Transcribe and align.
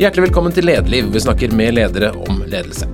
Hjertelig 0.00 0.30
velkommen 0.30 0.54
til 0.56 0.64
Lederliv. 0.64 1.10
Vi 1.12 1.20
snakker 1.20 1.52
med 1.52 1.74
ledere 1.76 2.08
om 2.24 2.38
ledelse. 2.48 2.86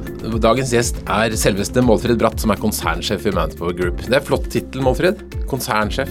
Dagens 0.43 0.73
gjest 0.75 0.97
er 1.07 1.37
selveste 1.39 1.79
Målfrid 1.87 2.19
Bratt, 2.19 2.41
som 2.43 2.51
er 2.51 2.59
konsernsjef 2.59 3.29
i 3.31 3.33
Manpower 3.37 3.77
Group. 3.79 4.01
Det 4.11 4.17
er 4.19 4.25
flott 4.27 4.49
tittel, 4.51 4.83
Målfrid. 4.83 5.21
Konsernsjef. 5.47 6.11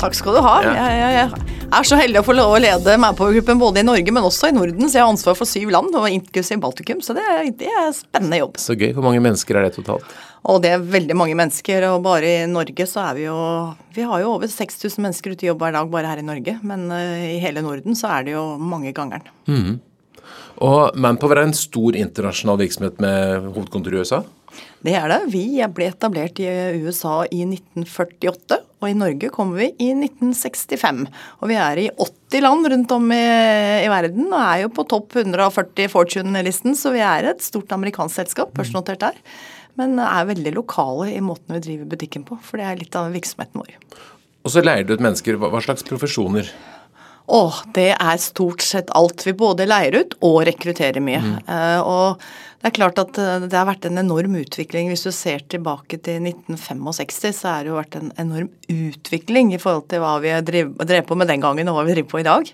Takk 0.00 0.16
skal 0.18 0.34
du 0.34 0.40
ha. 0.42 0.54
Ja. 0.64 0.72
Jeg, 0.74 0.96
jeg, 0.98 1.44
jeg 1.60 1.76
er 1.78 1.86
så 1.86 1.98
heldig 2.00 2.18
å 2.18 2.26
få 2.26 2.34
lov 2.34 2.56
å 2.56 2.58
lede 2.58 2.96
Manpower-gruppen 3.04 3.60
både 3.60 3.84
i 3.84 3.86
Norge, 3.86 4.16
men 4.16 4.26
også 4.26 4.50
i 4.50 4.56
Norden. 4.56 4.82
Så 4.90 4.98
jeg 4.98 5.04
har 5.04 5.12
ansvar 5.12 5.36
for 5.38 5.46
syv 5.46 5.70
land, 5.76 5.94
og 5.94 6.08
inklusiv 6.10 6.58
Baltikum. 6.64 7.04
Så 7.06 7.14
det, 7.14 7.26
det 7.60 7.68
er 7.70 7.92
spennende 7.94 8.40
jobb. 8.40 8.58
Så 8.58 8.74
gøy. 8.74 8.88
Hvor 8.96 9.06
mange 9.06 9.20
mennesker 9.22 9.60
er 9.60 9.68
det 9.68 9.76
totalt? 9.76 10.16
Og 10.50 10.58
det 10.64 10.72
er 10.74 10.88
veldig 10.96 11.18
mange 11.20 11.36
mennesker. 11.38 11.86
Og 11.92 12.00
bare 12.08 12.32
i 12.32 12.48
Norge 12.50 12.88
så 12.90 13.04
er 13.04 13.14
vi 13.20 13.28
jo 13.28 13.36
Vi 13.94 14.08
har 14.10 14.24
jo 14.24 14.32
over 14.32 14.50
6000 14.50 15.06
mennesker 15.06 15.36
ute 15.36 15.46
i 15.46 15.52
jobb 15.52 15.62
hver 15.62 15.78
dag 15.78 15.94
bare 15.94 16.10
her 16.10 16.24
i 16.24 16.26
Norge. 16.26 16.56
Men 16.66 16.88
uh, 16.90 17.30
i 17.30 17.38
hele 17.46 17.62
Norden 17.62 17.94
så 17.94 18.10
er 18.16 18.26
det 18.26 18.34
jo 18.34 18.48
mange 18.58 18.90
gangeren. 18.96 19.30
Og 20.60 20.96
Manpower 21.00 21.40
er 21.40 21.48
en 21.48 21.56
stor 21.56 21.96
internasjonal 21.96 22.58
virksomhet 22.60 23.00
med 23.00 23.48
hovedkontor 23.54 23.94
i 23.94 24.02
USA. 24.02 24.20
Det 24.84 24.92
er 24.96 25.06
det. 25.12 25.20
Vi 25.32 25.44
ble 25.72 25.86
etablert 25.88 26.40
i 26.42 26.48
USA 26.82 27.22
i 27.32 27.42
1948, 27.46 28.58
og 28.80 28.88
i 28.88 28.96
Norge 28.96 29.30
kom 29.32 29.54
vi 29.56 29.70
i 29.70 29.90
1965. 29.94 31.06
Og 31.40 31.50
vi 31.52 31.56
er 31.60 31.80
i 31.80 31.86
80 31.92 32.44
land 32.44 32.68
rundt 32.72 32.94
om 32.96 33.08
i, 33.14 33.22
i 33.84 33.88
verden 33.92 34.28
og 34.28 34.40
er 34.40 34.64
jo 34.64 34.72
på 34.76 34.86
topp 34.90 35.16
140 35.22 35.92
Fortune-listen, 35.92 36.76
så 36.76 36.92
vi 36.96 37.04
er 37.04 37.30
et 37.32 37.44
stort 37.44 37.72
amerikansk 37.76 38.22
selskap, 38.22 38.52
børsnotert 38.56 39.04
der. 39.04 39.20
Men 39.80 40.00
er 40.02 40.28
veldig 40.28 40.52
lokale 40.56 41.12
i 41.14 41.22
måten 41.24 41.56
vi 41.56 41.64
driver 41.64 41.92
butikken 41.94 42.26
på, 42.28 42.40
for 42.44 42.60
det 42.60 42.68
er 42.68 42.80
litt 42.80 42.96
av 42.98 43.12
virksomheten 43.14 43.62
vår. 43.62 43.76
Og 44.44 44.52
så 44.52 44.64
leier 44.64 44.84
du 44.84 44.94
ut 44.96 45.04
mennesker. 45.04 45.36
Hva 45.40 45.60
slags 45.64 45.84
profesjoner? 45.86 46.48
Å, 47.30 47.42
det 47.76 47.92
er 47.94 48.22
stort 48.22 48.62
sett 48.66 48.90
alt. 48.98 49.22
Vi 49.26 49.36
både 49.38 49.68
leier 49.68 50.00
ut 50.00 50.16
og 50.26 50.40
rekrutterer 50.48 51.02
mye. 51.04 51.20
Eh, 51.46 51.80
og 51.80 52.22
det 52.60 52.68
er 52.68 52.74
klart 52.76 52.98
at 53.00 53.16
eh, 53.16 53.44
det 53.46 53.56
har 53.56 53.68
vært 53.68 53.86
en 53.88 54.00
enorm 54.02 54.34
utvikling. 54.36 54.90
Hvis 54.92 55.06
du 55.06 55.12
ser 55.16 55.44
tilbake 55.48 55.96
til 56.04 56.18
1965, 56.28 57.38
så 57.38 57.54
har 57.54 57.64
det 57.64 57.72
jo 57.72 57.78
vært 57.78 57.96
en 57.96 58.10
enorm 58.20 58.50
utvikling 58.68 59.54
i 59.54 59.60
forhold 59.62 59.86
til 59.92 60.02
hva 60.02 60.18
vi 60.20 60.34
drev, 60.44 60.74
på 61.08 61.16
med 61.16 61.30
den 61.30 61.40
gangen 61.40 61.70
og 61.70 61.78
hva 61.78 61.86
vi 61.88 61.96
driver 61.96 62.10
på 62.10 62.20
i 62.20 62.26
dag. 62.26 62.50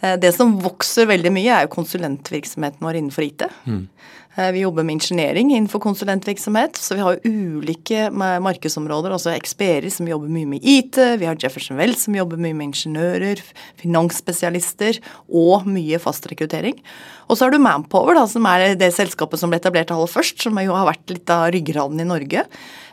Eh, 0.00 0.16
det 0.24 0.32
som 0.34 0.56
vokser 0.64 1.06
veldig 1.12 1.34
mye, 1.36 1.52
er 1.54 1.68
jo 1.68 1.74
konsulentvirksomheten 1.76 2.82
vår 2.82 2.98
innenfor 2.98 3.28
IT. 3.28 3.46
Eh, 3.46 4.23
Vi 4.34 4.64
jobber 4.64 4.82
med 4.82 4.96
ingeniering 4.96 5.52
innenfor 5.54 5.78
konsulentvirksomhet, 5.78 6.74
så 6.76 6.96
vi 6.98 7.04
har 7.06 7.20
ulike 7.22 8.08
markedsområder. 8.10 9.14
Altså 9.14 9.30
Experi, 9.30 9.92
som 9.94 10.08
jobber 10.10 10.32
mye 10.34 10.48
med 10.56 10.66
IT, 10.66 10.98
vi 11.20 11.28
har 11.28 11.38
Jefferson 11.38 11.78
Wells 11.78 12.02
som 12.08 12.16
jobber 12.18 12.40
mye 12.42 12.56
med 12.58 12.72
ingeniører, 12.72 13.42
finansspesialister 13.78 14.98
og 15.30 15.68
mye 15.70 16.00
fast 16.02 16.26
rekruttering. 16.26 16.80
Og 17.28 17.38
så 17.38 17.46
har 17.46 17.54
du 17.54 17.62
Manpower, 17.62 18.18
da, 18.18 18.26
som 18.26 18.46
er 18.50 18.74
det 18.80 18.90
selskapet 18.96 19.38
som 19.38 19.52
ble 19.52 19.62
etablert 19.62 19.94
aller 19.94 20.10
først, 20.10 20.42
som 20.42 20.58
jo 20.58 20.74
har 20.74 20.90
vært 20.90 21.14
litt 21.14 21.30
av 21.30 21.46
ryggraden 21.54 22.02
i 22.02 22.08
Norge. 22.10 22.42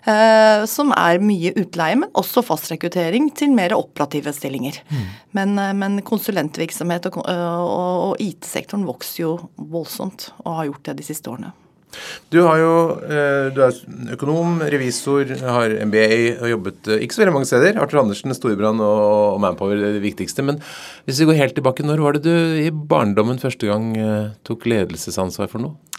Eh, 0.02 0.66
som 0.66 0.94
er 0.97 1.21
mye 1.21 1.53
utleie, 1.61 1.97
men 2.02 2.09
også 2.17 2.41
fastrekruttering 2.45 3.30
til 3.38 3.53
mer 3.53 3.75
operative 3.77 4.33
stillinger. 4.33 4.81
Men, 5.38 5.58
eh, 5.59 5.73
men 5.77 6.02
konsulentvirksomhet 6.08 7.11
og, 7.11 7.21
og, 7.25 7.89
og 8.11 8.23
IT-sektoren 8.23 8.88
vokser 8.89 9.25
jo 9.25 9.33
voldsomt, 9.58 10.31
og 10.45 10.61
har 10.61 10.71
gjort 10.71 10.88
det 10.89 11.02
de 11.02 11.09
siste 11.11 11.30
årene. 11.30 11.53
Du 12.31 12.39
har 12.45 12.59
jo 12.61 12.73
eh, 13.03 13.49
du 13.53 13.59
er 13.66 13.77
økonom, 14.16 14.61
revisor, 14.71 15.33
har 15.43 15.73
MBA 15.89 16.39
og 16.39 16.47
jobbet 16.53 16.91
eh, 16.91 17.03
ikke 17.03 17.17
så 17.17 17.23
veldig 17.23 17.36
mange 17.36 17.49
steder. 17.49 17.80
Arthur 17.81 18.02
Andersen, 18.03 18.33
Storebrand 18.36 18.83
og, 18.86 19.39
Manpower 19.43 19.75
er 19.75 19.97
det 19.97 20.03
viktigste. 20.05 20.45
Men 20.47 20.61
hvis 21.08 21.21
vi 21.21 21.27
går 21.30 21.41
helt 21.41 21.58
tilbake, 21.59 21.86
når 21.86 22.03
var 22.03 22.17
det 22.17 22.23
du 22.27 22.61
i 22.63 22.69
barndommen 22.71 23.41
første 23.41 23.67
gang 23.67 23.91
eh, 23.99 24.31
tok 24.47 24.67
ledelsesansvar 24.71 25.52
for 25.52 25.67
noe? 25.67 25.91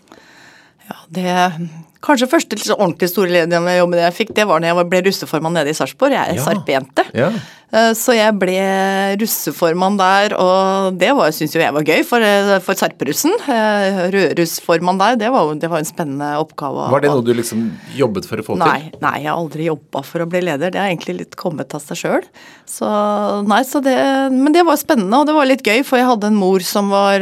Ja, 0.89 0.97
det 1.15 1.71
Kanskje 2.03 2.27
første 2.27 2.57
litt 2.59 2.67
så 2.67 2.75
ordentlig 2.75 3.07
store 3.13 3.31
lederjobben 3.31 4.01
jeg 4.01 4.15
fikk, 4.17 4.33
det 4.35 4.43
var 4.51 4.59
da 4.59 4.73
jeg 4.73 4.89
ble 4.91 5.05
russeformann 5.07 5.55
nede 5.55 5.71
i 5.71 5.77
Sarpsborg. 5.79 6.11
Jeg 6.17 6.33
er 6.33 6.35
Ja. 6.35 6.43
sarpejente. 6.49 7.05
Ja. 7.15 7.29
Eh, 7.73 7.93
Så 7.95 8.13
jeg 8.13 8.35
ble 8.41 9.17
russeformann 9.21 9.97
der, 9.97 10.35
og 10.37 10.99
det 10.99 11.09
syns 11.33 11.55
jo 11.55 11.61
jeg 11.61 11.73
var 11.73 11.83
gøy 11.87 12.03
for, 12.05 12.19
eh, 12.21 12.59
for 12.59 12.75
sarperussen. 12.75 13.31
Eh, 13.49 14.11
Rødrussformann 14.11 14.99
der, 14.99 15.15
det 15.17 15.31
var, 15.31 15.55
det 15.55 15.71
var 15.71 15.79
en 15.79 15.85
spennende 15.85 16.33
oppgave. 16.43 16.91
Var 16.91 17.01
det 17.01 17.11
noe 17.11 17.23
du 17.23 17.33
liksom 17.33 17.71
jobbet 17.97 18.27
for 18.27 18.37
å 18.39 18.45
få 18.45 18.59
Nei, 18.59 18.91
til? 18.91 18.99
nei, 19.01 19.15
jeg 19.23 19.31
har 19.31 19.39
aldri 19.39 19.65
jobba 19.71 20.03
for 20.05 20.19
å 20.21 20.29
bli 20.29 20.41
leder. 20.43 20.71
Det 20.73 20.81
har 20.83 20.89
egentlig 20.91 21.19
litt 21.19 21.37
kommet 21.37 21.73
av 21.73 21.81
seg 21.81 21.97
sjøl. 22.03 22.25
Så 22.67 23.47
nei, 23.47 23.63
så 23.63 23.81
det 23.83 23.97
Men 24.33 24.53
det 24.53 24.67
var 24.67 24.77
spennende, 24.77 25.21
og 25.21 25.27
det 25.27 25.35
var 25.35 25.47
litt 25.47 25.63
gøy, 25.63 25.85
for 25.85 25.99
jeg 25.99 26.07
hadde 26.07 26.25
en 26.27 26.35
mor 26.37 26.59
som 26.61 26.91
var, 26.91 27.21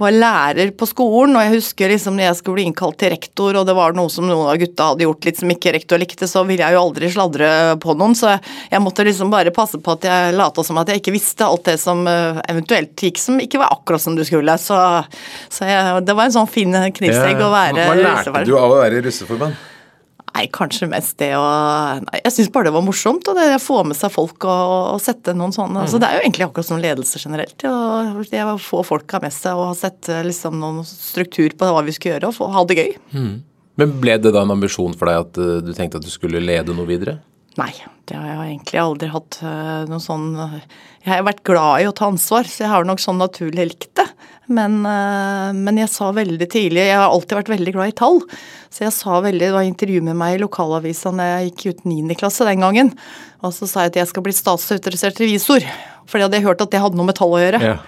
var 0.00 0.12
lærer 0.12 0.72
på 0.76 0.88
skolen, 0.88 1.36
og 1.36 1.44
jeg 1.46 1.54
husker 1.54 1.92
liksom 1.92 2.16
når 2.18 2.28
jeg 2.28 2.38
skulle 2.40 2.58
bli 2.58 2.66
innkalt 2.68 2.98
til 3.00 3.12
rektor, 3.14 3.56
og 3.56 3.66
det 3.68 3.76
var 3.76 3.96
noe 3.96 4.12
som 4.12 4.26
noen 4.28 4.50
av 4.52 4.58
gutta 4.60 4.90
hadde 4.90 5.06
gjort 5.06 5.28
litt 5.28 5.40
som 5.40 5.52
ikke 5.54 5.72
rektor 5.76 6.02
likte, 6.02 6.28
så 6.28 6.42
ville 6.48 6.66
jeg 6.66 6.76
jo 6.76 6.82
aldri 6.82 7.10
sladre 7.12 7.50
på 7.82 7.96
noen, 7.96 8.16
så 8.18 8.34
jeg 8.36 8.82
måtte 8.84 9.06
liksom 9.08 9.32
bare 9.32 9.54
passe 9.56 9.80
på 9.80 9.96
at 9.96 10.08
jeg 10.08 10.34
lata 10.36 10.64
som 10.66 10.82
at 10.82 10.92
jeg 10.92 11.00
ikke 11.00 11.16
visste 11.16 11.48
alt 11.48 11.64
det 11.70 11.78
som 11.80 12.04
eh, 12.10 12.42
eventuelt 12.52 13.06
gikk 13.06 13.22
som 13.22 13.40
ikke 13.40 13.62
var 13.62 13.72
akkurat 13.78 14.04
som 14.04 14.18
du 14.18 14.24
skulle. 14.26 14.58
Så, 14.60 14.76
så 15.52 15.68
jeg, 15.68 16.04
det 16.04 16.16
var 16.16 16.28
en 16.28 16.36
sånn 16.36 16.50
fin 16.50 16.72
knivsegg 16.72 17.40
å 17.40 17.52
være 17.52 17.88
Hva 17.88 17.96
lærte 17.96 18.10
russeformann. 18.10 18.46
du 18.48 18.54
av 18.58 18.76
å 18.76 18.78
være 18.82 19.02
russeformann? 19.06 19.56
Nei, 20.36 20.46
kanskje 20.52 20.88
mest 20.90 21.16
det 21.22 21.30
å 21.38 21.44
Nei, 22.04 22.20
jeg 22.26 22.34
syns 22.34 22.50
bare 22.52 22.68
det 22.68 22.74
var 22.76 22.84
morsomt. 22.84 23.24
Og 23.30 23.38
det 23.38 23.46
å 23.56 23.62
få 23.62 23.80
med 23.88 23.96
seg 23.96 24.12
folk 24.12 24.44
og, 24.44 24.94
og 24.96 25.00
sette 25.02 25.32
noen 25.36 25.54
sånne 25.54 25.76
Mm. 25.76 25.82
altså, 25.82 25.98
det 26.00 26.08
er 26.08 26.18
jo 26.18 26.24
egentlig 26.24 26.46
akkurat 26.46 26.68
som 26.68 26.80
ledelse 26.80 27.20
generelt. 27.20 27.64
Og 27.68 28.22
det 28.30 28.42
å 28.44 28.56
få 28.60 28.82
folka 28.86 29.20
med 29.22 29.32
seg 29.34 29.58
og 29.60 29.74
sette 29.76 30.22
liksom 30.24 30.58
noen 30.60 30.84
struktur 30.88 31.56
på 31.56 31.68
hva 31.72 31.82
vi 31.84 31.94
skulle 31.96 32.16
gjøre, 32.16 32.30
og 32.30 32.36
få, 32.36 32.48
ha 32.52 32.64
det 32.68 32.78
gøy. 32.78 32.92
Men 33.76 33.96
ble 34.00 34.16
det 34.20 34.32
da 34.32 34.44
en 34.44 34.54
ambisjon 34.54 34.94
for 34.96 35.10
deg 35.10 35.24
at 35.24 35.40
eh, 35.42 35.58
du 35.64 35.72
tenkte 35.76 36.00
at 36.00 36.06
du 36.06 36.12
skulle 36.12 36.40
lede 36.40 36.76
noe 36.76 36.88
videre? 36.88 37.18
Nei, 37.56 37.72
det 38.04 38.18
har 38.18 38.26
jeg 38.28 38.50
egentlig 38.50 38.80
aldri 38.82 39.08
hatt 39.08 39.38
eh, 39.40 39.86
noe 39.88 40.02
sånn 40.02 40.26
Jeg 40.36 41.08
har 41.08 41.24
vært 41.24 41.44
glad 41.48 41.80
i 41.80 41.86
å 41.88 41.94
ta 41.96 42.10
ansvar, 42.10 42.44
så 42.44 42.66
jeg 42.66 42.72
har 42.72 42.84
nok 42.84 43.00
sånn 43.00 43.16
naturlig 43.22 43.64
likt 43.70 43.94
det. 43.96 44.04
Men, 44.46 44.78
eh, 44.86 45.50
men 45.56 45.80
jeg 45.80 45.90
sa 45.90 46.12
veldig 46.14 46.46
tidlig 46.52 46.84
Jeg 46.84 46.98
har 47.00 47.08
alltid 47.08 47.34
vært 47.40 47.52
veldig 47.56 47.74
glad 47.74 47.90
i 47.90 47.96
tall. 47.98 48.20
Så 48.70 48.84
jeg 48.84 48.94
sa 48.94 49.18
veldig 49.24 49.48
Det 49.48 49.54
var 49.56 49.66
intervju 49.66 50.04
med 50.06 50.18
meg 50.20 50.36
i 50.36 50.42
lokalavisa 50.44 51.14
da 51.16 51.30
jeg 51.32 51.50
gikk 51.50 51.66
ut 51.66 51.84
9. 51.88 52.18
klasse 52.20 52.46
den 52.46 52.62
gangen. 52.62 52.92
Og 53.42 53.54
så 53.56 53.68
sa 53.70 53.86
jeg 53.86 53.94
at 53.94 54.00
jeg 54.02 54.12
skal 54.12 54.26
bli 54.26 54.36
statsautorisert 54.36 55.22
revisor. 55.22 55.66
For 56.06 56.20
jeg 56.20 56.28
hadde 56.28 56.44
hørt 56.44 56.62
at 56.62 56.74
det 56.74 56.82
hadde 56.82 56.98
noe 56.98 57.08
med 57.08 57.18
tall 57.18 57.34
å 57.34 57.42
gjøre. 57.42 57.62
Ja. 57.62 57.78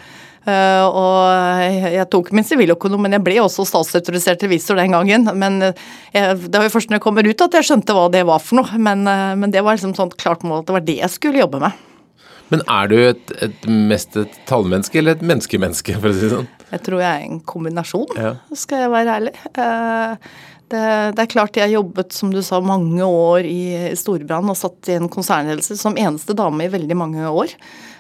Eh, 0.49 0.85
og 0.87 1.93
jeg, 1.93 2.07
tok 2.13 2.31
min 2.37 2.47
siviløkonom, 2.47 3.03
men 3.05 3.19
jeg 3.19 3.25
ble 3.27 3.37
også 3.43 3.67
statsautorisert 3.69 4.45
revisor 4.47 4.79
den 4.81 4.95
gangen. 4.97 5.29
Men 5.39 5.61
eh, 5.67 5.85
jeg, 6.15 6.39
det 6.47 6.55
var 6.55 6.69
jo 6.69 6.75
først 6.77 6.93
når 6.93 7.01
jeg 7.01 7.05
kommer 7.05 7.29
ut 7.29 7.45
at 7.49 7.59
jeg 7.59 7.69
skjønte 7.69 7.97
hva 7.97 8.07
det 8.15 8.25
var 8.29 8.43
for 8.43 8.61
noe. 8.61 8.81
Men, 8.81 9.05
eh, 9.11 9.35
men 9.41 9.55
det 9.55 9.65
var 9.67 9.79
liksom 9.79 9.97
sånn 9.99 10.15
klart 10.17 10.47
mål 10.47 10.63
at 10.63 10.71
det 10.71 10.79
var 10.79 10.87
det 10.89 10.99
jeg 11.03 11.15
skulle 11.15 11.43
jobbe 11.43 11.63
med. 11.67 11.85
Men 12.49 12.63
er 12.73 12.89
du 12.89 12.97
et, 12.97 13.33
et 13.45 13.67
mest 13.69 14.17
et 14.17 14.37
tallmenneske 14.49 14.97
eller 15.03 15.19
et 15.19 15.25
menneskemenneske, 15.27 15.99
for 16.01 16.09
å 16.09 16.17
si 16.17 16.23
det 16.25 16.33
sånn? 16.33 16.53
Jeg 16.71 16.85
tror 16.87 17.03
jeg 17.03 17.09
er 17.11 17.27
en 17.27 17.43
kombinasjon, 17.49 18.15
Ja. 18.17 18.31
skal 18.57 18.87
jeg 18.87 18.93
være 18.95 19.17
ærlig. 19.19 19.35
Det, 20.69 20.81
det 21.17 21.23
er 21.23 21.31
klart 21.33 21.57
jeg 21.57 21.73
jobbet, 21.73 22.13
som 22.17 22.33
du 22.33 22.41
sa, 22.45 22.61
mange 22.65 23.05
år 23.05 23.45
i 23.49 23.93
Storebrand 23.97 24.53
og 24.53 24.57
satt 24.57 24.89
i 24.93 24.97
en 24.97 25.09
konsernledelse 25.13 25.77
som 25.81 25.97
eneste 26.01 26.37
dame 26.37 26.65
i 26.65 26.73
veldig 26.73 26.97
mange 26.97 27.29
år. 27.29 27.53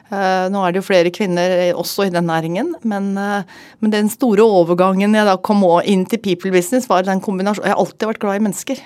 Eh, 0.09 0.47
Nå 0.49 0.61
er 0.65 0.73
det 0.73 0.81
jo 0.81 0.87
flere 0.87 1.11
kvinner 1.13 1.55
også 1.77 2.07
i 2.09 2.13
den 2.15 2.25
næringen, 2.31 2.71
men, 2.89 3.11
eh, 3.21 3.43
men 3.81 3.93
den 3.93 4.09
store 4.09 4.41
overgangen 4.47 5.13
jeg 5.15 5.29
da 5.29 5.37
kom 5.37 5.65
inn 5.85 6.07
til 6.09 6.23
people 6.25 6.53
business, 6.55 6.89
var 6.89 7.03
den 7.05 7.21
kombinasjonen 7.21 7.69
Jeg 7.69 7.75
har 7.77 7.83
alltid 7.83 8.09
vært 8.09 8.23
glad 8.23 8.39
i 8.41 8.45
mennesker. 8.47 8.81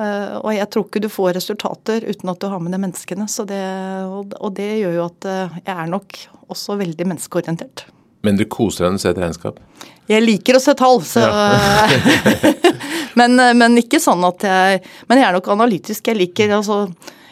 Eh, 0.00 0.36
Og 0.44 0.54
jeg 0.54 0.68
tror 0.70 0.86
ikke 0.86 1.02
du 1.04 1.08
får 1.08 1.34
resultater 1.36 2.04
uten 2.08 2.28
at 2.32 2.40
du 2.40 2.48
har 2.48 2.60
med 2.60 2.72
deg 2.72 2.80
menneskene. 2.80 3.28
Så 3.28 3.44
det, 3.48 3.60
og, 4.06 4.54
det 4.56 4.70
gjør 4.80 4.96
jo 4.96 5.04
at 5.10 5.28
eh, 5.28 5.60
jeg 5.66 5.76
er 5.76 5.92
nok 5.92 6.16
også 6.48 6.76
veldig 6.80 7.06
menneskeorientert. 7.12 7.84
Men 8.24 8.36
du 8.36 8.44
koser 8.48 8.84
deg 8.86 8.92
når 8.92 8.96
du 8.96 9.02
ser 9.04 9.14
et 9.14 9.22
regnskap? 9.22 9.60
Jeg 10.08 10.22
liker 10.22 10.56
å 10.56 10.62
se 10.62 10.72
tall, 10.78 11.00
så 11.02 11.20
men, 13.18 13.36
men 13.58 13.78
ikke 13.80 13.98
sånn 14.02 14.22
at 14.26 14.44
jeg 14.46 14.80
Men 15.08 15.18
jeg 15.18 15.26
er 15.28 15.36
nok 15.36 15.48
analytisk. 15.54 16.06
Jeg 16.06 16.18
liker 16.20 16.54
altså 16.58 16.86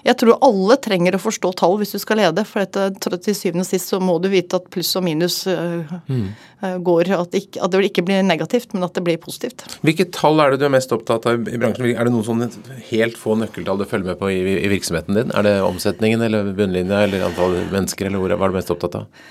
Jeg 0.05 0.19
tror 0.21 0.37
alle 0.45 0.77
trenger 0.85 1.17
å 1.17 1.23
forstå 1.23 1.51
tall 1.61 1.79
hvis 1.81 1.95
du 1.95 2.01
skal 2.03 2.21
lede, 2.21 2.45
for 2.49 2.65
dette, 2.65 3.17
til 3.25 3.37
syvende 3.37 3.65
og 3.65 3.69
sist 3.71 3.93
så 3.93 4.01
må 4.03 4.19
du 4.21 4.29
vite 4.33 4.59
at 4.61 4.67
pluss 4.73 4.93
og 5.01 5.07
minus 5.07 5.39
øh, 5.51 5.95
øh, 6.13 6.75
går 6.85 7.13
At, 7.17 7.31
det 7.33 7.45
ikke, 7.47 7.63
at 7.65 7.73
det 7.73 7.85
ikke 7.89 8.05
blir 8.05 8.25
negativt, 8.27 8.75
men 8.77 8.85
at 8.85 8.97
det 8.97 9.05
blir 9.07 9.21
positivt. 9.21 9.65
Hvilke 9.85 10.09
tall 10.13 10.43
er 10.45 10.53
det 10.53 10.61
du 10.61 10.67
er 10.69 10.75
mest 10.77 10.93
opptatt 10.93 11.29
av 11.31 11.49
i 11.49 11.61
bransjen? 11.61 11.93
Er 11.95 12.05
det 12.05 12.13
noen 12.13 12.27
sånne 12.27 12.51
helt 12.91 13.17
få 13.21 13.39
nøkkeltall 13.41 13.81
du 13.81 13.87
følger 13.89 14.13
med 14.13 14.21
på 14.21 14.33
i, 14.33 14.43
i 14.61 14.73
virksomheten 14.73 15.17
din? 15.21 15.33
Er 15.33 15.47
det 15.47 15.55
omsetningen 15.65 16.25
eller 16.29 16.53
bunnlinja 16.57 17.07
eller 17.07 17.25
antall 17.31 17.57
mennesker, 17.73 18.11
eller 18.11 18.21
hvor, 18.21 18.37
hva 18.37 18.49
er 18.49 18.55
du 18.55 18.61
mest 18.61 18.75
opptatt 18.75 19.01
av? 19.01 19.25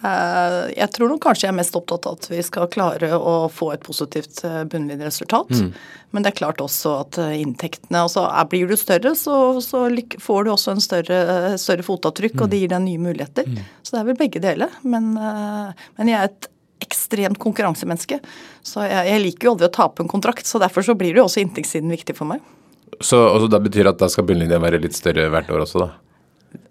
Eh, 0.00 0.72
Jeg 0.76 0.90
tror 0.96 1.12
nok 1.12 1.22
kanskje 1.24 1.48
jeg 1.48 1.54
er 1.54 1.58
mest 1.60 1.76
opptatt 1.76 2.08
av 2.08 2.18
at 2.18 2.30
vi 2.30 2.42
skal 2.46 2.70
klare 2.72 3.12
å 3.16 3.48
få 3.52 3.72
et 3.74 3.84
positivt 3.86 4.42
bunnlinjeresultat. 4.72 5.50
Mm. 5.50 5.72
Men 6.10 6.24
det 6.24 6.32
er 6.32 6.38
klart 6.40 6.62
også 6.62 6.94
at 7.04 7.18
eh, 7.22 7.36
inntektene 7.40 8.02
altså 8.02 8.24
Blir 8.50 8.70
du 8.70 8.76
større, 8.78 9.14
så, 9.18 9.34
så 9.62 9.84
får 10.22 10.46
du 10.46 10.52
også 10.52 10.74
en 10.74 10.82
større, 10.82 11.18
eh, 11.34 11.58
større 11.60 11.86
fotavtrykk, 11.86 12.40
og 12.42 12.50
det 12.50 12.62
gir 12.62 12.72
deg 12.72 12.82
nye 12.86 13.02
muligheter. 13.02 13.46
Så 13.82 13.94
det 13.94 14.00
er 14.02 14.08
vel 14.10 14.18
begge 14.18 14.42
deler. 14.42 14.74
Men, 14.82 15.12
eh, 15.16 15.86
men 15.98 16.10
jeg 16.10 16.18
er 16.18 16.30
et 16.32 16.50
ekstremt 16.80 17.38
konkurransemenneske. 17.38 18.18
Så 18.66 18.86
jeg, 18.88 19.06
jeg, 19.12 19.24
liker 19.26 19.46
jo 19.46 19.54
aldri 19.54 19.68
å 19.68 19.74
tape 19.76 20.02
en 20.02 20.10
kontrakt, 20.10 20.48
så 20.48 20.58
derfor 20.62 20.86
så 20.86 20.96
blir 20.98 21.14
det 21.14 21.22
jo 21.22 21.28
også 21.28 21.44
inntektssiden 21.44 21.92
viktig 21.92 22.16
for 22.18 22.32
meg. 22.32 22.42
Så 22.98 23.20
altså, 23.20 23.46
det 23.52 23.62
betyr 23.68 23.92
at 23.92 24.00
da 24.00 24.10
skal 24.10 24.26
bunnlinja 24.26 24.58
være 24.60 24.80
litt 24.82 24.98
større 24.98 25.28
hvert 25.30 25.52
år 25.52 25.62
også, 25.66 25.84
da? 25.84 25.92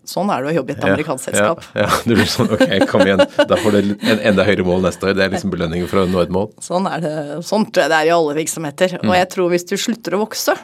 Sånn 0.07 0.29
er 0.33 0.41
det 0.41 0.49
å 0.49 0.55
jobbe 0.55 0.73
i 0.73 0.77
et 0.77 0.85
amerikansk 0.87 1.27
selskap. 1.29 1.61
Ja, 1.75 1.85
ja, 1.85 1.99
det 2.07 2.15
blir 2.17 2.29
sånn 2.29 2.49
ok, 2.55 2.65
kom 2.89 3.03
igjen. 3.05 3.21
Da 3.49 3.59
får 3.59 3.75
du 3.75 3.91
en 4.09 4.23
enda 4.31 4.45
høyere 4.47 4.65
mål 4.65 4.81
neste 4.87 5.05
år. 5.05 5.13
Det 5.19 5.27
er 5.27 5.35
liksom 5.35 5.53
belønningen 5.53 5.89
for 5.91 6.01
å 6.01 6.07
nå 6.09 6.23
et 6.23 6.33
mål. 6.33 6.49
Sånn 6.65 6.89
er 6.89 7.03
det. 7.03 7.13
Sånn 7.45 7.67
tror 7.69 7.85
jeg 7.85 7.93
det 7.93 7.99
er 7.99 8.09
i 8.09 8.15
alle 8.15 8.35
virksomheter. 8.39 8.97
Og 9.03 9.13
jeg 9.13 9.29
tror 9.35 9.53
hvis 9.53 9.67
du 9.69 9.75
slutter 9.77 10.17
å 10.17 10.23
vokse, 10.23 10.55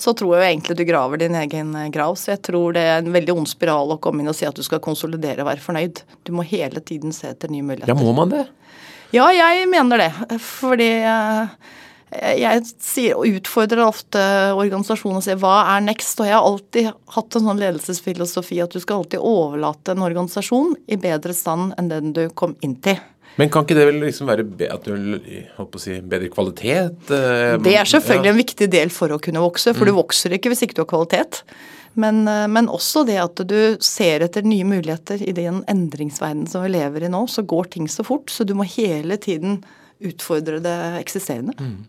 så 0.00 0.14
tror 0.16 0.38
jeg 0.38 0.54
egentlig 0.54 0.78
du 0.78 0.84
graver 0.88 1.20
din 1.20 1.36
egen 1.36 1.74
eh, 1.76 1.90
grav. 1.92 2.14
Så 2.16 2.32
jeg 2.34 2.42
tror 2.46 2.76
det 2.76 2.84
er 2.86 3.02
en 3.02 3.12
veldig 3.12 3.34
ond 3.42 3.50
spiral 3.50 3.92
å 3.94 3.98
komme 4.02 4.22
inn 4.22 4.30
og 4.32 4.38
si 4.38 4.46
at 4.48 4.56
du 4.56 4.64
skal 4.64 4.80
konsolidere 4.84 5.44
og 5.44 5.50
være 5.50 5.64
fornøyd. 5.64 6.04
Du 6.24 6.32
må 6.36 6.46
hele 6.48 6.80
tiden 6.80 7.12
se 7.16 7.32
etter 7.32 7.52
nye 7.52 7.66
muligheter. 7.66 7.92
Ja, 7.92 7.98
må 7.98 8.14
man 8.16 8.32
det? 8.32 8.46
Ja, 9.12 9.26
jeg 9.34 9.66
mener 9.68 10.00
det. 10.00 10.10
Fordi 10.40 10.88
eh, 11.02 11.74
jeg 12.10 12.64
sier, 12.82 13.14
utfordrer 13.14 13.84
ofte 13.84 14.20
organisasjonen 14.58 15.20
og 15.20 15.24
sier 15.24 15.38
hva 15.38 15.60
er 15.76 15.84
next? 15.84 16.18
Og 16.18 16.26
jeg 16.26 16.34
har 16.34 16.46
alltid 16.46 16.90
hatt 17.14 17.36
en 17.38 17.46
sånn 17.46 17.62
ledelsesfilosofi 17.62 18.58
at 18.64 18.74
du 18.74 18.82
skal 18.82 19.04
alltid 19.04 19.22
overlate 19.22 19.94
en 19.94 20.02
organisasjon 20.08 20.74
i 20.90 20.98
bedre 21.00 21.36
stand 21.36 21.76
enn 21.78 21.90
den 21.92 22.14
du 22.16 22.24
kom 22.34 22.56
inn 22.66 22.74
til. 22.82 22.98
Men 23.38 23.50
kan 23.52 23.64
ikke 23.64 23.76
det 23.78 23.86
vel 23.88 24.00
liksom 24.02 24.28
være 24.28 24.44
du 24.44 25.76
si, 25.78 26.00
bedre 26.02 26.30
kvalitet? 26.32 27.12
Eh, 27.14 27.54
det 27.62 27.76
er 27.78 27.88
selvfølgelig 27.88 28.28
ja. 28.28 28.34
en 28.34 28.42
viktig 28.42 28.68
del 28.72 28.90
for 28.92 29.14
å 29.14 29.20
kunne 29.22 29.42
vokse, 29.44 29.72
for 29.76 29.86
mm. 29.86 29.90
du 29.90 30.00
vokser 30.00 30.34
ikke 30.36 30.50
hvis 30.52 30.64
ikke 30.66 30.80
du 30.80 30.82
har 30.82 30.90
kvalitet. 30.90 31.44
Men, 31.94 32.24
eh, 32.28 32.48
men, 32.50 32.68
også 32.70 33.04
det 33.06 33.20
at 33.22 33.44
du 33.46 33.78
ser 33.82 34.26
etter 34.26 34.46
nye 34.46 34.66
muligheter 34.66 35.22
i 35.22 35.34
den 35.36 35.62
endringsverdenen 35.70 36.50
som 36.50 36.66
vi 36.66 36.74
lever 36.74 37.06
i 37.06 37.12
nå. 37.12 37.22
Så 37.30 37.46
går 37.46 37.70
ting 37.76 37.88
så 37.88 38.04
fort, 38.06 38.34
så 38.34 38.44
du 38.44 38.56
må 38.58 38.66
hele 38.66 39.16
tiden 39.22 39.60
utfordre 40.10 40.60
det 40.64 40.76
eksisterende. 41.00 41.54
Mm. 41.60 41.80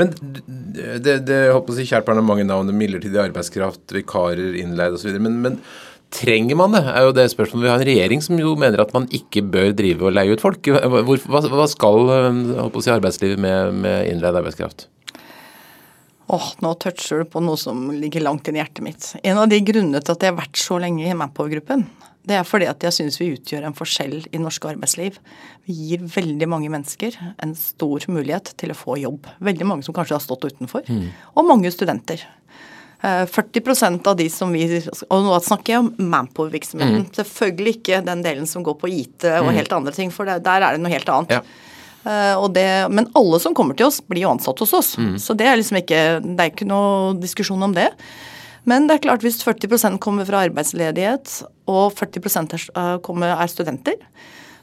Men 0.00 0.14
det, 0.14 1.20
det 1.28 1.42
håper 1.54 1.82
jeg 1.82 2.06
barn 2.06 2.20
har 2.20 2.26
mange 2.26 2.46
navn, 2.48 2.72
midlertidig 2.76 3.20
arbeidskraft, 3.28 3.84
vikarer, 3.94 4.56
innleid 4.60 4.98
osv. 4.98 5.14
Men, 5.22 5.40
men 5.44 5.62
Trenger 6.08 6.56
man 6.56 6.72
det, 6.72 6.80
er 6.88 7.04
jo 7.04 7.12
det 7.12 7.26
spørsmålet. 7.28 7.66
Vi 7.66 7.68
har 7.68 7.82
en 7.82 7.84
regjering 7.84 8.22
som 8.24 8.38
jo 8.40 8.54
mener 8.56 8.80
at 8.80 8.94
man 8.96 9.04
ikke 9.12 9.42
bør 9.44 9.74
drive 9.76 10.06
og 10.08 10.14
leie 10.16 10.32
ut 10.32 10.40
folk. 10.40 10.64
Hvor, 10.64 11.20
hva, 11.28 11.42
hva, 11.52 11.66
skal 11.68 11.98
si, 12.80 12.92
arbeidslivet 12.94 13.40
med, 13.44 13.74
med 13.84 14.08
innleid 14.08 14.38
arbeidskraft? 14.40 14.86
Åh, 16.32 16.48
nå 16.64 16.72
toucher 16.80 17.22
du 17.22 17.28
på 17.28 17.42
noe 17.44 17.60
som 17.60 17.90
ligger 17.92 18.24
langt 18.24 18.48
inn 18.48 18.56
i 18.56 18.62
hjertet 18.62 18.84
mitt. 18.84 19.10
En 19.20 19.40
av 19.40 19.52
de 19.52 19.60
grunnene 19.64 20.00
til 20.00 20.16
at 20.16 20.24
jeg 20.24 20.32
har 20.32 20.40
vært 20.40 20.60
så 20.60 20.80
lenge 20.80 21.04
i 21.04 21.16
Manpower-gruppen, 21.16 21.84
det 22.28 22.38
er 22.38 22.46
fordi 22.46 22.68
at 22.68 22.84
jeg 22.84 22.96
syns 22.96 23.18
vi 23.20 23.32
utgjør 23.34 23.68
en 23.68 23.76
forskjell 23.76 24.16
i 24.34 24.40
norsk 24.40 24.68
arbeidsliv. 24.70 25.18
Vi 25.68 25.76
gir 25.90 26.02
veldig 26.14 26.48
mange 26.50 26.70
mennesker 26.72 27.16
en 27.16 27.54
stor 27.58 28.04
mulighet 28.12 28.52
til 28.60 28.74
å 28.74 28.78
få 28.78 28.98
jobb. 29.00 29.28
Veldig 29.44 29.68
mange 29.68 29.86
som 29.86 29.96
kanskje 29.96 30.18
har 30.18 30.24
stått 30.24 30.48
utenfor. 30.50 30.84
Mm. 30.88 31.08
Og 31.34 31.48
mange 31.48 31.72
studenter. 31.74 32.24
40 33.00 33.60
eh, 33.62 33.98
av 34.10 34.16
de 34.18 34.24
som 34.26 34.50
vi 34.50 34.64
Og 35.06 35.20
nå 35.22 35.36
snakker 35.46 35.72
jeg 35.72 35.82
om 35.84 35.92
Manpower-virksomheten. 36.10 37.04
Mm. 37.06 37.12
Selvfølgelig 37.14 37.76
ikke 37.76 38.00
den 38.06 38.24
delen 38.26 38.48
som 38.50 38.64
går 38.66 38.74
på 38.80 38.90
IT 38.90 39.28
og 39.30 39.52
mm. 39.52 39.54
helt 39.60 39.76
andre 39.76 39.94
ting, 39.94 40.10
for 40.10 40.26
der, 40.26 40.42
er 40.42 40.74
det 40.74 40.82
noe 40.82 40.92
helt 40.92 41.12
annet. 41.14 41.38
Ja. 41.38 41.44
Uh, 42.08 42.46
det, 42.54 42.66
men 42.94 43.08
alle 43.18 43.38
som 43.42 43.54
kommer 43.54 43.76
til 43.78 43.88
oss, 43.88 44.00
blir 44.02 44.24
jo 44.24 44.32
ansatt 44.32 44.58
hos 44.64 44.74
oss. 44.74 44.90
Mm. 44.98 45.14
Så 45.22 45.36
det 45.38 45.46
er 45.46 45.58
liksom 45.58 45.80
ikke 45.82 46.02
Det 46.24 46.42
er 46.42 46.52
ikke 46.52 46.68
noe 46.68 47.14
diskusjon 47.22 47.62
om 47.62 47.74
det. 47.76 47.90
Men 48.66 48.88
det 48.88 48.98
er 48.98 49.04
klart 49.06 49.24
hvis 49.24 49.38
40% 49.44 50.00
kommer 50.02 50.26
fra 50.28 50.42
arbeidsledighet, 50.48 51.42
og 51.70 51.94
40 51.98 52.26
er, 52.42 52.66
uh, 52.74 52.96
kommer, 53.04 53.36
er 53.36 53.52
studenter, 53.52 54.00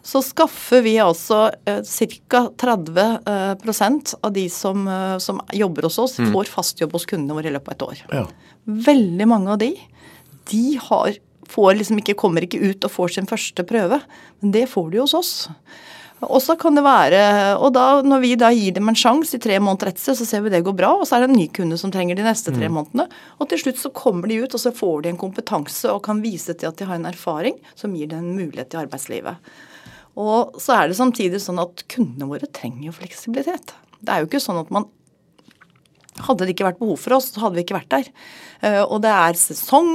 så 0.05 0.21
skaffer 0.21 0.83
vi 0.85 0.99
altså 1.01 1.47
eh, 1.65 1.81
ca. 2.29 2.43
30 2.61 2.99
eh, 3.01 3.79
av 4.21 4.33
de 4.35 4.43
som, 4.53 4.83
eh, 4.87 5.15
som, 5.17 5.39
jobber 5.49 5.87
hos 5.87 5.97
oss, 5.97 6.19
mm. 6.21 6.29
får 6.35 6.51
fast 6.53 6.81
jobb 6.83 6.93
hos 6.93 7.07
kundene 7.09 7.33
våre 7.33 7.49
i 7.49 7.55
løpet 7.55 7.71
av 7.71 7.73
et 7.73 7.85
år. 7.87 8.03
Ja. 8.13 8.25
Veldig 8.85 9.27
mange 9.31 9.55
av 9.55 9.57
de, 9.63 9.71
de 10.51 10.63
har, 10.77 11.17
liksom 11.79 12.03
ikke, 12.03 12.17
kommer 12.21 12.45
ikke 12.45 12.61
ut 12.61 12.85
og 12.85 12.93
får 12.93 13.15
sin 13.15 13.29
første 13.29 13.65
prøve. 13.65 13.97
Men 14.43 14.53
det 14.53 14.67
får 14.69 14.93
de 14.93 15.01
hos 15.01 15.17
oss. 15.17 15.33
Og 16.23 16.39
så 16.41 16.55
kan 16.55 16.77
det 16.77 16.83
være, 16.85 17.19
og 17.59 17.73
da, 17.75 18.01
Når 18.05 18.21
vi 18.23 18.31
da 18.39 18.47
gir 18.55 18.71
dem 18.77 18.87
en 18.89 18.97
sjanse 18.97 19.35
i 19.35 19.41
tre 19.41 19.59
måneder 19.59 19.91
etter, 19.91 20.15
så 20.15 20.25
ser 20.25 20.45
vi 20.45 20.53
det 20.53 20.63
går 20.63 20.75
bra, 20.77 20.93
og 20.95 21.05
så 21.07 21.17
er 21.17 21.25
det 21.25 21.33
en 21.33 21.39
ny 21.41 21.47
kunde 21.53 21.77
som 21.77 21.91
trenger 21.91 22.15
de 22.15 22.23
neste 22.25 22.53
tre 22.55 22.69
mm. 22.69 22.75
månedene. 22.77 23.05
Og 23.39 23.49
til 23.51 23.61
slutt 23.61 23.81
så 23.81 23.91
kommer 23.95 24.31
de 24.31 24.39
ut, 24.41 24.55
og 24.55 24.61
så 24.61 24.71
får 24.75 25.03
de 25.03 25.11
en 25.11 25.21
kompetanse 25.21 25.91
og 25.91 26.03
kan 26.07 26.23
vise 26.23 26.55
til 26.55 26.71
at 26.71 26.79
de 26.79 26.87
har 26.87 26.99
en 26.99 27.09
erfaring 27.11 27.59
som 27.75 27.95
gir 27.97 28.09
dem 28.11 28.23
en 28.23 28.37
mulighet 28.39 28.73
i 28.73 28.81
arbeidslivet. 28.85 29.55
Og 30.15 30.55
så 30.63 30.77
er 30.77 30.87
det 30.87 30.97
samtidig 30.97 31.41
sånn 31.43 31.59
at 31.59 31.83
kundene 31.91 32.29
våre 32.29 32.47
trenger 32.47 32.87
jo 32.87 32.95
fleksibilitet. 32.95 33.75
Det 33.99 34.13
er 34.13 34.23
jo 34.23 34.29
ikke 34.31 34.43
sånn 34.43 34.63
at 34.63 34.71
man 34.73 34.87
Hadde 36.15 36.45
det 36.47 36.53
ikke 36.53 36.69
vært 36.69 36.77
behov 36.79 36.95
for 36.95 37.17
oss, 37.17 37.25
så 37.33 37.41
hadde 37.43 37.57
vi 37.57 37.65
ikke 37.65 37.75
vært 37.75 37.89
der. 37.91 38.05
Eh, 38.63 38.83
og 38.85 39.01
det 39.03 39.11
er 39.11 39.35
sesong. 39.35 39.89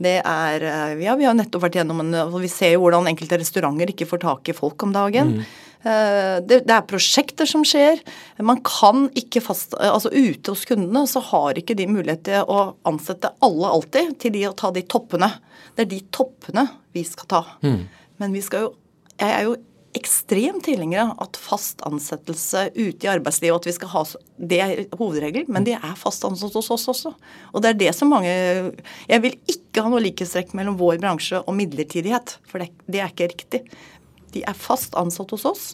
Det 0.00 0.18
er 0.24 0.64
eh, 0.64 1.00
Ja, 1.04 1.16
vi 1.18 1.28
har 1.28 1.36
nettopp 1.36 1.66
vært 1.66 1.80
gjennom 1.80 2.00
en 2.04 2.14
Vi 2.40 2.50
ser 2.52 2.74
jo 2.74 2.84
hvordan 2.86 3.10
enkelte 3.10 3.40
restauranter 3.40 3.92
ikke 3.92 4.08
får 4.08 4.22
tak 4.24 4.52
i 4.52 4.56
folk 4.56 4.86
om 4.86 4.94
dagen. 4.96 5.36
Mm. 5.36 5.44
Eh, 5.80 6.36
det, 6.44 6.62
det, 6.66 6.74
er 6.76 6.88
prosjekter 6.88 7.48
som 7.48 7.64
skjer. 7.66 8.02
Man 8.44 8.62
kan 8.66 9.08
ikke 9.16 9.42
fast 9.44 9.76
Altså 9.78 10.12
ute 10.12 10.54
hos 10.54 10.66
kundene 10.68 11.06
så 11.10 11.22
har 11.30 11.60
ikke 11.60 11.76
de 11.78 11.88
mulighet 11.90 12.26
til 12.28 12.44
å 12.48 12.74
ansette 12.88 13.32
alle 13.44 13.72
alltid 13.76 14.16
til 14.20 14.36
de 14.36 14.46
å 14.48 14.56
ta 14.56 14.72
de 14.74 14.84
toppene. 14.88 15.32
Det 15.76 15.86
er 15.86 15.92
de 15.94 16.02
toppene 16.12 16.68
vi 16.96 17.04
skal 17.06 17.30
ta. 17.30 17.42
Mm. 17.64 17.82
Men 18.20 18.36
vi 18.36 18.44
skal 18.44 18.68
jo 18.68 18.76
jeg 19.20 19.32
er 19.36 19.42
jo 19.44 19.56
ekstremt 19.96 20.62
tilhenger 20.68 21.02
av 21.02 21.24
at 21.24 21.38
fast 21.40 21.82
ansettelse 21.86 22.68
ute 22.76 23.06
i 23.06 23.10
arbeidslivet 23.10 23.58
at 23.58 23.66
vi 23.66 23.74
skal 23.74 23.90
ha, 23.94 24.02
Det 24.36 24.60
er 24.62 24.84
hovedregel, 24.98 25.48
men 25.48 25.66
det 25.66 25.74
er 25.76 25.96
fast 25.98 26.24
ansatt 26.24 26.54
hos 26.54 26.70
oss 26.70 26.88
også. 26.88 27.14
Og 27.52 27.62
det 27.62 27.70
er 27.70 27.80
det 27.80 27.94
som 27.94 28.08
mange 28.08 28.30
Jeg 28.30 29.22
vil 29.22 29.34
ikke 29.50 29.82
ha 29.82 29.90
noe 29.90 30.02
likhetstrekk 30.04 30.54
mellom 30.54 30.78
vår 30.78 31.00
bransje 31.02 31.42
og 31.42 31.54
midlertidighet, 31.58 32.38
for 32.46 32.62
det, 32.62 32.70
det 32.86 33.00
er 33.00 33.10
ikke 33.10 33.32
riktig. 33.34 33.62
De 34.34 34.42
er 34.46 34.56
fast 34.56 34.94
ansatt 34.98 35.32
hos 35.34 35.46
oss, 35.48 35.64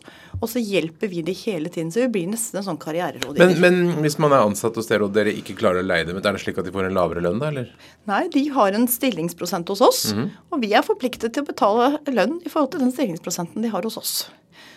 og 0.41 0.49
så 0.53 0.63
hjelper 0.63 1.11
vi 1.13 1.23
de 1.27 1.35
hele 1.37 1.73
tiden. 1.73 1.93
Så 1.93 2.05
vi 2.05 2.09
blir 2.17 2.31
nesten 2.31 2.61
en 2.61 2.67
sånn 2.67 2.81
karriererådgiver. 2.83 3.55
Men, 3.61 3.85
men, 3.87 4.05
hvis 4.05 4.19
man 4.23 4.35
er 4.37 4.47
ansatt 4.47 4.77
hos 4.79 4.91
dere 4.91 5.09
og 5.09 5.15
dere 5.17 5.35
ikke 5.37 5.57
klarer 5.59 5.85
å 5.85 5.89
leie 5.89 6.07
dem, 6.09 6.19
er 6.21 6.39
det 6.39 6.43
slik 6.45 6.61
at 6.63 6.69
de 6.69 6.75
får 6.75 6.89
en 6.89 6.97
lavere 6.97 7.25
lønn 7.25 7.43
da, 7.43 7.53
eller? 7.53 7.71
Nei, 8.11 8.25
de 8.33 8.47
har 8.57 8.77
en 8.77 8.89
stillingsprosent 8.91 9.69
hos 9.73 9.85
oss, 9.85 10.03
mm 10.13 10.19
-hmm. 10.19 10.31
og 10.51 10.63
vi 10.63 10.73
er 10.75 10.87
forpliktet 10.87 11.33
til 11.33 11.45
å 11.45 11.51
betale 11.53 11.99
lønn 12.07 12.41
i 12.45 12.49
forhold 12.49 12.73
til 12.73 12.81
den 12.81 12.93
stillingsprosenten 12.93 13.63
de 13.63 13.69
har 13.69 13.83
hos 13.83 13.97
oss. 13.97 14.15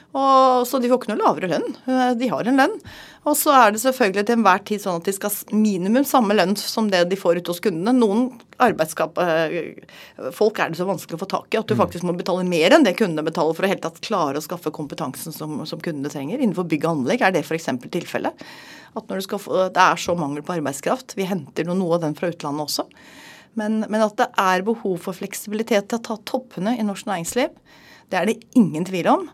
Og, 0.09 0.65
så 0.65 0.79
de 0.81 0.89
får 0.89 1.03
ikke 1.03 1.11
noe 1.11 1.21
lavere 1.21 1.51
lønn. 1.51 1.75
Eh, 1.85 2.11
de 2.17 2.29
har 2.31 2.47
en 2.49 2.57
lønn. 2.57 2.71
Og 3.29 3.35
så 3.37 3.51
er 3.53 3.73
det 3.75 3.81
selvfølgelig 3.83 4.23
til 4.25 4.39
enhver 4.39 4.63
tid 4.65 4.81
sånn 4.81 5.01
at 5.01 5.05
de 5.05 5.13
skal 5.13 5.35
minimum 5.53 6.05
samme 6.07 6.33
lønn 6.33 6.55
som 6.57 6.87
det 6.89 7.03
de 7.11 7.19
får 7.19 7.41
ute 7.41 7.53
hos 7.53 7.61
kundene. 7.61 7.93
Noen 7.93 8.23
eh, 8.57 9.67
folk 10.33 10.63
er 10.63 10.73
det 10.73 10.79
så 10.79 10.89
vanskelig 10.89 11.19
å 11.19 11.21
få 11.21 11.29
tak 11.35 11.53
i 11.53 11.61
at 11.61 11.69
du 11.69 11.75
mm. 11.77 11.81
faktisk 11.83 12.07
må 12.09 12.17
betale 12.17 12.47
mer 12.47 12.73
enn 12.73 12.87
det 12.87 12.95
kundene 12.97 13.27
betaler 13.27 13.53
for 13.57 13.67
å 13.67 13.71
helt 13.71 13.85
tatt 13.85 14.01
klare 14.05 14.41
å 14.41 14.45
skaffe 14.45 14.73
kompetansen 14.73 15.35
som, 15.35 15.59
som 15.69 15.83
kundene 15.83 16.09
trenger. 16.09 16.41
Innenfor 16.41 16.65
bygg 16.71 16.89
og 16.89 16.95
anlegg 16.95 17.27
er 17.27 17.37
det 17.37 17.45
f.eks. 17.45 17.69
tilfellet. 17.93 18.49
At 18.97 19.05
når 19.05 19.21
du 19.21 19.29
skal 19.29 19.45
få, 19.45 19.63
det 19.69 19.85
er 19.85 20.01
så 20.01 20.17
mangel 20.17 20.41
på 20.41 20.57
arbeidskraft. 20.57 21.13
Vi 21.19 21.29
henter 21.29 21.69
noe 21.69 21.99
av 21.99 22.07
den 22.07 22.17
fra 22.17 22.33
utlandet 22.33 22.65
også. 22.65 22.89
Men, 23.59 23.83
men 23.85 24.01
at 24.01 24.17
det 24.17 24.31
er 24.41 24.65
behov 24.65 24.97
for 25.05 25.17
fleksibilitet 25.17 25.89
til 25.89 25.99
å 25.99 26.05
ta 26.05 26.17
toppene 26.25 26.79
i 26.79 26.85
norsk 26.85 27.05
næringsliv, 27.09 27.53
det 28.09 28.17
er 28.17 28.29
det 28.29 28.39
ingen 28.57 28.85
tvil 28.87 29.09
om. 29.11 29.27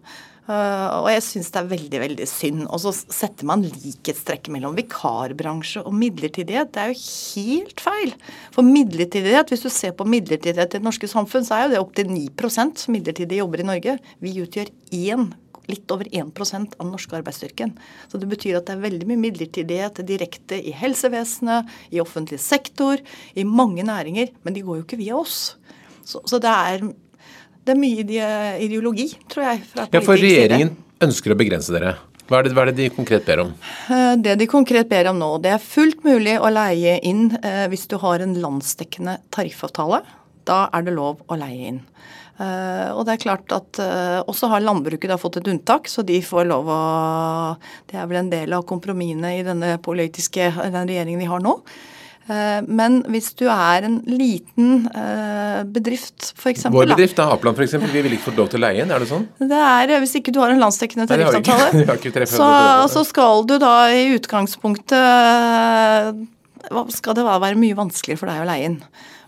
Uh, 0.45 1.01
og 1.01 1.07
jeg 1.09 1.23
syns 1.25 1.47
det 1.49 1.57
er 1.61 1.69
veldig 1.71 2.01
veldig 2.03 2.27
synd. 2.29 2.65
Og 2.69 2.81
så 2.83 2.91
setter 2.93 3.47
man 3.49 3.63
likhetstrekket 3.65 4.51
mellom 4.53 4.75
vikarbransje 4.77 5.81
og 5.81 5.95
midlertidighet. 5.97 6.73
Det 6.75 6.83
er 6.83 6.91
jo 6.93 6.99
helt 7.01 7.81
feil. 7.81 8.13
For 8.53 8.67
midlertidighet, 8.67 9.49
hvis 9.49 9.65
du 9.65 9.71
ser 9.73 9.95
på 9.97 10.05
midlertidighet 10.09 10.75
i 10.75 10.77
det 10.77 10.85
norske 10.85 11.09
samfunn, 11.09 11.47
så 11.47 11.57
er 11.57 11.65
jo 11.65 11.73
det 11.73 11.81
opptil 11.81 12.11
9% 12.13 12.85
midlertidige 12.93 13.41
jobber 13.41 13.63
i 13.63 13.67
Norge. 13.71 13.97
Vi 14.21 14.37
utgjør 14.43 14.69
én 14.93 15.31
litt 15.65 15.89
over 15.89 16.05
1 16.11 16.29
av 16.29 16.77
den 16.77 16.91
norske 16.93 17.17
arbeidsstyrken. 17.17 17.73
Så 18.11 18.21
det 18.21 18.29
betyr 18.29 18.59
at 18.59 18.67
det 18.67 18.75
er 18.75 18.85
veldig 18.85 19.09
mye 19.09 19.23
midlertidighet 19.23 20.03
direkte 20.05 20.59
i 20.61 20.73
helsevesenet, 20.77 21.71
i 21.89 22.01
offentlig 22.03 22.37
sektor, 22.43 23.01
i 23.33 23.47
mange 23.49 23.81
næringer. 23.81 24.29
Men 24.43 24.53
de 24.53 24.65
går 24.65 24.81
jo 24.81 24.85
ikke 24.85 25.01
via 25.01 25.17
oss. 25.17 25.55
Så, 26.05 26.21
så 26.29 26.37
det 26.37 26.51
er 26.53 26.85
det 27.65 27.73
er 27.73 27.79
mye 27.81 28.25
ideologi, 28.61 29.07
tror 29.31 29.49
jeg. 29.49 29.63
fra 29.71 29.87
ja, 29.89 30.01
For 30.05 30.21
regjeringen 30.21 30.75
ønsker 31.01 31.33
å 31.33 31.39
begrense 31.39 31.73
dere. 31.73 31.95
Hva 32.25 32.39
er, 32.39 32.47
det, 32.47 32.55
hva 32.57 32.63
er, 32.63 32.71
det, 32.71 32.77
de 32.79 32.93
konkret 32.93 33.25
ber 33.27 33.43
om? 33.43 33.51
Eh, 33.93 34.11
det 34.17 34.39
de 34.41 34.47
konkret 34.49 34.89
ber 34.89 35.11
om 35.11 35.19
nå, 35.21 35.29
det 35.43 35.51
er 35.53 35.61
fullt 35.61 36.01
mulig 36.05 36.39
å 36.41 36.49
leie 36.49 36.97
inn 37.05 37.27
eh, 37.41 37.65
hvis 37.69 37.85
du 37.91 37.99
har 38.01 38.23
en 38.25 38.33
landsdekkende 38.41 39.19
tariffavtale. 39.33 40.01
Da 40.45 40.65
er 40.73 40.85
det 40.87 40.95
lov 40.95 41.21
å 41.29 41.37
leie 41.37 41.73
inn. 41.73 41.83
Eh, 42.35 42.89
og 42.91 43.05
det 43.05 43.13
er 43.13 43.21
klart 43.21 43.53
at 43.55 43.79
eh, 43.79 44.19
også 44.25 44.49
har 44.51 44.65
landbruket 44.65 45.13
da 45.13 45.19
fått 45.21 45.37
et 45.39 45.51
unntak, 45.53 45.85
så 45.87 46.03
de 46.05 46.17
får 46.25 46.49
lov 46.49 46.71
å 46.73 46.79
Det 47.87 47.99
er 48.01 48.09
vel 48.09 48.23
en 48.23 48.31
del 48.33 48.57
av 48.57 48.65
kompromissene 48.67 49.37
i 49.37 49.45
denne 49.45 49.75
politiske, 49.85 50.49
den 50.49 50.89
regjeringen 50.89 51.21
vi 51.21 51.29
har 51.29 51.45
nå. 51.45 51.59
Eh, 52.25 52.65
men 52.65 53.03
hvis 53.13 53.35
du 53.37 53.43
er 53.45 53.85
en 53.85 53.99
liten 54.09 54.87
eh, 54.89 55.61
bedrift, 55.69 56.31
f.eks. 56.33 56.65
Vår 56.73 56.89
bedrift, 56.95 57.19
er 57.21 57.29
Apeland 57.35 57.59
f.eks., 57.59 57.75
vi 57.83 58.01
ville 58.01 58.17
ikke 58.17 58.31
fått 58.31 58.39
lov 58.41 58.47
til 58.49 58.57
å 58.57 58.63
leie 58.65 58.81
inn, 58.81 58.89
er 58.93 58.99
det 59.03 59.09
sånn? 59.11 59.27
Det 59.37 59.59
er, 59.59 59.93
eh, 59.93 60.01
Hvis 60.01 60.15
ikke 60.17 60.33
du 60.33 60.39
har 60.41 60.49
en 60.53 60.63
landsdekkende 60.63 61.05
Nei, 61.05 61.19
ikke. 61.21 61.41
tariffavtale, 61.45 61.97
ikke 62.09 62.25
så, 62.31 62.49
så 62.89 63.01
skal 63.05 63.45
du 63.45 63.59
da 63.61 63.75
i 63.93 64.07
utgangspunktet 64.15 66.25
Skal 66.97 67.13
det 67.19 67.27
være 67.29 67.61
mye 67.61 67.77
vanskeligere 67.77 68.21
for 68.23 68.29
deg 68.31 68.41
å 68.41 68.49
leie 68.49 68.65
inn. 68.71 68.79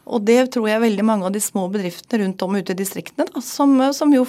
Og 0.08 0.24
det 0.26 0.40
tror 0.56 0.66
jeg 0.72 0.82
veldig 0.82 1.06
mange 1.06 1.28
av 1.28 1.34
de 1.36 1.42
små 1.44 1.68
bedriftene 1.70 2.24
rundt 2.24 2.42
om 2.42 2.56
ute 2.58 2.74
i 2.74 2.80
distriktene, 2.80 3.28
da, 3.30 3.42
som, 3.44 3.78
som 3.94 4.10
jo 4.16 4.26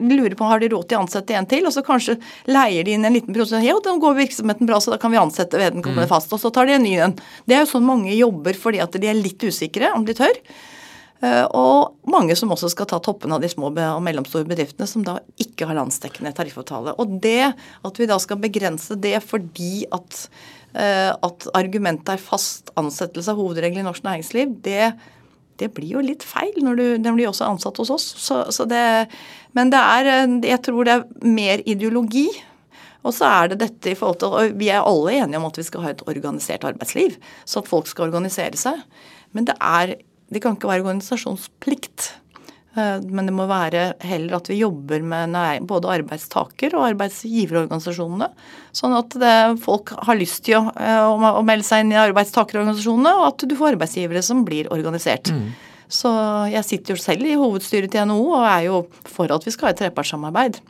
lurer 0.00 0.34
på 0.38 0.48
har 0.48 0.62
de 0.62 0.70
råd 0.72 0.88
til 0.88 0.98
å 0.98 1.04
ansette 1.04 1.36
en 1.36 1.48
til, 1.50 1.66
og 1.68 1.74
så 1.74 1.84
kanskje 1.86 2.16
leier 2.50 2.86
de 2.86 2.96
inn 2.96 3.04
en 3.04 3.14
liten 3.14 3.36
prosent. 3.36 3.66
Ja, 3.66 3.76
da 3.84 3.94
går 4.00 4.18
virksomheten 4.22 4.68
bra, 4.68 4.80
så 4.80 4.94
da 4.94 4.98
kan 5.02 5.12
vi 5.12 5.20
ansette 5.20 5.60
vedkommende 5.60 6.08
fast. 6.10 6.32
Og 6.32 6.42
så 6.42 6.52
tar 6.54 6.68
de 6.70 6.78
en 6.78 6.84
ny 6.86 6.96
en. 7.04 7.16
Det 7.46 7.56
er 7.56 7.64
jo 7.64 7.72
sånn 7.74 7.86
mange 7.86 8.14
jobber 8.16 8.56
fordi 8.58 8.82
at 8.82 8.96
de 8.96 9.10
er 9.10 9.18
litt 9.18 9.42
usikre 9.44 9.92
om 9.96 10.06
de 10.08 10.16
tør. 10.18 10.40
Eh, 11.20 11.44
Og 11.52 12.08
mange 12.08 12.36
som 12.38 12.52
også 12.52 12.70
skal 12.72 12.88
ta 12.88 13.00
toppen 13.02 13.32
av 13.32 13.42
de 13.42 13.50
små 13.52 13.68
og 13.68 14.02
mellomstore 14.04 14.48
bedriftene 14.48 14.88
som 14.88 15.04
da 15.04 15.18
ikke 15.40 15.68
har 15.68 15.76
landsdekkende 15.76 16.32
tariffavtale. 16.36 16.96
Og 16.96 17.20
det 17.20 17.52
at 17.52 18.00
vi 18.00 18.08
da 18.08 18.16
skal 18.22 18.40
begrense 18.40 18.96
det 18.96 19.18
fordi 19.26 19.84
at, 19.92 20.28
eh, 20.74 21.12
at 21.12 21.48
argumentet 21.52 22.14
er 22.14 22.24
fast 22.24 22.72
ansettelse 22.80 23.28
av 23.28 23.36
hovedregelen 23.36 23.84
i 23.84 23.88
norsk 23.90 24.06
næringsliv, 24.06 24.62
det, 24.64 24.94
det 25.60 25.70
blir 25.76 25.96
jo 25.96 26.04
litt 26.04 26.24
feil 26.26 26.56
når 26.64 26.78
du 26.78 26.84
Den 27.04 27.16
blir 27.16 27.30
også 27.30 27.48
ansatt 27.48 27.80
hos 27.82 27.92
oss. 27.92 28.06
Så, 28.18 28.42
så 28.54 28.66
det, 28.68 29.08
men 29.56 29.72
det 29.72 29.80
er 29.80 30.12
eh, 30.14 30.36
Jeg 30.52 30.62
tror 30.66 30.86
det 30.86 30.96
er 30.96 31.26
mer 31.26 31.64
ideologi. 31.68 32.28
Og 33.00 33.14
så 33.16 33.28
er 33.30 33.52
det 33.52 33.62
dette 33.62 33.92
i 33.92 33.96
forhold 33.96 34.20
til 34.20 34.34
og 34.36 34.58
Vi 34.60 34.68
er 34.72 34.84
alle 34.84 35.16
enige 35.16 35.40
om 35.40 35.48
at 35.48 35.56
vi 35.56 35.64
skal 35.64 35.86
ha 35.86 35.94
et 35.94 36.04
organisert 36.08 36.66
arbeidsliv. 36.68 37.16
Så 37.44 37.62
at 37.62 37.70
folk 37.70 37.88
skal 37.90 38.10
organisere 38.10 38.56
seg. 38.60 38.82
Men 39.32 39.48
det 39.48 39.56
er 39.60 39.96
Det 40.30 40.42
kan 40.42 40.54
ikke 40.54 40.68
være 40.70 40.84
organisasjonsplikt. 40.84 42.12
Eh, 42.76 43.00
Men 43.02 43.26
det 43.26 43.34
må 43.34 43.46
være 43.50 43.94
heller 44.06 44.36
at 44.38 44.50
vi 44.50 44.60
jobber 44.60 45.02
med 45.02 45.34
både 45.66 45.90
arbeidstaker- 45.90 46.76
og 46.78 46.86
arbeidsgiverorganisasjonene. 46.92 48.30
Sånn 48.72 48.94
at 48.96 49.16
det, 49.18 49.62
folk 49.64 49.90
har 50.06 50.16
lyst 50.16 50.44
til 50.46 50.60
å, 50.60 50.70
eh, 50.76 51.02
å 51.02 51.42
melde 51.44 51.66
seg 51.66 51.82
inn 51.84 51.92
i 51.92 51.98
arbeidstakerorganisasjonene, 51.98 53.16
og 53.18 53.26
at 53.32 53.48
du 53.48 53.56
får 53.56 53.74
arbeidsgivere 53.74 54.22
som 54.22 54.44
blir 54.44 54.70
organisert. 54.70 55.32
Så 55.90 56.08
jeg 56.52 56.64
sitter 56.64 56.94
jo 56.94 57.02
selv 57.02 57.26
i 57.26 57.34
hovedstyret 57.34 57.90
til 57.90 58.06
NHO 58.06 58.36
og 58.38 58.44
er 58.46 58.62
jo 58.68 58.86
for 59.04 59.26
at 59.34 59.42
vi 59.44 59.50
skal 59.50 59.66
ha 59.68 59.70
et 59.74 59.80
trepartssamarbeid. 59.82 60.60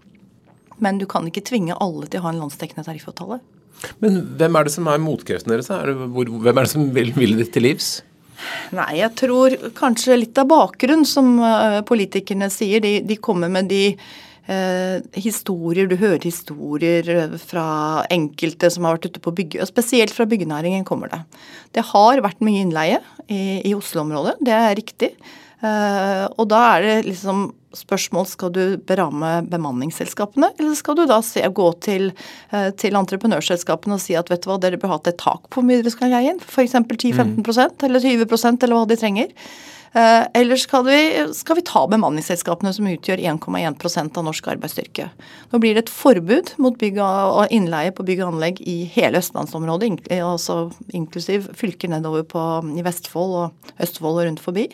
Men 0.80 0.96
du 0.96 1.04
kan 1.04 1.26
ikke 1.28 1.44
tvinge 1.44 1.76
alle 1.78 2.06
til 2.08 2.20
å 2.20 2.22
ha 2.22 2.30
en 2.30 2.40
landsdekkende 2.40 2.86
tariffavtale. 2.86 3.40
Men 4.00 4.36
hvem 4.38 4.56
er 4.56 4.64
det 4.64 4.72
som 4.72 4.88
er 4.88 4.96
motkreftene 4.98 5.56
deres? 5.56 5.68
Er 5.68 5.92
det, 5.92 6.08
hvor, 6.14 6.24
hvem 6.24 6.56
er 6.56 6.62
det 6.64 6.72
som 6.72 6.90
vil, 6.96 7.12
vil 7.12 7.36
det 7.36 7.52
til 7.52 7.62
livs? 7.68 8.02
Nei, 8.76 8.90
jeg 9.00 9.14
tror 9.18 9.54
kanskje 9.76 10.18
litt 10.20 10.40
av 10.40 10.48
bakgrunn, 10.50 11.06
som 11.08 11.36
eh, 11.44 11.80
politikerne 11.86 12.50
sier. 12.52 12.82
De, 12.84 12.98
de 13.06 13.18
kommer 13.22 13.52
med 13.52 13.70
de 13.70 13.84
eh, 14.50 15.20
historier, 15.20 15.90
du 15.90 15.96
hører 16.00 16.26
historier 16.26 17.10
eh, 17.14 17.36
fra 17.42 17.66
enkelte 18.12 18.70
som 18.72 18.86
har 18.86 18.98
vært 18.98 19.10
ute 19.10 19.24
på 19.24 19.34
bygge, 19.42 19.62
og 19.62 19.70
spesielt 19.70 20.14
fra 20.14 20.28
byggenæringen 20.30 20.86
kommer 20.88 21.12
det. 21.12 21.22
Det 21.76 21.86
har 21.92 22.24
vært 22.24 22.42
mye 22.46 22.64
innleie 22.64 23.00
i, 23.28 23.60
i 23.66 23.76
Oslo-området, 23.76 24.38
det 24.46 24.56
er 24.56 24.76
riktig. 24.78 25.14
Eh, 25.60 26.26
og 26.36 26.46
da 26.50 26.66
er 26.74 26.86
det 26.86 26.98
liksom 27.10 27.50
spørsmål 27.76 28.26
skal 28.26 28.52
du 28.54 28.62
beramme 28.86 29.40
bemanningsselskapene, 29.50 30.52
eller 30.58 30.76
skal 30.78 30.98
du 30.98 31.04
da 31.10 31.20
se, 31.24 31.42
gå 31.54 31.68
til, 31.84 32.10
eh, 32.50 32.70
til 32.74 32.98
entreprenørselskapene 32.98 33.96
og 33.96 34.02
si 34.02 34.16
at 34.18 34.30
vet 34.32 34.42
du 34.44 34.50
hva, 34.50 34.58
dere 34.62 34.80
bør 34.80 34.96
ha 34.96 35.00
et 35.04 35.18
tak 35.20 35.46
på 35.48 35.60
hvor 35.60 35.68
mye 35.68 35.82
dere 35.82 35.94
skal 35.94 36.12
leie 36.12 36.34
inn, 36.34 36.40
f.eks. 36.42 36.74
10-15% 36.90 37.86
eller 37.86 38.02
20% 38.02 38.66
eller 38.66 38.78
hva 38.78 38.88
de 38.90 38.98
trenger. 38.98 39.34
Eh, 39.90 40.24
eller 40.38 40.54
skal 40.56 40.84
vi, 40.86 40.96
skal 41.34 41.56
vi 41.58 41.64
ta 41.66 41.80
bemanningsselskapene 41.90 42.70
som 42.76 42.86
utgjør 42.86 43.18
1,1% 43.32 44.18
av 44.20 44.26
norsk 44.28 44.50
arbeidsstyrke. 44.52 45.08
Nå 45.50 45.58
blir 45.58 45.74
det 45.74 45.82
et 45.88 45.90
forbud 45.90 46.52
mot 46.62 46.76
bygg 46.78 47.00
og 47.02 47.50
innleie 47.50 47.90
på 47.90 48.04
bygg 48.06 48.22
og 48.22 48.36
anlegg 48.36 48.60
i 48.62 48.84
hele 48.94 49.18
østlandsområdet, 49.18 49.88
ink- 49.90 50.12
altså 50.22 50.68
inklusiv 50.94 51.48
fylker 51.58 51.90
nedover 51.90 52.22
på, 52.22 52.44
i 52.78 52.84
Vestfold 52.86 53.34
og 53.40 53.72
Østfold 53.82 54.20
og 54.20 54.28
rundt 54.28 54.44
forbi, 54.44 54.68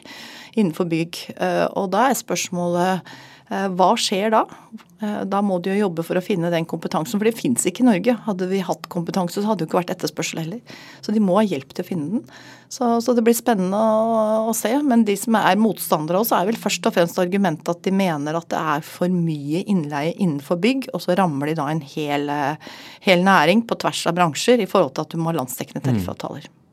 innenfor 0.56 0.85
bygg. 0.92 1.23
Eh, 1.40 1.64
Og 1.73 1.88
da 1.96 2.11
er 2.11 2.20
spørsmålet 2.20 3.00
eh, 3.00 3.46
hva 3.49 3.93
skjer 4.00 4.33
da? 4.35 4.45
Eh, 5.00 5.25
Da 5.29 5.43
må 5.45 5.61
du 5.62 5.71
jo 5.71 5.87
jobbe 5.87 6.03
for 6.07 6.19
å 6.19 6.25
finne 6.25 6.50
den 6.50 6.67
kompetansen, 6.67 7.19
for 7.21 7.29
det 7.29 7.37
fins 7.38 7.67
ikke 7.69 7.85
i 7.85 7.87
Norge. 7.87 8.17
Hadde 8.26 8.49
vi 8.50 8.59
hatt 8.65 8.88
kompetanse, 8.88 9.38
så 9.38 9.47
hadde 9.50 9.62
det 9.62 9.67
jo 9.67 9.71
ikke 9.71 9.81
vært 9.83 9.93
etterspørsel 9.95 10.41
heller. 10.43 10.61
Så 11.05 11.12
de 11.15 11.21
må 11.23 11.37
ha 11.38 11.45
hjelp 11.47 11.71
til 11.75 11.85
å 11.85 11.88
finne 11.88 12.11
den. 12.11 12.25
Så, 12.69 12.88
så 13.05 13.15
det 13.15 13.23
blir 13.23 13.37
spennende 13.37 13.79
å, 13.79 14.50
å 14.50 14.55
se. 14.57 14.73
Men 14.83 15.05
de 15.07 15.15
som 15.21 15.37
er 15.38 15.61
motstandere 15.61 16.19
av 16.19 16.26
oss, 16.26 16.33
er 16.35 16.49
vel 16.49 16.59
først 16.59 16.88
og 16.91 16.97
fremst 16.97 17.21
argumentet 17.23 17.71
at 17.71 17.85
de 17.87 17.95
mener 17.95 18.35
at 18.35 18.49
det 18.50 18.59
er 18.59 18.83
for 18.83 19.12
mye 19.12 19.62
innleie 19.69 20.17
innenfor 20.17 20.59
bygg, 20.59 20.91
og 20.93 21.05
så 21.05 21.15
rammer 21.19 21.53
de 21.53 21.59
da 21.61 21.71
en 21.71 21.85
hel, 21.95 22.29
eh, 22.33 22.57
hel 23.07 23.23
næring 23.26 23.67
på 23.69 23.79
tvers 23.79 24.07
av 24.11 24.17
bransjer 24.19 24.59
i 24.65 24.67
forhold 24.71 24.97
til 24.97 25.07
at 25.07 25.15
du 25.15 25.21
må 25.23 25.31
ha 25.31 25.38
landsdekkende 25.38 25.85
tariffavtaler. 25.87 26.49
Og 26.50 26.65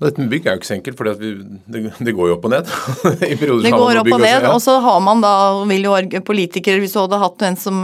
Dette 0.00 0.20
med 0.20 0.30
bygg 0.32 0.46
er 0.46 0.56
jo 0.56 0.60
ikke 0.60 0.68
så 0.68 0.76
enkelt, 0.76 0.96
for 0.98 1.08
det, 1.08 1.82
det 2.04 2.14
går 2.16 2.30
jo 2.30 2.36
opp 2.36 2.46
og 2.48 2.52
ned. 2.52 2.72
I 3.32 3.36
perioder 3.36 3.66
Det 3.66 3.72
går 3.74 4.00
opp 4.02 4.10
og 4.12 4.24
ned, 4.24 4.48
og 4.50 4.58
så 4.64 4.78
har 4.84 4.98
man 5.04 5.22
da, 5.24 5.34
vil 5.68 5.88
jo 5.88 6.22
politikere, 6.26 6.80
hvis 6.82 6.96
du 6.96 7.02
hadde 7.02 7.20
hatt 7.22 7.46
en 7.48 7.60
som, 7.60 7.82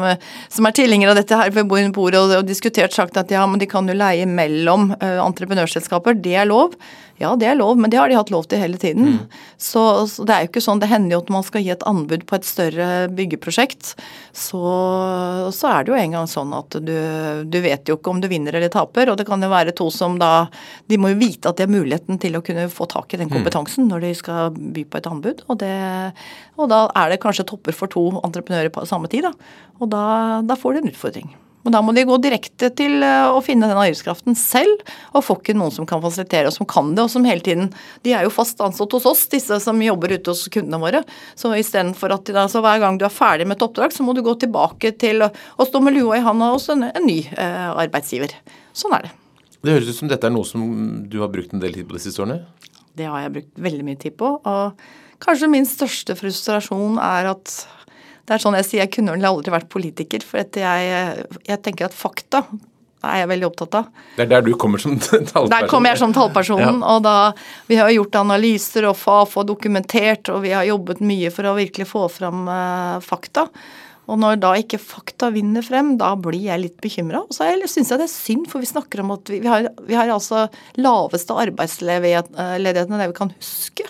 som 0.53 0.69
er 0.69 0.77
tilhenger 0.77 1.13
av 1.13 1.21
dette 1.21 1.39
her 1.39 1.53
ved 1.55 1.69
bordet 1.69 2.21
og, 2.21 2.35
og 2.41 2.49
diskutert, 2.49 2.95
sagt 2.97 3.21
at 3.21 3.33
ja, 3.33 3.45
men 3.49 3.61
de 3.61 3.69
kan 3.71 3.89
jo 3.89 3.97
leie 3.97 4.29
mellom 4.29 4.93
uh, 4.99 5.23
entreprenørselskaper, 5.27 6.21
det 6.21 6.37
er 6.43 6.49
lov. 6.49 6.77
Ja, 7.21 7.37
det 7.39 7.47
er 7.47 7.55
lov, 7.55 7.77
men 7.79 7.93
det 7.93 8.01
har 8.01 8.11
de 8.11 8.17
hatt 8.17 8.33
lov 8.35 8.49
til 8.51 8.59
hele 8.59 8.81
tiden. 8.81 9.21
Så, 9.61 9.83
så 10.11 10.25
det 10.27 10.35
er 10.35 10.43
jo 10.43 10.51
ikke 10.51 10.63
sånn, 10.65 10.81
det 10.83 10.89
hender 10.91 11.15
jo 11.15 11.21
at 11.23 11.31
man 11.31 11.45
skal 11.47 11.63
gi 11.63 11.71
et 11.71 11.85
anbud 11.87 12.25
på 12.27 12.35
et 12.35 12.49
større 12.49 12.89
byggeprosjekt, 13.15 13.93
så, 14.35 14.63
så 15.55 15.71
er 15.71 15.85
det 15.85 15.93
jo 15.93 15.99
en 16.01 16.17
gang 16.17 16.27
sånn 16.27 16.57
at 16.57 16.81
du, 16.83 16.97
du 17.47 17.59
vet 17.63 17.87
jo 17.87 17.99
ikke 18.01 18.11
om 18.11 18.23
du 18.23 18.27
vinner 18.33 18.57
eller 18.59 18.73
taper, 18.73 19.13
og 19.13 19.21
det 19.21 19.29
kan 19.29 19.45
jo 19.45 19.53
være 19.53 19.77
to 19.79 19.87
som 19.95 20.17
da, 20.19 20.49
de 20.91 20.99
må 20.99 21.13
jo 21.13 21.21
vite 21.21 21.53
at 21.53 21.61
det 21.61 21.69
er 21.69 21.71
har 21.71 21.77
muligheten 21.83 22.21
til 22.23 22.39
å 22.39 22.43
kunne 22.47 22.69
få 22.73 22.89
tak 22.91 23.12
i 23.12 23.21
den 23.21 23.33
kompetansen 23.33 23.91
når 23.91 24.07
de 24.07 24.15
skal 24.19 24.57
by 24.57 24.87
på 24.89 25.03
et 25.03 25.11
anbud, 25.11 25.45
og, 25.49 25.59
det, 25.62 25.75
og 26.57 26.73
da 26.73 26.87
er 27.03 27.12
det 27.12 27.23
kanskje 27.23 27.49
topper 27.51 27.77
for 27.77 27.93
to 27.93 28.09
entreprenører 28.23 28.73
på 28.73 28.87
samme 28.89 29.11
tid, 29.12 29.29
da. 29.29 29.35
Og 29.83 29.91
da, 29.93 30.05
da 30.47 30.59
får 30.59 30.79
de 30.79 30.85
en 30.85 30.93
utfordring. 30.95 31.33
Og 31.62 31.71
da 31.71 31.79
må 31.85 31.95
de 31.95 32.05
gå 32.07 32.17
direkte 32.23 32.71
til 32.75 33.05
eh, 33.07 33.29
å 33.31 33.39
finne 33.45 33.69
den 33.71 33.79
arbeidskraften 33.79 34.37
selv, 34.39 34.83
og 35.15 35.25
få 35.27 35.37
ikke 35.39 35.55
noen 35.55 35.75
som 35.75 35.87
kan 35.89 36.03
fasilitere, 36.03 36.51
og 36.51 36.57
som 36.57 36.69
kan 36.69 36.91
det, 36.97 37.05
og 37.05 37.12
som 37.12 37.27
hele 37.29 37.45
tiden 37.45 37.71
De 38.03 38.15
er 38.17 38.27
jo 38.27 38.35
fast 38.35 38.61
ansatt 38.65 38.97
hos 38.97 39.07
oss, 39.09 39.25
disse 39.31 39.61
som 39.62 39.83
jobber 39.83 40.17
ute 40.17 40.35
hos 40.35 40.49
kundene 40.53 40.83
våre. 40.83 41.05
Så 41.39 41.53
istedenfor 41.55 42.17
at 42.17 42.27
de 42.27 42.37
da, 42.37 42.49
så 42.51 42.65
hver 42.65 42.83
gang 42.83 42.99
du 42.99 43.07
er 43.07 43.15
ferdig 43.15 43.47
med 43.47 43.61
et 43.61 43.67
oppdrag, 43.69 43.95
så 43.95 44.07
må 44.07 44.17
du 44.17 44.25
gå 44.27 44.35
tilbake 44.43 44.95
til 44.99 45.23
å 45.23 45.69
stå 45.69 45.83
med 45.85 45.99
lua 45.99 46.19
i 46.19 46.27
handa 46.27 46.53
hos 46.57 46.69
en, 46.75 46.89
en 46.91 47.07
ny 47.07 47.23
eh, 47.31 47.69
arbeidsgiver. 47.71 48.35
Sånn 48.75 48.99
er 48.99 49.07
det. 49.07 49.17
Det 49.62 49.76
høres 49.76 49.92
ut 49.92 50.00
som 50.00 50.11
dette 50.11 50.26
er 50.26 50.35
noe 50.35 50.47
som 50.49 50.64
du 51.09 51.21
har 51.23 51.31
brukt 51.33 51.54
en 51.54 51.62
del 51.62 51.76
tid 51.76 51.87
på 51.88 51.97
de 51.97 52.02
siste 52.02 52.23
årene? 52.25 52.42
Det 52.99 53.07
har 53.09 53.23
jeg 53.25 53.35
brukt 53.37 53.62
veldig 53.69 53.87
mye 53.87 54.00
tid 54.00 54.16
på. 54.19 54.33
Og 54.42 55.23
kanskje 55.23 55.50
min 55.52 55.69
største 55.69 56.16
frustrasjon 56.19 56.99
er 57.02 57.31
at 57.31 57.54
det 58.26 58.37
er 58.37 58.42
sånn 58.42 58.57
jeg 58.59 58.69
sier, 58.69 58.83
jeg 58.85 58.92
kunne 58.95 59.14
vel 59.16 59.26
aldri 59.26 59.54
vært 59.54 59.71
politiker, 59.73 60.23
for 60.26 60.42
jeg, 60.42 61.25
jeg 61.49 61.62
tenker 61.62 61.88
at 61.88 61.97
fakta 61.97 62.45
er 63.02 63.23
jeg 63.23 63.31
veldig 63.33 63.49
opptatt 63.49 63.76
av. 63.81 63.87
Det 64.16 64.25
er 64.25 64.31
der 64.31 64.45
du 64.47 64.52
kommer 64.59 64.83
som 64.83 64.95
tallperson? 65.00 65.50
Der 65.50 65.69
kommer 65.71 65.92
jeg 65.92 66.00
som 66.02 66.14
tallpersonen, 66.14 66.83
og 66.87 67.02
da 67.07 67.16
Vi 67.66 67.78
har 67.81 67.90
gjort 67.90 68.19
analyser 68.21 68.87
og 68.90 68.97
Fafo 68.99 69.42
dokumentert, 69.47 70.31
og 70.31 70.45
vi 70.47 70.52
har 70.54 70.66
jobbet 70.69 71.02
mye 71.02 71.33
for 71.35 71.50
å 71.50 71.57
virkelig 71.59 71.88
få 71.90 72.07
fram 72.12 72.47
uh, 72.50 73.02
fakta. 73.02 73.49
Og 74.12 74.19
når 74.21 74.40
da 74.42 74.50
ikke 74.61 74.81
fakta 74.83 75.31
vinner 75.33 75.64
frem, 75.64 75.95
da 75.97 76.11
blir 76.21 76.42
jeg 76.45 76.61
litt 76.61 76.81
bekymra. 76.85 77.23
Og 77.25 77.33
så 77.33 77.49
syns 77.71 77.92
jeg 77.92 78.00
det 78.02 78.07
er 78.07 78.12
synd, 78.12 78.49
for 78.50 78.61
vi 78.61 78.69
snakker 78.69 79.00
om 79.00 79.14
at 79.14 79.31
vi, 79.33 79.40
har, 79.47 79.71
vi 79.88 79.97
har 79.97 80.12
altså 80.12 80.45
laveste 80.76 81.37
arbeidsledigheten 81.47 82.92
enn 82.92 83.00
det 83.00 83.09
vi 83.14 83.16
kan 83.16 83.33
huske. 83.33 83.87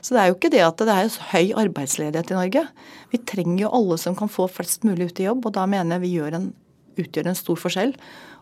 Så 0.00 0.14
det 0.14 0.22
er 0.22 0.30
jo 0.30 0.36
ikke 0.38 0.52
det 0.54 0.62
at 0.62 0.84
det 0.86 0.94
er 0.94 1.10
så 1.10 1.26
høy 1.32 1.50
arbeidsledighet 1.64 2.30
i 2.30 2.38
Norge. 2.38 2.62
Vi 3.10 3.22
trenger 3.26 3.64
jo 3.64 3.74
alle 3.80 3.98
som 3.98 4.14
kan 4.18 4.30
få 4.30 4.46
flest 4.52 4.86
mulig 4.86 5.10
ut 5.10 5.20
i 5.24 5.26
jobb, 5.26 5.48
og 5.50 5.56
da 5.58 5.66
mener 5.66 5.98
jeg 5.98 6.06
vi 6.06 6.14
en, 6.38 6.52
utgjør 7.02 7.32
en 7.32 7.38
stor 7.42 7.58
forskjell. 7.66 7.96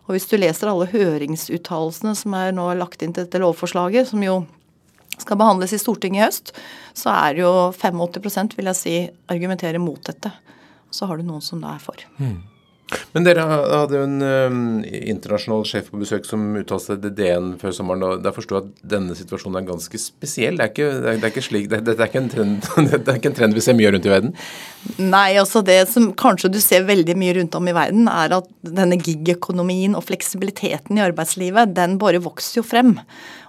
Og 0.05 0.13
hvis 0.13 0.29
du 0.29 0.37
leser 0.37 0.69
alle 0.69 0.91
høringsuttalelsene 0.91 2.13
som 2.17 2.37
er 2.37 2.53
nå 2.53 2.69
lagt 2.77 3.01
inn 3.01 3.15
til 3.15 3.25
dette 3.25 3.41
lovforslaget, 3.41 4.11
som 4.11 4.21
jo 4.21 4.43
skal 5.15 5.39
behandles 5.39 5.73
i 5.73 5.79
Stortinget 5.81 6.21
i 6.21 6.25
høst, 6.25 6.51
så 6.93 7.13
er 7.15 7.39
jo 7.41 7.51
85% 7.73 8.57
vil 8.57 8.69
jeg 8.69 8.77
si, 8.77 8.97
argumenterer 9.31 9.81
mot 9.81 10.01
dette. 10.05 10.29
Så 10.95 11.09
har 11.09 11.19
du 11.19 11.25
noen 11.27 11.43
som 11.43 11.59
da 11.63 11.73
er 11.75 11.83
for. 11.83 12.05
Men 13.15 13.25
dere 13.25 13.45
hadde 13.47 13.97
jo 13.97 14.05
en 14.05 14.21
um, 14.21 14.57
internasjonal 14.85 15.63
sjef 15.67 15.87
på 15.89 15.99
besøk 16.01 16.27
som 16.27 16.43
uttalte 16.59 16.91
seg 16.91 17.01
til 17.01 17.13
DN 17.17 17.53
før 17.61 17.73
sommeren. 17.73 18.03
og 18.05 18.25
Der 18.25 18.35
forsto 18.35 18.57
jeg 18.57 18.67
at 18.67 18.89
denne 18.95 19.15
situasjonen 19.17 19.61
er 19.61 19.69
ganske 19.71 20.01
spesiell. 20.01 20.59
Det 20.59 20.67
er 20.67 21.31
ikke, 21.31 23.31
en 23.31 23.37
trend, 23.37 23.55
vi 23.55 23.63
ser 23.63 23.77
mye 23.77 23.93
rundt 23.93 24.05
i 24.05 24.11
verden? 24.11 24.35
Nei, 25.01 25.37
altså 25.41 25.63
det 25.65 25.79
som 25.89 26.11
kanskje 26.17 26.51
du 26.53 26.59
ser 26.61 26.85
veldig 26.85 27.15
mye 27.17 27.37
rundt 27.39 27.55
om 27.57 27.71
i 27.71 27.75
verden, 27.75 28.09
er 28.11 28.35
at 28.37 28.51
denne 28.61 28.99
gig-økonomien 29.01 29.95
og 29.97 30.05
fleksibiliteten 30.05 30.99
i 30.99 31.05
arbeidslivet, 31.07 31.73
den 31.77 31.97
bare 32.01 32.21
vokser 32.21 32.59
jo 32.59 32.67
frem. 32.67 32.93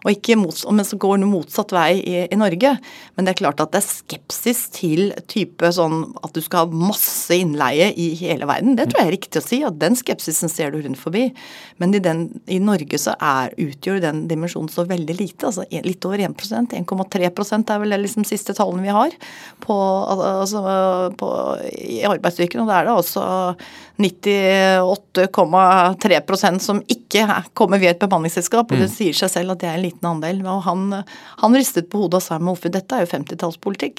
Og 0.06 0.14
ikke 0.14 0.36
mot, 0.38 0.54
men 0.70 0.86
så 0.86 0.96
går 1.02 1.18
den 1.18 1.28
motsatt 1.28 1.74
vei 1.74 1.98
i, 1.98 2.14
i, 2.30 2.38
Norge. 2.38 2.76
Men 3.16 3.26
det 3.26 3.34
er 3.34 3.40
klart 3.40 3.60
at 3.60 3.74
det 3.74 3.82
er 3.82 3.88
skepsis 3.88 4.62
til 4.76 5.10
type 5.26 5.72
sånn 5.74 6.12
at 6.22 6.36
du 6.36 6.40
skal 6.44 6.64
ha 6.64 6.82
masse 6.86 7.34
innleie 7.34 7.90
i 7.98 8.12
hele 8.20 8.46
verden. 8.48 8.78
Det 8.78 8.86
tror 8.92 9.02
jeg 9.02 9.10
er 9.10 9.16
riktig 9.16 9.25
å 9.34 9.42
si. 9.42 9.64
at 9.66 9.78
Den 9.80 9.96
skepsisen 9.98 10.48
ser 10.52 10.70
du 10.72 10.78
rundt 10.84 11.00
forbi. 11.00 11.34
Men 11.82 11.94
i, 11.94 12.00
den, 12.02 12.28
i 12.46 12.58
Norge 12.62 12.98
så 13.00 13.12
er, 13.18 13.54
utgjør 13.58 14.00
den 14.04 14.28
dimensjonen 14.30 14.70
så 14.72 14.84
veldig 14.88 15.16
lite. 15.18 15.46
altså 15.48 15.62
Litt 15.86 16.04
over 16.08 16.18
1% 16.22 16.72
1,3 16.76 17.26
er 17.26 17.80
vel 17.82 17.92
det 17.94 18.00
liksom 18.04 18.24
siste 18.28 18.52
tallene 18.56 18.84
vi 18.84 18.92
har 18.94 19.10
på, 19.64 19.76
altså, 20.06 20.60
på, 21.18 21.26
i 21.72 22.04
arbeidsstyrken. 22.08 22.60
Og 22.62 22.68
da 22.70 22.74
er 22.78 22.84
det 22.86 22.94
altså 22.94 23.22
98,3% 24.02 26.58
som 26.62 26.82
ikke 26.92 27.26
kommer 27.56 27.78
via 27.82 27.92
et 27.94 28.02
bemanningsselskap. 28.02 28.66
Og 28.70 28.76
det 28.78 28.90
mm. 28.90 28.96
sier 28.96 29.14
seg 29.16 29.28
selv 29.32 29.50
at 29.56 29.62
det 29.62 29.68
er 29.70 29.76
en 29.80 29.88
liten 29.88 30.06
andel. 30.14 30.36
Og 30.46 30.58
han, 30.68 30.80
han 31.42 31.56
ristet 31.56 31.90
på 31.90 32.00
hodet 32.04 32.18
og 32.22 32.26
sa 32.28 32.34
med 32.40 32.52
Offi, 32.54 32.68
dette 32.72 32.92
er 32.94 33.00
jo 33.04 33.14
50-tallspolitikk. 33.14 33.96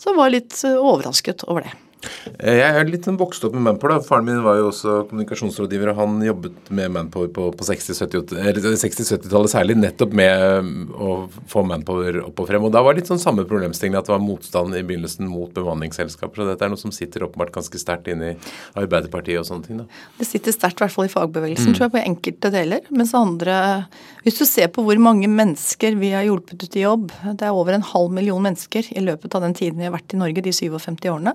Så 0.00 0.04
jeg 0.12 0.18
var 0.18 0.34
litt 0.34 0.54
overrasket 0.72 1.38
over 1.48 1.60
det. 1.68 1.74
Eh, 2.38 2.58
jeg 2.58 2.78
er 2.78 2.88
litt 2.88 3.06
sånn 3.06 3.18
vokst 3.20 3.44
opp 3.46 3.54
med 3.56 3.64
Manpower. 3.66 3.96
da. 3.96 4.04
Faren 4.06 4.26
min 4.26 4.42
var 4.44 4.58
jo 4.58 4.68
også 4.70 5.02
kommunikasjonsrådgiver, 5.10 5.92
og 5.92 6.00
han 6.00 6.22
jobbet 6.26 6.70
med 6.74 6.92
Manpower 6.94 7.30
på, 7.34 7.48
på 7.56 7.66
60-70-tallet 7.68 9.52
særlig, 9.52 9.76
nettopp 9.78 10.16
med 10.18 10.66
mm, 10.66 10.92
å 10.94 11.12
få 11.50 11.64
Manpower 11.68 12.22
opp 12.24 12.42
og 12.42 12.50
frem. 12.50 12.66
Og 12.66 12.74
da 12.74 12.82
var 12.84 12.94
det 12.94 13.02
litt 13.02 13.12
sånn 13.12 13.22
samme 13.22 13.46
problemstilling, 13.48 13.96
at 13.98 14.08
det 14.08 14.14
var 14.14 14.24
motstand 14.24 14.76
i 14.78 14.84
begynnelsen 14.86 15.28
mot 15.30 15.52
bemanningsselskaper. 15.56 16.42
Så 16.42 16.48
dette 16.50 16.66
er 16.66 16.72
noe 16.72 16.80
som 16.80 16.94
sitter 16.94 17.26
åpenbart 17.28 17.54
ganske 17.54 17.80
sterkt 17.80 18.10
inne 18.12 18.32
i 18.32 18.36
Arbeiderpartiet 18.78 19.42
og 19.42 19.48
sånne 19.48 19.68
ting. 19.68 19.82
da. 19.82 20.02
Det 20.18 20.28
sitter 20.28 20.56
sterkt 20.56 20.80
i 20.80 20.86
hvert 20.86 20.96
fall 20.96 21.10
i 21.10 21.12
fagbevegelsen, 21.12 21.72
mm. 21.72 21.78
tror 21.78 21.88
jeg, 21.88 21.96
på 21.96 22.04
enkelte 22.04 22.52
deler. 22.54 22.88
Mens 22.92 23.14
andre 23.16 23.60
Hvis 24.22 24.38
du 24.38 24.44
ser 24.46 24.68
på 24.72 24.84
hvor 24.86 24.98
mange 25.02 25.28
mennesker 25.30 25.96
vi 25.98 26.12
har 26.14 26.24
hjulpet 26.26 26.62
ut 26.62 26.76
i 26.78 26.84
jobb, 26.84 27.10
det 27.38 27.46
er 27.46 27.56
over 27.56 27.74
en 27.74 27.84
halv 27.92 28.12
million 28.14 28.42
mennesker 28.42 28.86
i 28.94 29.02
løpet 29.02 29.34
av 29.34 29.42
den 29.42 29.56
tiden 29.58 29.80
vi 29.80 29.88
har 29.88 29.94
vært 29.94 30.14
i 30.14 30.20
Norge, 30.20 30.44
de 30.44 30.52
57 30.54 31.10
årene 31.10 31.34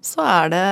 så 0.00 0.24
er 0.24 0.52
det, 0.52 0.64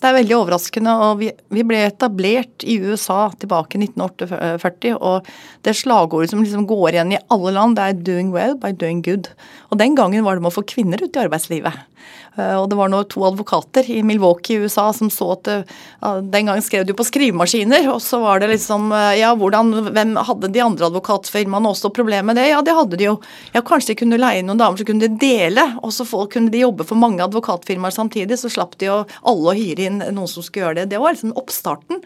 det 0.00 0.08
er 0.08 0.16
veldig 0.18 0.36
overraskende. 0.36 0.92
og 1.04 1.20
vi, 1.22 1.30
vi, 1.48 1.64
ble 1.64 1.80
etablert 1.86 2.64
i 2.68 2.76
USA 2.84 3.30
tilbake 3.40 3.78
i 3.78 3.86
1948, 3.86 4.92
og 5.00 5.28
det 5.64 5.76
slagordet 5.78 6.32
som 6.32 6.42
liksom 6.44 6.66
går 6.68 6.92
igjen 6.92 7.14
i 7.16 7.22
alle 7.32 7.54
land, 7.56 7.78
det 7.78 7.86
er 7.86 8.02
'doing 8.04 8.34
well 8.36 8.56
by 8.60 8.72
doing 8.72 9.00
good'. 9.02 9.32
Og 9.70 9.78
den 9.78 9.96
gangen 9.96 10.24
var 10.24 10.36
det 10.36 10.44
med 10.44 10.52
å 10.52 10.58
få 10.60 10.66
kvinner 10.68 11.00
ut 11.00 11.16
i 11.16 11.24
arbeidslivet. 11.24 11.86
Eh, 12.38 12.56
og 12.56 12.68
det 12.70 12.78
var 12.78 12.90
nå 12.90 13.00
to 13.10 13.22
advokater 13.26 13.86
i 13.90 14.00
Milwaukee 14.06 14.56
i 14.56 14.66
USA 14.66 14.90
som 14.94 15.10
så 15.10 15.32
at 15.34 15.44
det, 15.48 15.56
Den 16.30 16.46
gangen 16.46 16.62
skrev 16.62 16.86
de 16.86 16.94
på 16.96 17.06
skrivemaskiner, 17.06 17.88
og 17.90 18.00
så 18.02 18.20
var 18.22 18.40
det 18.40 18.52
liksom 18.52 18.90
eh, 18.94 19.18
Ja, 19.20 19.32
hvordan 19.34 19.72
Hvem 19.90 20.14
hadde 20.16 20.52
de 20.52 20.62
andre 20.62 20.90
advokatfirmaene 20.90 21.72
også 21.72 21.92
problemer 21.94 22.30
med 22.30 22.38
det? 22.38 22.48
Ja, 22.52 22.60
det 22.62 22.76
hadde 22.76 22.98
de 23.00 23.08
jo. 23.10 23.16
Ja, 23.54 23.62
kanskje 23.66 23.92
de 23.94 24.00
kunne 24.02 24.20
leie 24.20 24.44
noen 24.46 24.60
damer, 24.60 24.78
så 24.78 24.86
kunne 24.86 25.06
de 25.06 25.20
dele, 25.20 25.64
og 25.82 25.94
så 25.94 26.06
kunne 26.30 26.52
de 26.52 26.62
jobbe 26.62 26.86
for 26.86 27.00
mange 27.00 27.24
advokatfirmaer 27.24 27.94
samtidig, 27.94 28.38
så 28.38 28.49
slapp 28.52 28.76
de 28.80 28.90
jo 28.90 29.00
alle 29.22 29.52
å 29.52 29.56
hyre 29.56 29.88
inn 29.88 30.00
noen 30.02 30.30
som 30.30 30.44
skulle 30.44 30.68
gjøre 30.68 30.82
det. 30.82 30.90
Det 30.92 31.02
var 31.02 31.16
liksom 31.16 31.36
oppstarten. 31.38 32.04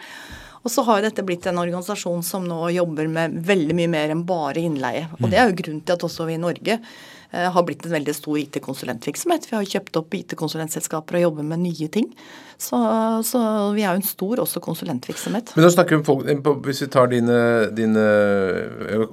Og 0.64 0.72
så 0.72 0.84
har 0.86 1.02
dette 1.04 1.24
blitt 1.26 1.44
en 1.50 1.60
organisasjon 1.60 2.22
som 2.24 2.46
nå 2.48 2.70
jobber 2.72 3.08
med 3.12 3.34
veldig 3.44 3.76
mye 3.76 3.90
mer 3.92 4.14
enn 4.14 4.24
bare 4.24 4.62
innleie. 4.64 5.10
Og 5.20 5.28
det 5.28 5.40
er 5.40 5.50
jo 5.50 5.58
grunnen 5.58 5.82
til 5.84 5.96
at 5.98 6.06
også 6.08 6.28
vi 6.28 6.38
i 6.38 6.40
Norge 6.40 6.78
har 7.34 7.66
blitt 7.66 7.84
en 7.86 7.94
veldig 7.94 8.14
stor 8.14 8.38
IT-konsulentvirksomhet. 8.38 9.48
Vi 9.50 9.56
har 9.56 9.70
kjøpt 9.76 10.00
opp 10.00 10.14
IT-konsulentselskaper 10.14 11.18
og 11.18 11.26
jobber 11.28 11.48
med 11.54 11.64
nye 11.64 11.88
ting. 11.92 12.12
Så, 12.58 12.78
så, 13.26 13.40
vi 13.74 13.82
er 13.82 13.96
jo 13.96 14.00
en 14.00 14.06
stor 14.06 14.40
også 14.44 14.60
konsulentvirksomhet. 14.62 15.52
Men 15.56 15.66
nå 15.66 15.70
snakker 15.74 15.96
vi 15.96 16.00
om 16.00 16.04
folk, 16.06 16.28
eh, 16.30 16.50
Hvis 16.64 16.84
vi 16.84 16.88
tar 16.92 17.10
dine, 17.10 17.38
dine 17.74 18.04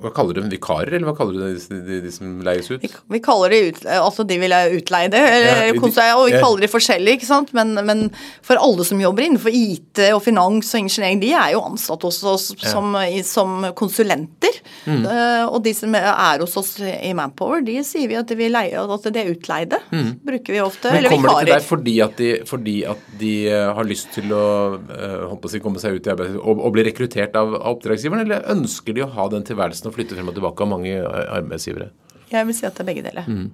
Hva 0.01 0.11
kaller 0.13 0.37
du 0.37 0.41
dem? 0.43 0.51
Vikarer, 0.51 0.93
eller 0.93 1.09
hva 1.09 1.15
kaller 1.17 1.39
du 1.39 1.41
de, 1.57 1.79
de, 1.87 1.99
de 2.05 2.11
som 2.13 2.37
leies 2.45 2.69
ut? 2.69 2.83
Vi, 2.83 2.91
vi 3.15 3.21
kaller 3.23 3.53
de 3.53 3.61
ut, 3.71 3.81
altså 3.95 4.25
de 4.27 4.37
vil 4.41 4.55
utleide, 4.77 5.21
ja, 5.21 5.71
og 6.17 6.27
vi 6.27 6.37
kaller 6.37 6.65
de 6.65 6.69
forskjellige, 6.71 7.19
ikke 7.19 7.29
sant. 7.29 7.53
Men, 7.57 7.73
men, 7.87 8.03
for 8.45 8.61
alle 8.61 8.85
som 8.87 9.01
jobber 9.01 9.25
innenfor 9.25 9.53
IT 9.55 10.03
og 10.11 10.21
finans 10.25 10.71
og 10.75 10.83
ingeniering, 10.83 11.21
de 11.23 11.33
er 11.33 11.55
jo 11.55 11.63
ansatt 11.65 12.05
hos 12.07 12.21
oss 12.27 12.49
som, 12.61 12.93
ja. 12.99 13.23
som 13.25 13.65
konsulenter. 13.77 14.61
Mm. 14.85 15.05
Uh, 15.07 15.45
og 15.47 15.61
de 15.65 15.73
som 15.77 15.95
er 15.97 16.43
hos 16.43 16.57
oss 16.59 16.75
i 16.81 17.13
Manpower, 17.17 17.63
de 17.65 17.79
sier 17.85 18.10
vi 18.11 18.17
at, 18.19 18.33
vi 18.37 18.49
leier, 18.51 18.93
at 18.95 19.07
det 19.07 19.23
er 19.23 19.31
utleide. 19.33 19.79
Mm. 19.91 20.11
Bruker 20.27 20.55
vi 20.55 20.61
ofte. 20.63 20.93
Men 20.93 21.07
kommer 21.11 21.31
det 21.31 21.47
til 21.47 21.53
deg 21.53 21.65
fordi 21.67 21.95
at 22.05 22.19
de, 22.19 22.29
fordi 22.49 22.75
at 22.91 23.07
de 23.21 23.33
uh, 23.49 23.71
har 23.77 23.87
lyst 23.87 24.11
til 24.15 24.35
å, 24.35 24.45
uh, 24.77 25.33
å 25.33 25.51
si, 25.51 25.63
komme 25.63 25.81
seg 25.81 25.97
ut 25.97 26.09
i 26.09 26.13
arbeid 26.13 26.37
og, 26.37 26.53
og, 26.57 26.69
bli 26.75 26.85
rekruttert 26.87 27.35
av, 27.39 27.55
av 27.57 27.75
oppdragsgiveren, 27.75 28.25
eller 28.27 28.47
ønsker 28.53 28.97
de 28.97 29.05
å 29.05 29.11
ha 29.15 29.27
den 29.33 29.47
tilværelsen 29.47 29.89
og 29.89 29.97
flytte 29.97 30.17
frem 30.17 30.31
og 30.31 30.37
tilbake 30.37 30.65
av 30.65 30.71
mange 30.75 30.95
arbeidsgivere? 31.01 31.91
Jeg 32.31 32.47
vil 32.47 32.55
si 32.55 32.67
at 32.67 32.77
det 32.77 32.85
er 32.85 32.91
begge 32.93 33.03
deler. 33.09 33.27
Mm. 33.27 33.49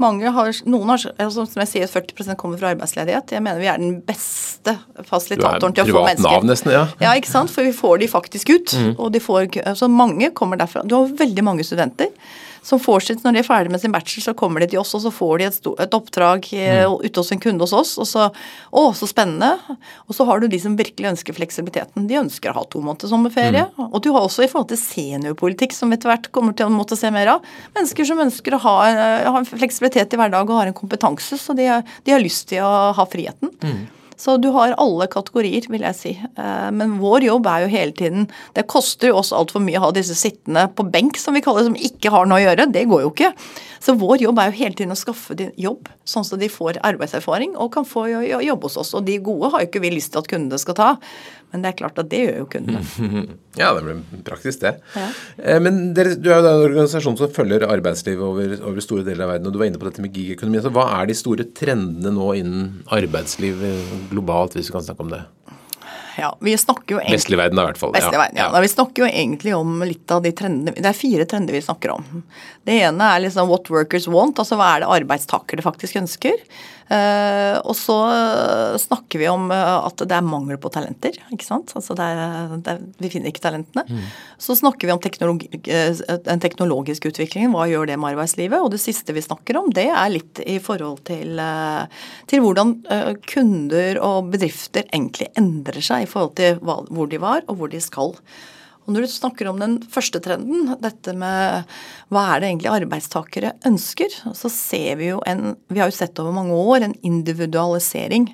Mange 0.00 0.30
har, 0.34 0.48
noen 0.66 0.90
har, 0.90 1.02
altså, 1.22 1.44
som 1.46 1.60
jeg 1.62 1.70
sier, 1.70 1.90
40% 1.90 2.38
kommer 2.40 2.58
fra 2.58 2.72
arbeidsledighet. 2.74 3.30
Jeg 3.36 3.42
mener 3.44 3.62
vi 3.62 3.68
er 3.70 3.78
den 3.78 4.00
beste 4.02 4.74
fasilitatoren 5.06 5.76
til 5.76 5.84
å 5.84 6.00
få 6.00 6.02
mennesker. 6.08 6.26
Nav 6.26 6.46
nesten, 6.48 6.72
ja. 6.74 6.88
ja, 6.98 7.12
ikke 7.14 7.30
sant. 7.30 7.52
For 7.54 7.66
vi 7.66 7.70
får 7.76 8.00
de 8.02 8.08
faktisk 8.10 8.50
ut. 8.50 8.74
Mm. 8.74 8.88
Og 8.96 9.12
de 9.14 9.22
får, 9.22 9.46
så 9.78 9.88
mange 9.90 10.32
kommer 10.34 10.58
derfra. 10.58 10.82
Du 10.82 10.96
har 10.96 11.14
veldig 11.20 11.46
mange 11.46 11.66
studenter 11.66 12.10
som 12.64 12.80
får 12.80 13.00
sitt, 13.04 13.24
Når 13.24 13.36
de 13.36 13.40
er 13.42 13.46
ferdig 13.46 13.72
med 13.72 13.80
sin 13.82 13.92
bachelor, 13.92 14.24
så 14.24 14.34
kommer 14.36 14.62
de 14.62 14.70
til 14.72 14.80
oss, 14.80 14.94
og 14.96 15.02
så 15.04 15.10
får 15.12 15.38
de 15.38 15.46
et, 15.50 15.66
et 15.84 15.96
oppdrag 15.96 16.46
eh, 16.56 16.84
mm. 16.88 16.94
ute 17.04 17.20
hos 17.20 17.32
en 17.34 17.42
kunde 17.42 17.66
hos 17.66 17.74
oss. 17.76 17.94
Og 18.00 18.08
så 18.08 18.30
Å, 18.74 18.84
så 18.96 19.06
spennende. 19.06 19.52
Og 20.08 20.16
så 20.16 20.24
har 20.26 20.40
du 20.40 20.48
de 20.48 20.58
som 20.60 20.76
virkelig 20.78 21.10
ønsker 21.12 21.36
fleksibiliteten. 21.36 22.08
De 22.08 22.16
ønsker 22.18 22.50
å 22.50 22.56
ha 22.56 22.64
to 22.72 22.80
måneder 22.80 23.12
sommerferie. 23.12 23.66
Mm. 23.76 23.90
Og 23.90 24.00
du 24.02 24.10
har 24.14 24.24
også 24.24 24.46
i 24.46 24.50
forhold 24.50 24.70
til 24.72 24.80
seniorpolitikk, 24.80 25.76
som 25.76 25.92
etter 25.94 26.10
hvert 26.10 26.30
kommer 26.34 26.56
til 26.56 26.70
å 26.70 26.74
måtte 26.74 26.96
se 26.98 27.10
mer 27.14 27.36
av, 27.36 27.50
mennesker 27.76 28.08
som 28.08 28.22
ønsker 28.24 28.56
å 28.56 28.62
ha, 28.64 28.76
eh, 28.88 29.28
ha 29.28 29.44
fleksibilitet 29.50 30.16
i 30.16 30.20
hverdagen 30.20 30.48
og 30.48 30.62
har 30.62 30.72
en 30.72 30.78
kompetanse, 30.78 31.38
så 31.40 31.56
de, 31.56 31.68
de 32.04 32.16
har 32.16 32.24
lyst 32.24 32.48
til 32.54 32.64
å 32.64 32.94
ha 32.96 33.06
friheten. 33.10 33.52
Mm. 33.60 33.84
Så 34.16 34.36
du 34.38 34.48
har 34.54 34.74
alle 34.80 35.06
kategorier, 35.10 35.66
vil 35.70 35.84
jeg 35.86 35.98
si. 35.98 36.12
Eh, 36.14 36.70
men 36.74 36.96
vår 37.00 37.26
jobb 37.26 37.48
er 37.50 37.64
jo 37.64 37.72
hele 37.72 37.94
tiden 37.96 38.28
Det 38.54 38.66
koster 38.70 39.10
jo 39.10 39.18
også 39.20 39.38
altfor 39.40 39.62
mye 39.64 39.80
å 39.80 39.86
ha 39.86 39.92
disse 39.94 40.16
sittende 40.18 40.66
på 40.76 40.86
benk, 40.90 41.18
som 41.20 41.34
vi 41.34 41.42
kaller 41.44 41.64
det, 41.64 41.72
som 41.72 41.88
ikke 41.90 42.12
har 42.14 42.28
noe 42.30 42.40
å 42.40 42.44
gjøre. 42.44 42.68
Det 42.72 42.86
går 42.90 43.04
jo 43.04 43.12
ikke. 43.12 43.32
Så 43.84 43.96
vår 44.00 44.24
jobb 44.24 44.40
er 44.40 44.50
jo 44.50 44.58
hele 44.62 44.78
tiden 44.78 44.94
å 44.94 44.98
skaffe 44.98 45.36
de 45.38 45.50
jobb, 45.60 45.90
sånn 46.08 46.24
at 46.24 46.40
de 46.40 46.48
får 46.52 46.80
arbeidserfaring 46.86 47.56
og 47.60 47.72
kan 47.74 47.86
få 47.88 48.06
jobbe 48.08 48.68
hos 48.68 48.78
oss. 48.80 48.94
Og 48.96 49.04
de 49.08 49.18
gode 49.24 49.50
har 49.52 49.64
jo 49.64 49.70
ikke 49.70 49.82
vi 49.84 49.92
lyst 49.96 50.14
til 50.14 50.22
at 50.22 50.30
kundene 50.30 50.60
skal 50.62 50.78
ta. 50.78 50.90
Men 51.54 51.62
det 51.62 51.70
er 51.70 51.76
klart 51.78 51.98
at 52.02 52.08
det 52.10 52.18
gjør 52.24 52.38
jo 52.42 52.50
kundene. 52.56 52.84
Ja, 53.54 53.68
det 53.76 53.84
blir 53.86 54.00
praktisk, 54.26 54.64
det. 54.64 54.72
Ja. 54.98 55.04
Eh, 55.38 55.60
men 55.62 55.92
dere, 55.94 56.16
du 56.18 56.24
er 56.26 56.40
jo 56.42 56.48
en 56.50 56.64
organisasjon 56.64 57.14
som 57.20 57.30
følger 57.30 57.62
arbeidslivet 57.70 58.24
over, 58.26 58.56
over, 58.58 58.82
store 58.82 59.06
deler 59.06 59.28
av 59.28 59.30
verden. 59.36 59.46
og 59.46 59.54
Du 59.54 59.60
var 59.60 59.70
inne 59.70 59.78
på 59.78 59.86
dette 59.86 60.02
med 60.02 60.10
gigøkonomi. 60.10 60.58
Så 60.64 60.72
hva 60.74 60.88
er 60.96 61.06
de 61.06 61.14
store 61.14 61.46
trendene 61.54 62.10
nå 62.16 62.32
innen 62.40 62.72
arbeidsliv 62.98 63.62
globalt, 64.10 64.58
hvis 64.58 64.72
vi 64.72 64.74
kan 64.74 64.88
snakke 64.88 65.06
om 65.06 65.14
det? 65.14 65.22
ja. 66.16 66.36
Vi 66.40 66.58
snakker 66.58 66.94
jo 66.94 67.00
egentlig, 67.00 67.18
Vestlig 67.18 67.38
verden, 67.38 67.58
i 67.58 67.66
hvert 67.68 67.80
fall. 67.80 67.92
Vestlig 67.94 68.18
verden, 68.18 68.38
ja. 68.38 68.48
ja. 68.52 68.62
Vi 68.62 68.70
snakker 68.70 69.04
jo 69.04 69.08
egentlig 69.08 69.54
om 69.56 69.82
litt 69.86 70.14
av 70.14 70.22
de 70.24 70.32
trendene 70.36 70.74
Det 70.76 70.90
er 70.90 70.98
fire 70.98 71.26
trender 71.30 71.56
vi 71.56 71.62
snakker 71.64 71.94
om. 71.96 72.22
Det 72.66 72.78
ene 72.86 73.10
er 73.16 73.24
liksom 73.26 73.50
what 73.50 73.70
workers 73.72 74.08
want, 74.10 74.38
altså 74.42 74.58
hva 74.60 74.74
er 74.74 74.84
det 74.84 74.92
arbeidstakere 75.00 75.64
faktisk 75.64 75.98
ønsker. 76.02 76.44
Uh, 76.84 77.56
og 77.64 77.72
så 77.78 77.96
snakker 78.82 79.22
vi 79.22 79.28
om 79.30 79.46
uh, 79.48 79.86
at 79.86 80.02
det 80.04 80.16
er 80.16 80.26
mangel 80.26 80.58
på 80.60 80.70
talenter. 80.74 81.16
ikke 81.32 81.46
sant? 81.46 81.72
Altså 81.78 81.96
det 81.96 82.04
er, 82.04 82.54
det 82.58 82.74
er, 82.74 82.82
vi 83.00 83.10
finner 83.12 83.32
ikke 83.32 83.44
talentene. 83.46 83.86
Mm. 83.88 84.02
Så 84.46 84.56
snakker 84.58 84.90
vi 84.90 84.94
om 84.94 85.00
teknologi, 85.02 85.48
den 85.64 86.42
teknologiske 86.44 87.08
utviklingen. 87.12 87.54
Hva 87.54 87.66
gjør 87.70 87.88
det 87.88 87.98
med 88.00 88.12
arbeidslivet? 88.12 88.60
Og 88.60 88.74
det 88.74 88.82
siste 88.82 89.16
vi 89.16 89.24
snakker 89.24 89.58
om, 89.60 89.70
det 89.74 89.88
er 89.88 90.12
litt 90.12 90.42
i 90.44 90.58
forhold 90.62 91.04
til, 91.08 91.40
til 92.30 92.44
hvordan 92.44 92.74
kunder 93.30 94.00
og 94.04 94.32
bedrifter 94.34 94.84
egentlig 94.90 95.30
endrer 95.40 95.84
seg 95.84 96.04
i 96.04 96.10
forhold 96.10 96.36
til 96.40 96.60
hva, 96.64 96.82
hvor 96.90 97.08
de 97.10 97.22
var 97.22 97.46
og 97.48 97.60
hvor 97.60 97.72
de 97.72 97.80
skal. 97.82 98.12
Og 98.84 98.92
Når 98.92 99.06
du 99.06 99.12
snakker 99.12 99.48
om 99.48 99.60
den 99.62 99.78
første 99.90 100.20
trenden, 100.24 100.74
dette 100.82 101.14
med 101.16 101.70
hva 102.12 102.24
er 102.34 102.42
det 102.42 102.50
egentlig 102.50 102.72
arbeidstakere 102.74 103.54
ønsker, 103.68 104.12
så 104.36 104.50
ser 104.52 105.00
vi 105.00 105.08
jo 105.12 105.22
en 105.26 105.56
Vi 105.72 105.80
har 105.80 105.88
jo 105.88 105.96
sett 105.96 106.20
over 106.20 106.36
mange 106.36 106.52
år 106.54 106.84
en 106.84 106.96
individualisering. 107.02 108.28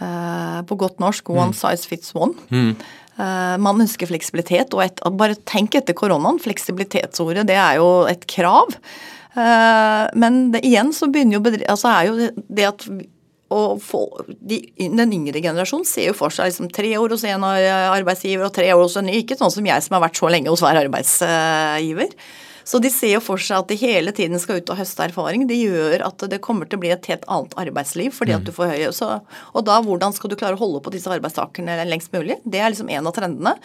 Eh, 0.00 0.60
på 0.64 0.78
godt 0.80 1.00
norsk 1.02 1.28
one 1.28 1.50
mm. 1.52 1.58
size 1.58 1.88
fits 1.90 2.14
one. 2.16 2.32
Mm. 2.48 2.72
Eh, 3.20 3.56
man 3.60 3.82
ønsker 3.84 4.08
fleksibilitet. 4.08 4.72
Og 4.76 4.84
et, 4.86 5.02
bare 5.20 5.38
tenk 5.48 5.76
etter 5.76 5.96
koronaen. 5.96 6.40
Fleksibilitetsordet, 6.40 7.48
det 7.50 7.58
er 7.60 7.80
jo 7.80 7.90
et 8.10 8.24
krav. 8.30 8.72
Eh, 9.34 10.04
men 10.18 10.42
det, 10.54 10.64
igjen 10.66 10.94
så 10.96 11.10
begynner 11.10 11.38
jo 11.38 11.44
bedri... 11.44 11.66
altså 11.70 11.92
er 11.92 12.08
jo 12.08 12.30
det 12.48 12.68
at 12.70 12.86
og 13.50 13.82
de, 14.28 14.60
Den 14.78 15.10
yngre 15.16 15.42
generasjonen 15.42 15.88
ser 15.88 16.10
jo 16.10 16.16
for 16.16 16.34
seg 16.34 16.52
liksom 16.52 16.70
tre 16.70 16.92
år 16.98 17.16
hos 17.16 17.24
en 17.26 17.46
arbeidsgiver 17.46 18.46
og 18.46 18.54
tre 18.54 18.68
år 18.70 18.84
hos 18.84 18.94
en 19.00 19.08
ny. 19.10 19.16
Ikke 19.22 19.38
sånn 19.38 19.50
som 19.50 19.66
jeg 19.66 19.86
som 19.86 19.96
har 19.96 20.04
vært 20.06 20.20
så 20.20 20.30
lenge 20.30 20.52
hos 20.52 20.62
hver 20.62 20.78
arbeidsgiver. 20.84 22.14
Så 22.64 22.80
de 22.82 22.90
ser 22.92 23.14
jo 23.16 23.22
for 23.24 23.40
seg 23.42 23.62
at 23.62 23.70
de 23.70 23.78
hele 23.80 24.12
tiden 24.16 24.40
skal 24.42 24.60
ut 24.60 24.72
og 24.72 24.80
høste 24.80 25.06
erfaring. 25.06 25.46
Det 25.50 25.58
gjør 25.58 26.04
at 26.06 26.26
det 26.30 26.42
kommer 26.44 26.68
til 26.68 26.80
å 26.80 26.84
bli 26.84 26.92
et 26.94 27.08
helt 27.10 27.24
annet 27.30 27.56
arbeidsliv 27.60 28.14
fordi 28.16 28.36
at 28.36 28.44
du 28.46 28.52
får 28.54 28.74
høye 28.74 28.90
så, 28.96 29.20
Og 29.54 29.64
da 29.66 29.78
hvordan 29.84 30.14
skal 30.16 30.32
du 30.32 30.38
klare 30.40 30.58
å 30.58 30.60
holde 30.60 30.82
på 30.84 30.92
disse 30.94 31.10
arbeidstakerne 31.10 31.78
lengst 31.88 32.12
mulig? 32.14 32.40
Det 32.44 32.60
er 32.60 32.72
liksom 32.72 32.92
en 32.92 33.08
av 33.08 33.16
trendene. 33.16 33.56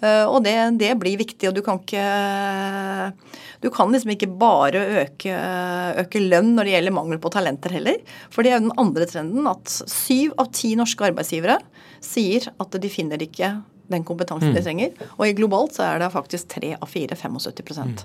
Eh, 0.00 0.24
og 0.24 0.40
det, 0.46 0.54
det, 0.80 0.94
blir 1.00 1.20
viktig, 1.20 1.50
og 1.50 1.56
du 1.56 1.60
kan 1.64 1.80
ikke 1.82 2.04
Du 3.60 3.68
kan 3.74 3.92
liksom 3.92 4.14
ikke 4.14 4.30
bare 4.40 4.80
øke, 5.02 5.34
øke, 6.00 6.22
lønn 6.24 6.54
når 6.56 6.66
det 6.66 6.74
gjelder 6.76 6.96
mangel 6.96 7.20
på 7.20 7.32
talenter 7.34 7.76
heller. 7.76 8.00
For 8.32 8.42
det 8.42 8.52
er 8.52 8.58
jo 8.58 8.70
den 8.70 8.80
andre 8.80 9.08
trenden 9.10 9.50
at 9.50 9.68
syv 9.68 10.32
av 10.40 10.52
ti 10.56 10.72
norske 10.80 11.10
arbeidsgivere 11.10 11.60
sier 12.00 12.48
at 12.56 12.80
de 12.80 12.92
finner 12.92 13.20
ikke 13.20 13.58
den 13.90 14.06
kompetansen 14.06 14.52
mm. 14.52 14.56
de 14.56 14.64
trenger. 14.64 15.08
Og 15.18 15.26
i 15.26 15.36
globalt 15.36 15.76
så 15.76 15.84
er 15.88 16.00
det 16.00 16.12
faktisk 16.14 16.48
tre 16.54 16.76
av 16.78 16.88
fire, 16.88 17.18
75 17.18 17.82
mm. 17.82 17.96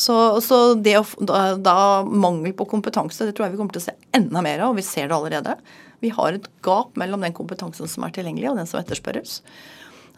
Så, 0.00 0.14
så 0.40 0.58
det 0.80 0.94
å, 0.96 1.04
da, 1.28 1.40
da, 1.60 1.76
mangel 2.04 2.54
på 2.56 2.64
kompetanse, 2.70 3.26
det 3.26 3.34
tror 3.36 3.46
jeg 3.46 3.54
vi 3.54 3.60
kommer 3.60 3.74
til 3.74 3.82
å 3.82 3.88
se 3.90 3.96
enda 4.16 4.40
mer 4.44 4.62
av, 4.64 4.72
og 4.72 4.80
vi 4.80 4.86
ser 4.86 5.10
det 5.10 5.16
allerede. 5.16 5.58
Vi 6.00 6.12
har 6.16 6.36
et 6.36 6.48
gap 6.64 6.96
mellom 7.00 7.20
den 7.26 7.36
kompetansen 7.36 7.90
som 7.90 8.06
er 8.06 8.14
tilgjengelig, 8.16 8.48
og 8.48 8.62
den 8.62 8.70
som 8.70 8.80
etterspørres. 8.80 9.42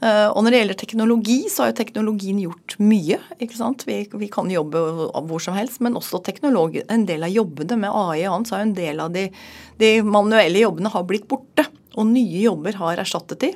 Eh, 0.03 0.29
og 0.29 0.38
når 0.42 0.55
det 0.55 0.61
gjelder 0.61 0.79
teknologi, 0.79 1.38
så 1.51 1.64
har 1.64 1.73
jo 1.73 1.79
teknologien 1.81 2.38
gjort 2.45 2.77
mye. 2.83 3.18
ikke 3.42 3.59
sant? 3.59 3.83
Vi, 3.87 3.99
vi 4.23 4.31
kan 4.31 4.51
jobbe 4.51 4.85
hvor 5.11 5.42
som 5.42 5.59
helst, 5.59 5.83
men 5.83 5.99
også 5.99 6.23
en 6.87 7.07
del 7.07 7.27
av 7.27 7.35
jobbene 7.35 7.83
med 7.83 7.90
AI 7.90 8.23
og 8.29 8.37
annet, 8.37 8.51
så 8.53 8.62
jo 8.62 8.68
en 8.68 8.79
del 8.79 9.03
av 9.03 9.12
de, 9.14 9.29
de 9.83 9.92
manuelle 10.07 10.62
jobbene 10.62 10.95
har 10.95 11.07
blitt 11.11 11.27
borte. 11.31 11.66
Og 11.99 12.07
nye 12.09 12.47
jobber 12.47 12.79
har 12.79 13.03
erstattet 13.03 13.42
de. 13.42 13.53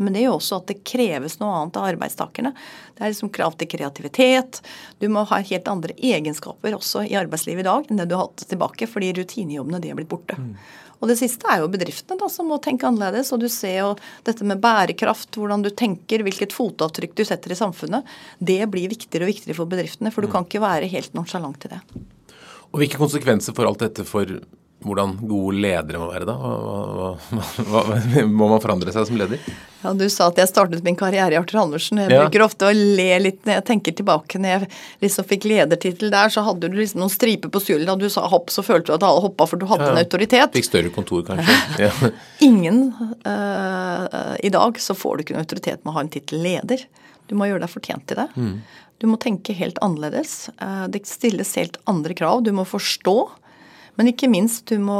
Men 0.00 0.16
det 0.16 0.24
gjør 0.24 0.38
også 0.38 0.60
at 0.60 0.68
det 0.70 0.80
kreves 0.88 1.38
noe 1.40 1.54
annet 1.58 1.78
av 1.78 1.88
arbeidstakerne. 1.92 2.52
Det 2.96 3.04
er 3.04 3.12
liksom 3.12 3.32
krav 3.36 3.56
til 3.60 3.68
kreativitet. 3.70 4.62
Du 4.98 5.08
må 5.12 5.26
ha 5.28 5.40
helt 5.44 5.68
andre 5.68 5.96
egenskaper 5.96 6.76
også 6.76 7.04
i 7.08 7.16
arbeidslivet 7.20 7.64
i 7.64 7.68
dag 7.68 7.90
enn 7.90 8.00
det 8.00 8.08
du 8.10 8.16
har 8.16 8.28
hatt 8.28 8.46
tilbake, 8.48 8.88
fordi 8.88 9.12
rutinejobbene 9.20 9.82
de 9.82 9.92
er 9.92 9.98
blitt 9.98 10.10
borte. 10.12 10.38
Mm. 10.40 10.54
Og 11.00 11.08
det 11.08 11.16
siste 11.16 11.48
er 11.48 11.62
jo 11.62 11.70
bedriftene 11.72 12.20
da, 12.20 12.28
som 12.28 12.50
må 12.52 12.58
tenke 12.60 12.84
annerledes. 12.88 13.32
Og 13.32 13.40
du 13.40 13.48
ser 13.52 13.78
jo 13.78 13.90
dette 14.26 14.44
med 14.46 14.60
bærekraft, 14.60 15.32
hvordan 15.40 15.64
du 15.64 15.70
tenker, 15.72 16.24
hvilket 16.26 16.52
fotavtrykk 16.52 17.16
du 17.16 17.24
setter 17.24 17.54
i 17.54 17.58
samfunnet. 17.58 18.08
Det 18.38 18.60
blir 18.72 18.92
viktigere 18.92 19.24
og 19.24 19.32
viktigere 19.32 19.56
for 19.56 19.70
bedriftene, 19.70 20.12
for 20.12 20.24
du 20.24 20.28
mm. 20.28 20.34
kan 20.36 20.48
ikke 20.48 20.64
være 20.64 20.90
helt 20.92 21.16
nonsjalant 21.16 21.68
i 21.68 21.72
det. 21.72 21.80
Og 22.70 22.82
Hvilke 22.82 23.00
konsekvenser 23.00 23.56
får 23.56 23.70
alt 23.70 23.84
dette 23.86 24.04
for 24.06 24.28
hvordan 24.80 25.16
gode 25.28 25.58
ledere 25.60 25.98
må 26.00 26.06
være, 26.08 26.24
da? 26.28 26.34
Hva, 26.40 27.08
hva, 27.68 27.82
hva, 27.90 28.22
må 28.24 28.48
man 28.48 28.62
forandre 28.62 28.92
seg 28.94 29.04
som 29.10 29.18
leder? 29.20 29.42
Ja, 29.82 29.92
Du 29.96 30.06
sa 30.12 30.28
at 30.30 30.38
jeg 30.40 30.48
startet 30.48 30.84
min 30.84 30.96
karriere 30.96 31.34
i 31.34 31.38
Arthur 31.40 31.60
Andersen. 31.62 32.00
Jeg 32.00 32.12
ja. 32.14 32.22
bruker 32.24 32.44
ofte 32.44 32.68
å 32.68 32.72
le 32.72 33.08
litt 33.20 33.42
når 33.44 33.58
jeg 33.58 33.66
tenker 33.68 33.96
tilbake. 33.96 34.40
Når 34.40 34.54
jeg 34.54 34.70
liksom 35.04 35.28
fikk 35.28 35.46
ledertittel 35.50 36.12
der, 36.12 36.32
så 36.32 36.44
hadde 36.46 36.68
du 36.68 36.78
liksom 36.78 37.02
noen 37.04 37.12
striper 37.12 37.52
på 37.52 37.62
skuldra. 37.64 37.96
Du 38.00 38.08
sa 38.12 38.24
hopp, 38.32 38.52
så 38.52 38.64
følte 38.64 38.90
du 38.90 38.96
at 38.96 39.06
alle 39.08 39.24
hoppa 39.24 39.48
for 39.50 39.60
du 39.60 39.66
hadde 39.68 39.88
ja. 39.88 39.94
en 39.94 40.02
autoritet. 40.04 40.56
Fikk 40.56 40.70
større 40.70 40.92
kontor, 40.94 41.24
kanskje. 41.28 41.58
Ja. 41.80 41.92
Ingen 42.44 42.90
uh, 43.24 44.36
I 44.42 44.50
dag 44.52 44.78
så 44.80 44.94
får 44.96 45.16
du 45.16 45.22
ikke 45.24 45.36
en 45.36 45.44
autoritet 45.44 45.84
med 45.84 45.92
å 45.92 45.96
ha 45.96 46.02
en 46.04 46.12
tittel 46.12 46.42
leder. 46.44 46.82
Du 47.30 47.36
må 47.38 47.48
gjøre 47.48 47.62
deg 47.64 47.72
fortjent 47.72 48.04
til 48.10 48.20
det. 48.20 48.26
Mm. 48.36 48.56
Du 49.00 49.06
må 49.08 49.16
tenke 49.20 49.56
helt 49.56 49.78
annerledes. 49.84 50.50
Uh, 50.60 50.84
det 50.92 51.06
stilles 51.08 51.54
helt 51.60 51.78
andre 51.90 52.16
krav. 52.16 52.42
Du 52.44 52.52
må 52.56 52.66
forstå. 52.68 53.16
Men 54.00 54.08
ikke 54.14 54.30
minst, 54.32 54.64
du 54.70 54.80
må, 54.80 54.98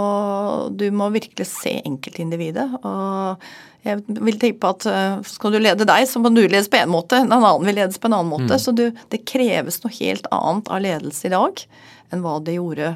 du 0.76 0.90
må 0.92 1.06
virkelig 1.14 1.46
se 1.48 1.78
enkeltindividet. 1.88 2.66
Og 2.84 3.40
jeg 3.86 4.02
vil 4.04 4.36
tenke 4.36 4.60
på 4.60 4.72
at 4.74 4.86
eh, 4.90 5.22
skal 5.24 5.54
du 5.54 5.60
lede 5.62 5.86
deg, 5.88 6.04
så 6.04 6.20
må 6.20 6.28
du 6.34 6.42
ledes 6.42 6.68
på 6.68 6.82
en 6.82 6.92
måte. 6.92 7.22
En 7.22 7.32
annen 7.32 7.64
vil 7.64 7.78
ledes 7.80 7.96
på 7.96 8.10
en 8.10 8.18
annen 8.18 8.28
måte. 8.28 8.50
Mm. 8.52 8.60
Så 8.60 8.74
du, 8.76 8.90
det 9.08 9.22
kreves 9.24 9.80
noe 9.80 9.94
helt 9.96 10.28
annet 10.36 10.68
av 10.68 10.84
ledelse 10.84 11.30
i 11.30 11.32
dag 11.32 11.64
enn 12.12 12.24
hva 12.26 12.36
det 12.44 12.58
gjorde 12.58 12.92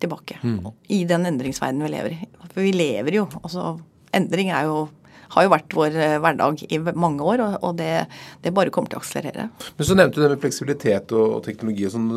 tilbake. 0.00 0.38
Mm. 0.40 0.72
I 0.96 1.02
den 1.10 1.28
endringsverdenen 1.28 1.84
vi 1.84 1.92
lever 1.98 2.16
i. 2.16 2.30
For 2.46 2.64
vi 2.64 2.72
lever 2.72 3.20
jo. 3.20 3.28
Altså, 3.42 3.74
endring 4.16 4.54
er 4.56 4.70
jo 4.70 4.86
har 5.32 5.46
jo 5.46 5.52
vært 5.52 5.76
vår 5.76 5.96
eh, 5.96 6.16
hverdag 6.22 6.62
i 6.68 6.78
mange 6.92 7.24
år, 7.24 7.42
og 7.64 7.76
det, 7.78 8.06
det 8.44 8.52
bare 8.54 8.72
kommer 8.74 8.92
til 8.92 9.00
å 9.00 9.02
akselerere. 9.02 9.48
Men 9.78 9.88
så 9.88 9.96
nevnte 9.96 10.20
du 10.20 10.24
det 10.24 10.30
med 10.34 10.42
fleksibilitet 10.44 11.14
og, 11.16 11.38
og 11.38 11.40
teknologi 11.46 11.86
og 11.88 11.94
sånn. 11.94 12.10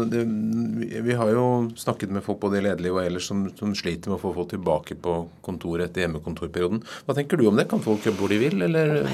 Vi 1.06 1.18
har 1.20 1.32
jo 1.32 1.46
snakket 1.80 2.14
med 2.16 2.26
folk 2.26 2.42
både 2.44 2.60
i 2.60 2.66
lederliv 2.68 2.98
og 2.98 3.04
ellers 3.06 3.30
som, 3.32 3.46
som, 3.60 3.74
sliter 3.76 4.12
med 4.12 4.20
å 4.20 4.24
få 4.24 4.34
folk 4.36 4.52
tilbake 4.54 5.00
på 5.02 5.18
kontoret 5.46 5.90
etter 5.90 6.06
hjemmekontorperioden. 6.06 6.84
Hva 7.08 7.18
tenker 7.18 7.40
du 7.40 7.48
om 7.50 7.60
det? 7.60 7.70
Kan 7.72 7.84
folk 7.84 8.06
jobbe 8.06 8.24
hvor 8.24 8.32
de 8.32 8.42
vil, 8.42 8.68
eller? 8.68 9.08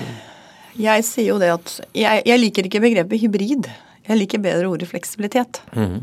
Jeg 0.79 1.05
sier 1.05 1.33
jo 1.33 1.39
det 1.41 1.51
at 1.53 1.77
jeg, 1.97 2.25
jeg 2.27 2.41
liker 2.41 2.67
ikke 2.67 2.83
begrepet 2.83 3.23
hybrid. 3.25 3.69
Jeg 4.07 4.17
liker 4.17 4.41
bedre 4.43 4.69
ordet 4.71 4.89
fleksibilitet. 4.89 5.61
Mm. 5.77 6.01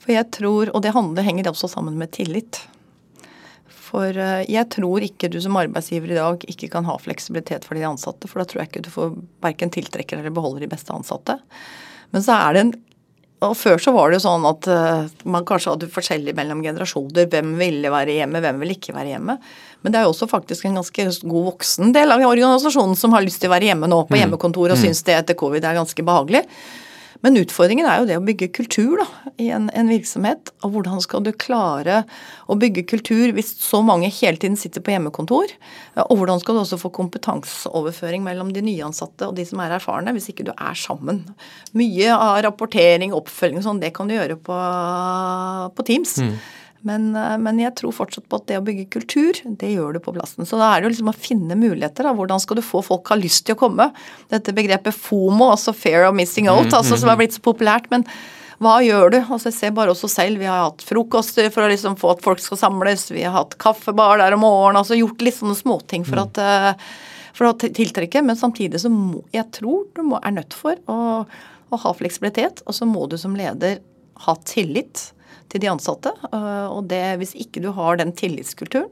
For 0.00 0.14
jeg 0.14 0.28
tror, 0.34 0.72
og 0.74 0.84
det 0.84 0.94
handler, 0.96 1.24
henger 1.26 1.52
også 1.52 1.70
sammen 1.70 1.96
med 2.00 2.12
tillit. 2.16 2.62
For 3.90 4.14
eh, 4.14 4.44
jeg 4.50 4.68
tror 4.72 5.04
ikke 5.06 5.30
du 5.32 5.40
som 5.42 5.58
arbeidsgiver 5.60 6.14
i 6.14 6.20
dag 6.20 6.46
ikke 6.52 6.70
kan 6.72 6.86
ha 6.88 6.96
fleksibilitet 7.02 7.66
for 7.66 7.78
de 7.78 7.88
ansatte, 7.88 8.30
for 8.30 8.42
da 8.42 8.48
tror 8.48 8.62
jeg 8.62 8.72
ikke 8.72 8.84
du 8.86 8.92
får 8.94 9.16
verken 9.44 9.74
tiltrekker 9.74 10.20
eller 10.20 10.34
beholder 10.34 10.64
de 10.64 10.70
beste 10.70 10.94
ansatte. 10.94 11.40
Men 12.14 12.24
så 12.26 12.38
er 12.38 12.54
det 12.54 12.64
en 12.66 12.78
og 13.40 13.54
Før 13.56 13.78
så 13.80 13.92
var 13.96 14.10
det 14.10 14.18
jo 14.18 14.26
sånn 14.26 14.42
at 14.44 14.66
uh, 14.68 15.06
man 15.32 15.46
kanskje 15.48 15.72
hadde 15.72 15.86
forskjellig 15.88 16.34
mellom 16.36 16.60
generasjoner. 16.60 17.24
Hvem 17.32 17.54
ville 17.56 17.88
være 17.92 18.18
hjemme, 18.18 18.42
hvem 18.44 18.60
ville 18.60 18.76
ikke 18.76 18.92
være 18.92 19.14
hjemme. 19.14 19.38
Men 19.80 19.94
det 19.94 19.96
er 19.96 20.04
jo 20.04 20.12
også 20.12 20.28
faktisk 20.28 20.66
en 20.68 20.76
ganske 20.76 21.06
god 21.24 21.46
voksen 21.46 21.94
del 21.96 22.12
av 22.12 22.20
organisasjonen 22.26 22.92
som 23.00 23.16
har 23.16 23.24
lyst 23.24 23.40
til 23.40 23.48
å 23.48 23.54
være 23.54 23.70
hjemme 23.70 23.88
nå 23.88 24.02
på 24.04 24.18
hjemmekontor, 24.18 24.68
hjemmekontoret 24.68 24.76
og 24.76 24.82
mm. 24.82 24.84
syns 24.84 25.00
det 25.08 25.16
etter 25.16 25.38
covid 25.40 25.64
er 25.64 25.78
ganske 25.80 26.04
behagelig. 26.04 26.44
Men 27.24 27.36
utfordringen 27.36 27.84
er 27.88 28.00
jo 28.00 28.06
det 28.08 28.16
å 28.16 28.24
bygge 28.24 28.48
kultur 28.56 29.00
da, 29.02 29.06
i 29.40 29.50
en, 29.52 29.68
en, 29.76 29.90
virksomhet. 29.92 30.52
Og 30.64 30.74
hvordan 30.74 31.02
skal 31.04 31.24
du 31.24 31.32
klare 31.36 32.02
å 32.50 32.56
bygge 32.60 32.86
kultur 32.88 33.34
hvis 33.36 33.52
så 33.60 33.82
mange 33.84 34.08
hele 34.08 34.40
tiden 34.40 34.56
sitter 34.60 34.84
på 34.84 34.94
hjemmekontor? 34.94 35.52
Og 36.06 36.14
hvordan 36.16 36.40
skal 36.40 36.56
du 36.56 36.62
også 36.62 36.80
få 36.80 36.92
kompetanseoverføring 36.96 38.24
mellom 38.24 38.54
de 38.56 38.64
nyansatte 38.64 39.28
og 39.28 39.36
de 39.36 39.44
som 39.48 39.60
er 39.60 39.76
erfarne, 39.76 40.14
hvis 40.16 40.30
ikke 40.32 40.48
du 40.48 40.54
er 40.54 40.78
sammen? 40.78 41.22
Mye 41.76 42.14
av 42.16 42.40
rapportering, 42.48 43.12
oppfølging 43.16 43.60
og 43.60 43.68
sånn, 43.68 43.84
det 43.84 43.92
kan 43.96 44.08
du 44.08 44.16
gjøre 44.16 44.40
på, 44.40 44.56
på 45.76 45.88
Teams. 45.90 46.16
Mm. 46.24 46.34
Men, 46.86 47.10
eh, 47.16 47.36
men, 47.38 47.60
jeg 47.60 47.74
tror 47.76 47.92
fortsatt 47.92 48.26
på 48.30 48.40
at 48.40 48.48
det 48.48 48.58
å 48.60 48.64
bygge 48.64 48.88
kultur, 48.94 49.36
det 49.60 49.72
gjør 49.74 49.96
du 49.96 50.00
på 50.02 50.14
plassen. 50.16 50.48
Så 50.48 50.58
da 50.60 50.72
er 50.72 50.80
det 50.80 50.88
jo 50.88 50.94
liksom 50.94 51.12
å 51.12 51.16
finne 51.16 51.58
muligheter. 51.58 52.06
Da. 52.08 52.14
Hvordan 52.16 52.40
skal 52.40 52.60
du 52.60 52.64
få 52.64 52.82
folk 52.86 53.12
har 53.12 53.20
lyst 53.20 53.44
til 53.46 53.56
å 53.56 53.60
komme? 53.60 53.90
Dette 54.32 54.54
begrepet 54.56 54.96
FOMO, 54.96 55.50
altså 55.52 55.76
fair 55.76 56.06
of 56.08 56.16
missing 56.16 56.48
out, 56.48 56.70
mm, 56.70 56.78
altså, 56.80 57.00
som 57.00 57.12
er 57.12 57.20
blitt 57.20 57.36
så 57.36 57.44
populært. 57.44 57.90
men 57.92 58.06
hva 58.60 58.74
gjør 58.84 59.14
du? 59.14 59.18
Altså, 59.22 59.48
jeg 59.48 59.56
ser 59.56 59.70
bare 59.76 59.92
også 59.94 60.08
selv. 60.12 60.40
Vi 60.40 60.48
har 60.48 60.66
hatt 60.66 60.82
frokoster 60.84 61.46
for 61.52 61.64
å 61.64 61.70
liksom 61.70 61.96
få 61.96 62.10
at 62.12 62.24
folk 62.24 62.42
skal 62.44 62.60
samles. 62.60 63.06
Vi 63.08 63.22
har 63.24 63.32
hatt 63.32 63.56
kaffebar 63.60 64.20
der 64.20 64.36
om 64.36 64.44
morgenen. 64.44 64.82
altså 64.82 64.98
Gjort 64.98 65.24
litt 65.24 65.38
sånne 65.38 65.56
småting 65.56 66.04
for, 66.04 66.20
mm. 66.20 66.26
at, 66.26 66.40
eh, 66.44 67.30
for 67.32 67.48
å 67.48 67.54
tiltrekke. 67.56 68.20
Men 68.20 68.36
samtidig 68.36 68.82
så 68.82 68.92
må 68.92 69.22
Jeg 69.32 69.48
tror 69.56 69.88
du 69.96 70.02
må, 70.04 70.20
er 70.20 70.36
nødt 70.36 70.52
for 70.52 70.76
å, 70.92 71.24
å 71.24 71.80
ha 71.86 71.94
fleksibilitet. 71.96 72.60
Og 72.66 72.76
så 72.76 72.84
må 72.84 73.08
du 73.08 73.16
som 73.16 73.32
leder 73.36 73.80
ha 74.26 74.36
tillit 74.44 75.08
til 75.50 75.62
de 75.62 75.70
ansatte. 75.72 76.12
Eh, 76.30 76.66
og 76.70 76.88
det, 76.90 77.04
hvis 77.20 77.36
ikke 77.38 77.62
du 77.64 77.70
har 77.76 78.00
den 78.00 78.14
tillitskulturen, 78.16 78.90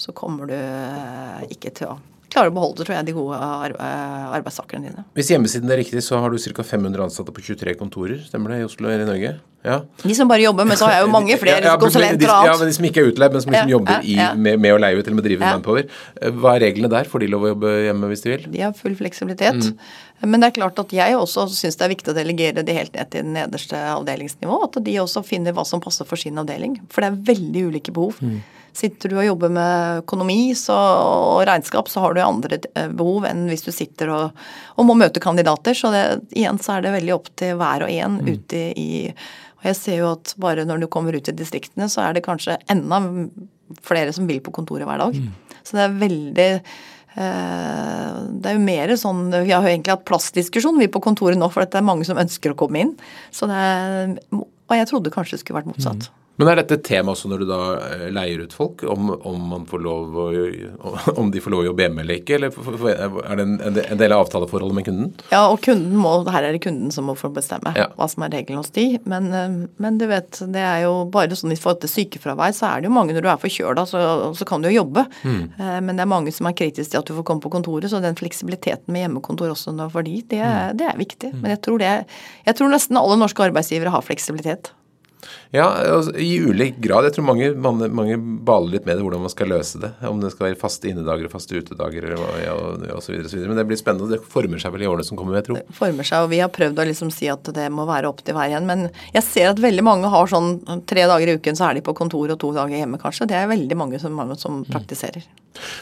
så 0.00 0.14
kommer 0.16 0.48
du 0.48 0.56
eh, 0.56 1.42
ikke 1.52 1.72
til 1.76 1.92
å 1.92 1.98
klare 2.30 2.52
å 2.52 2.54
beholde 2.54 2.84
tror 2.84 2.94
jeg, 2.94 3.08
de 3.08 3.14
gode 3.16 3.38
eh, 3.38 4.26
arbeidstakerne 4.38 4.90
dine. 4.90 5.06
Hvis 5.18 5.32
hjemmesiden 5.32 5.70
er 5.72 5.82
riktig, 5.82 6.02
så 6.06 6.20
har 6.22 6.32
du 6.32 6.38
ca. 6.38 6.66
500 6.66 7.08
ansatte 7.08 7.34
på 7.34 7.44
23 7.50 7.76
kontorer. 7.80 8.22
Stemmer 8.26 8.54
det 8.54 8.62
i 8.62 8.68
Oslo 8.68 8.90
eller 8.90 9.06
i 9.06 9.10
Norge? 9.10 9.34
Ja. 9.62 9.82
De 10.02 10.14
som 10.16 10.28
bare 10.28 10.40
jobber, 10.40 10.64
men 10.64 10.78
så 10.80 10.86
har 10.88 10.94
jeg 10.94 11.04
jo 11.04 11.10
mange 11.12 11.36
flere 11.36 11.60
ja, 11.60 11.74
ja, 11.74 11.78
konsulenter 11.80 12.30
og 12.30 12.36
alt. 12.36 12.48
Ja, 12.48 12.52
men 12.60 12.70
de 12.70 12.76
som 12.76 12.86
ikke 12.88 13.02
er 13.02 13.10
utleid, 13.10 13.34
men 13.34 13.42
som 13.44 13.52
liksom 13.52 13.72
jobber 13.74 14.06
i, 14.08 14.14
med, 14.16 14.60
med, 14.62 14.72
å 14.72 14.78
leie 14.80 14.96
ut 14.96 15.02
eller 15.02 15.18
med 15.18 15.24
å 15.24 15.26
drive 15.26 15.50
Manpower. 15.50 15.90
Hva 16.40 16.54
er 16.54 16.64
reglene 16.64 16.92
der? 16.92 17.10
Får 17.10 17.24
de 17.24 17.28
lov 17.34 17.44
å 17.44 17.50
jobbe 17.52 17.74
hjemme 17.84 18.08
hvis 18.12 18.24
de 18.24 18.32
vil? 18.32 18.46
De 18.54 18.62
har 18.64 18.78
full 18.78 18.94
fleksibilitet. 18.96 19.68
Mm. 19.68 20.30
Men 20.32 20.40
det 20.40 20.50
er 20.50 20.56
klart 20.62 20.80
at 20.80 20.94
jeg 20.96 21.16
også 21.16 21.44
syns 21.52 21.76
det 21.80 21.86
er 21.86 21.92
viktig 21.92 22.12
å 22.12 22.16
delegere 22.16 22.64
de 22.64 22.76
helt 22.76 22.96
ned 22.96 23.12
til 23.12 23.26
det 23.26 23.34
nederste 23.36 23.82
avdelingsnivå. 23.98 24.62
At 24.68 24.80
de 24.86 24.96
også 25.02 25.24
finner 25.28 25.56
hva 25.56 25.66
som 25.68 25.84
passer 25.84 26.08
for 26.08 26.20
sin 26.20 26.40
avdeling. 26.40 26.78
For 26.92 27.04
det 27.04 27.12
er 27.12 27.20
veldig 27.34 27.66
ulike 27.68 27.94
behov. 27.96 28.16
Mm. 28.24 28.40
Sitter 28.76 29.10
du 29.10 29.16
og 29.18 29.26
jobber 29.26 29.50
med 29.52 30.02
økonomi 30.04 30.52
så, 30.54 30.76
og 30.76 31.40
regnskap, 31.48 31.88
så 31.90 32.04
har 32.04 32.14
du 32.14 32.20
andre 32.22 32.60
eh, 32.78 32.90
behov 32.94 33.26
enn 33.26 33.48
hvis 33.50 33.64
du 33.66 33.72
sitter 33.74 34.12
og, 34.14 34.42
og 34.76 34.86
må 34.86 34.94
møte 34.98 35.22
kandidater. 35.22 35.74
Så 35.74 35.90
det, 35.94 36.04
igjen 36.36 36.60
så 36.62 36.76
er 36.76 36.86
det 36.86 36.94
veldig 37.00 37.16
opp 37.16 37.32
til 37.40 37.58
hver 37.58 37.86
og 37.86 37.94
en 37.94 38.20
mm. 38.20 38.30
ute 38.30 38.66
i 38.78 38.90
Og 39.60 39.68
jeg 39.70 39.78
ser 39.78 40.00
jo 40.00 40.12
at 40.14 40.34
bare 40.40 40.66
når 40.68 40.84
du 40.84 40.90
kommer 40.92 41.16
ut 41.16 41.28
i 41.28 41.36
distriktene, 41.36 41.88
så 41.92 42.06
er 42.06 42.16
det 42.16 42.26
kanskje 42.26 42.58
enda 42.72 43.02
flere 43.86 44.14
som 44.16 44.26
vil 44.26 44.40
på 44.44 44.54
kontoret 44.54 44.88
hver 44.88 45.02
dag. 45.02 45.16
Mm. 45.16 45.60
Så 45.64 45.76
det 45.76 45.84
er 45.84 46.00
veldig 46.00 46.48
Eh, 47.10 48.18
det 48.38 48.46
er 48.46 48.54
jo 48.54 48.62
mer 48.62 48.92
sånn 48.94 49.24
Vi 49.32 49.50
har 49.50 49.64
jo 49.64 49.70
egentlig 49.72 49.90
hatt 49.90 50.04
plassdiskusjon 50.06 50.78
vi 50.78 50.86
på 50.86 51.02
kontoret 51.02 51.40
nå, 51.40 51.48
for 51.50 51.66
det 51.66 51.80
er 51.80 51.86
mange 51.86 52.06
som 52.06 52.20
ønsker 52.20 52.54
å 52.54 52.58
komme 52.58 52.84
inn. 52.84 52.92
Så 53.34 53.48
det 53.50 53.58
er, 53.58 54.12
og 54.30 54.76
jeg 54.76 54.88
trodde 54.90 55.12
kanskje 55.14 55.36
det 55.36 55.42
skulle 55.42 55.58
vært 55.58 55.72
motsatt. 55.72 56.06
Mm. 56.06 56.19
Men 56.40 56.48
er 56.48 56.62
dette 56.62 56.78
et 56.78 56.84
tema 56.86 57.12
også 57.12 57.28
når 57.28 57.42
du 57.42 57.48
da 57.50 57.60
eh, 57.84 58.06
leier 58.16 58.40
ut 58.40 58.54
folk, 58.56 58.80
om, 58.88 59.10
om, 59.28 59.40
man 59.50 59.66
får 59.68 59.82
lov 59.84 60.14
å, 60.16 60.26
om 61.20 61.28
de 61.32 61.42
får 61.44 61.52
lov 61.52 61.64
å 61.64 61.66
jobbe 61.68 61.84
hjemme 61.84 62.04
eller 62.04 62.20
ikke? 62.22 62.38
Eller 62.38 62.54
er 62.94 63.36
det 63.36 63.44
en, 63.44 63.56
en 63.60 64.00
del 64.00 64.14
av 64.16 64.24
avtaleforholdet 64.24 64.78
med 64.78 64.86
kunden? 64.88 65.10
Ja, 65.28 65.42
og 65.50 65.60
kunden 65.66 65.98
må, 66.00 66.14
her 66.32 66.48
er 66.48 66.56
det 66.56 66.62
kunden 66.64 66.94
som 66.94 67.10
må 67.10 67.16
få 67.18 67.28
bestemme 67.36 67.74
ja. 67.76 67.90
hva 67.98 68.08
som 68.08 68.24
er 68.24 68.32
regelen 68.38 68.62
hos 68.62 68.72
de. 68.72 68.86
Men, 69.04 69.28
eh, 69.36 69.58
men, 69.84 70.00
du 70.00 70.06
vet, 70.08 70.40
det 70.54 70.64
er 70.64 70.86
jo 70.86 70.94
bare 71.12 71.36
sånn 71.36 71.52
i 71.52 71.60
forhold 71.60 71.84
til 71.84 71.92
sykefravær, 71.92 72.56
så 72.56 72.70
er 72.70 72.80
det 72.80 72.90
jo 72.90 72.96
mange 72.96 73.16
når 73.16 73.28
du 73.28 73.30
er 73.34 73.44
forkjøla, 73.44 73.84
så, 73.90 74.00
så 74.40 74.48
kan 74.48 74.64
du 74.64 74.70
jo 74.70 74.78
jobbe. 74.78 75.04
Mm. 75.20 75.44
Eh, 75.60 75.78
men 75.84 75.92
det 75.92 76.06
er 76.06 76.12
mange 76.16 76.32
som 76.32 76.48
er 76.48 76.56
kritiske 76.56 76.94
til 76.94 77.02
at 77.02 77.12
du 77.12 77.16
får 77.20 77.28
komme 77.28 77.44
på 77.44 77.52
kontoret, 77.52 77.92
så 77.92 78.00
den 78.00 78.16
fleksibiliteten 78.16 78.96
med 78.96 79.04
hjemmekontor 79.04 79.52
også 79.52 79.76
for 79.92 80.08
de, 80.08 80.16
det, 80.32 80.40
mm. 80.40 80.76
det 80.80 80.88
er 80.88 80.98
viktig. 80.98 81.34
Mm. 81.34 81.40
Men 81.44 81.58
jeg 81.58 81.64
tror, 81.68 81.80
det, 81.84 81.94
jeg 82.48 82.56
tror 82.56 82.72
nesten 82.72 82.98
alle 83.00 83.20
norske 83.20 83.44
arbeidsgivere 83.44 83.92
har 83.92 84.08
fleksibilitet. 84.08 84.72
Ja, 85.54 85.66
altså, 85.66 86.14
i 86.16 86.38
ulik 86.40 86.78
grad. 86.82 87.08
Jeg 87.08 87.16
tror 87.16 87.26
mange, 87.26 87.50
mange, 87.58 87.88
mange, 87.92 88.18
baler 88.46 88.76
litt 88.76 88.86
med 88.86 88.96
det, 88.98 89.04
hvordan 89.04 89.24
man 89.24 89.32
skal 89.32 89.50
løse 89.50 89.80
det. 89.82 89.90
Om 90.06 90.22
det 90.22 90.32
skal 90.34 90.48
være 90.48 90.58
faste 90.60 90.90
innedager 90.90 91.28
og 91.28 91.34
faste 91.34 91.58
utedager 91.58 92.06
eller 92.08 92.42
ja, 92.42 92.54
og 92.94 93.02
så 93.04 93.12
videre, 93.12 93.28
så 93.28 93.38
videre. 93.38 93.52
Men 93.52 93.60
det 93.60 93.66
blir 93.70 93.80
spennende. 93.80 94.10
Det 94.14 94.32
former 94.34 94.62
seg 94.62 94.74
vel 94.74 94.86
i 94.86 94.90
årene 94.90 95.06
som 95.06 95.18
kommer, 95.20 95.38
jeg 95.40 95.48
tror. 95.48 95.60
Det 95.60 95.78
former 95.78 96.06
seg, 96.06 96.26
og 96.26 96.32
vi 96.32 96.42
har 96.42 96.52
prøvd 96.54 96.82
å 96.82 96.88
liksom 96.90 97.12
si 97.14 97.30
at 97.32 97.52
det 97.56 97.68
må 97.74 97.86
være 97.90 98.10
opp 98.10 98.22
til 98.26 98.38
hver 98.38 98.52
igjen. 98.52 98.68
Men 98.70 98.86
jeg 99.16 99.26
ser 99.26 99.52
at 99.52 99.62
veldig 99.62 99.86
mange 99.86 100.12
har 100.12 100.30
sånn 100.30 100.54
tre 100.90 101.06
dager 101.10 101.32
i 101.32 101.38
uken 101.40 101.58
så 101.58 101.70
er 101.70 101.78
de 101.78 101.86
på 101.86 101.96
kontor 101.98 102.36
og 102.36 102.40
to 102.40 102.52
dager 102.56 102.78
hjemme, 102.80 103.00
kanskje. 103.02 103.28
Det 103.30 103.38
er 103.38 103.50
veldig 103.50 103.78
mange 103.78 104.00
som, 104.02 104.22
som 104.38 104.62
mm. 104.62 104.70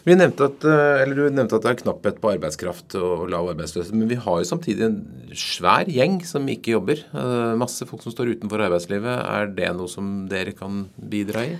Vi 0.07 0.17
nevnte 0.17 0.49
at, 0.49 0.65
eh, 0.65 1.05
Du 1.13 1.29
nevnte 1.29 1.59
at 1.59 1.63
det 1.63 1.71
er 1.71 1.83
knapphet 1.83 2.21
på 2.23 2.33
arbeidskraft 2.35 2.95
og 2.99 3.29
lav 3.31 3.51
arbeidsløshet. 3.53 3.95
Men 3.95 4.09
vi 4.09 4.17
har 4.17 4.39
jo 4.41 4.49
samtidig 4.49 4.87
en 4.87 4.99
svær 5.33 5.87
gjeng 5.87 6.25
som 6.25 6.47
ikke 6.49 6.75
jobber. 6.77 7.05
Eh, 7.13 7.57
masse 7.61 7.87
folk 7.87 8.03
som 8.03 8.13
står 8.13 8.35
utenfor 8.37 8.65
arbeidslivet. 8.65 9.25
Er 9.29 9.47
det 9.47 9.77
noe 9.77 9.89
som 9.89 10.27
dere 10.29 10.53
kan 10.53 10.89
bidra 10.99 11.45
i? 11.45 11.59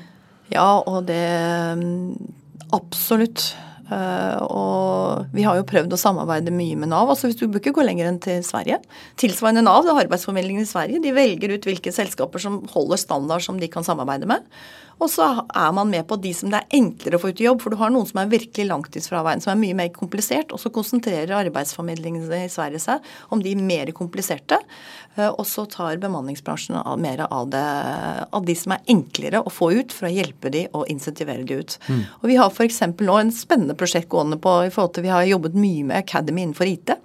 Ja, 0.53 0.81
og 0.81 1.07
det 1.07 1.25
mm, 1.77 2.17
Absolutt. 2.73 3.55
Uh, 3.89 4.37
og 4.45 5.31
vi 5.33 5.47
har 5.47 5.57
jo 5.57 5.67
prøvd 5.69 5.95
å 5.97 6.01
samarbeide 6.01 6.53
mye 6.53 6.77
med 6.77 6.91
Nav. 6.93 7.09
altså 7.09 7.31
hvis 7.31 7.39
Du 7.41 7.47
bør 7.49 7.63
ikke 7.63 7.77
gå 7.79 7.87
lenger 7.87 8.11
enn 8.11 8.21
til 8.21 8.43
Sverige. 8.45 8.83
Tilsvarende 9.21 9.65
Nav, 9.65 9.87
det 9.87 9.95
er 9.95 10.03
arbeidsformidlingen 10.05 10.67
i 10.67 10.69
Sverige, 10.69 11.01
de 11.05 11.15
velger 11.17 11.55
ut 11.55 11.71
hvilke 11.71 11.95
selskaper 11.95 12.43
som 12.43 12.61
holder 12.75 13.01
standard 13.01 13.47
som 13.47 13.61
de 13.61 13.71
kan 13.73 13.87
samarbeide 13.87 14.29
med. 14.29 14.45
Og 14.99 15.11
så 15.11 15.27
er 15.55 15.75
man 15.75 15.91
med 15.93 16.07
på 16.11 16.19
de 16.19 16.33
som 16.35 16.51
det 16.51 16.59
er 16.59 16.79
enklere 16.81 17.19
å 17.19 17.23
få 17.23 17.31
ut 17.31 17.41
i 17.41 17.47
jobb. 17.47 17.63
For 17.63 17.71
du 17.71 17.79
har 17.79 17.93
noen 17.95 18.07
som 18.09 18.19
er 18.23 18.31
virkelig 18.33 18.67
langtidsfraværende, 18.67 19.45
som 19.45 19.53
er 19.53 19.61
mye 19.61 19.77
mer 19.79 19.93
komplisert. 19.95 20.51
Og 20.55 20.59
så 20.63 20.73
konsentrerer 20.75 21.37
arbeidsformidlingen 21.39 22.27
i 22.35 22.49
Sverige 22.51 22.83
seg 22.83 23.07
om 23.35 23.43
de 23.45 23.55
mer 23.59 23.93
kompliserte. 23.97 24.59
Eh, 25.15 25.29
og 25.29 25.45
så 25.47 25.69
tar 25.71 26.01
bemanningsbransjen 26.03 26.81
mer 27.03 27.23
av, 27.29 27.47
det, 27.53 27.65
av 28.35 28.49
de 28.49 28.59
som 28.59 28.75
er 28.75 28.83
enklere 28.91 29.43
å 29.43 29.53
få 29.53 29.71
ut, 29.79 29.95
for 29.95 30.09
å 30.11 30.13
hjelpe 30.13 30.51
de 30.55 30.67
og 30.73 30.91
insentivere 30.91 31.47
de 31.47 31.61
ut. 31.63 31.79
Mm. 31.87 32.03
Og 32.19 32.29
vi 32.33 32.41
har 32.41 32.51
f.eks. 32.51 32.83
nå 32.99 33.21
en 33.21 33.35
spennende 33.35 33.78
prosjekt 33.79 34.11
gående 34.13 34.41
på 34.43 34.61
i 34.67 34.73
forhold 34.75 34.97
til 34.97 35.07
Vi 35.07 35.13
har 35.15 35.29
jobbet 35.29 35.59
mye 35.59 35.87
med 35.89 36.03
Academy 36.03 36.45
innenfor 36.45 36.69
IT. 36.69 36.97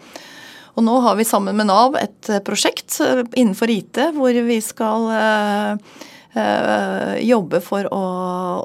Og 0.74 0.86
nå 0.86 0.96
har 1.06 1.20
vi 1.20 1.28
sammen 1.28 1.56
med 1.58 1.70
Nav 1.70 1.96
et 2.00 2.32
prosjekt 2.46 2.98
innenfor 3.38 3.70
IT 3.70 4.00
hvor 4.16 4.42
vi 4.48 4.58
skal 4.66 5.12
Eh, 5.14 6.00
jobbe 6.34 7.60
for 7.62 7.88
å, 7.94 8.02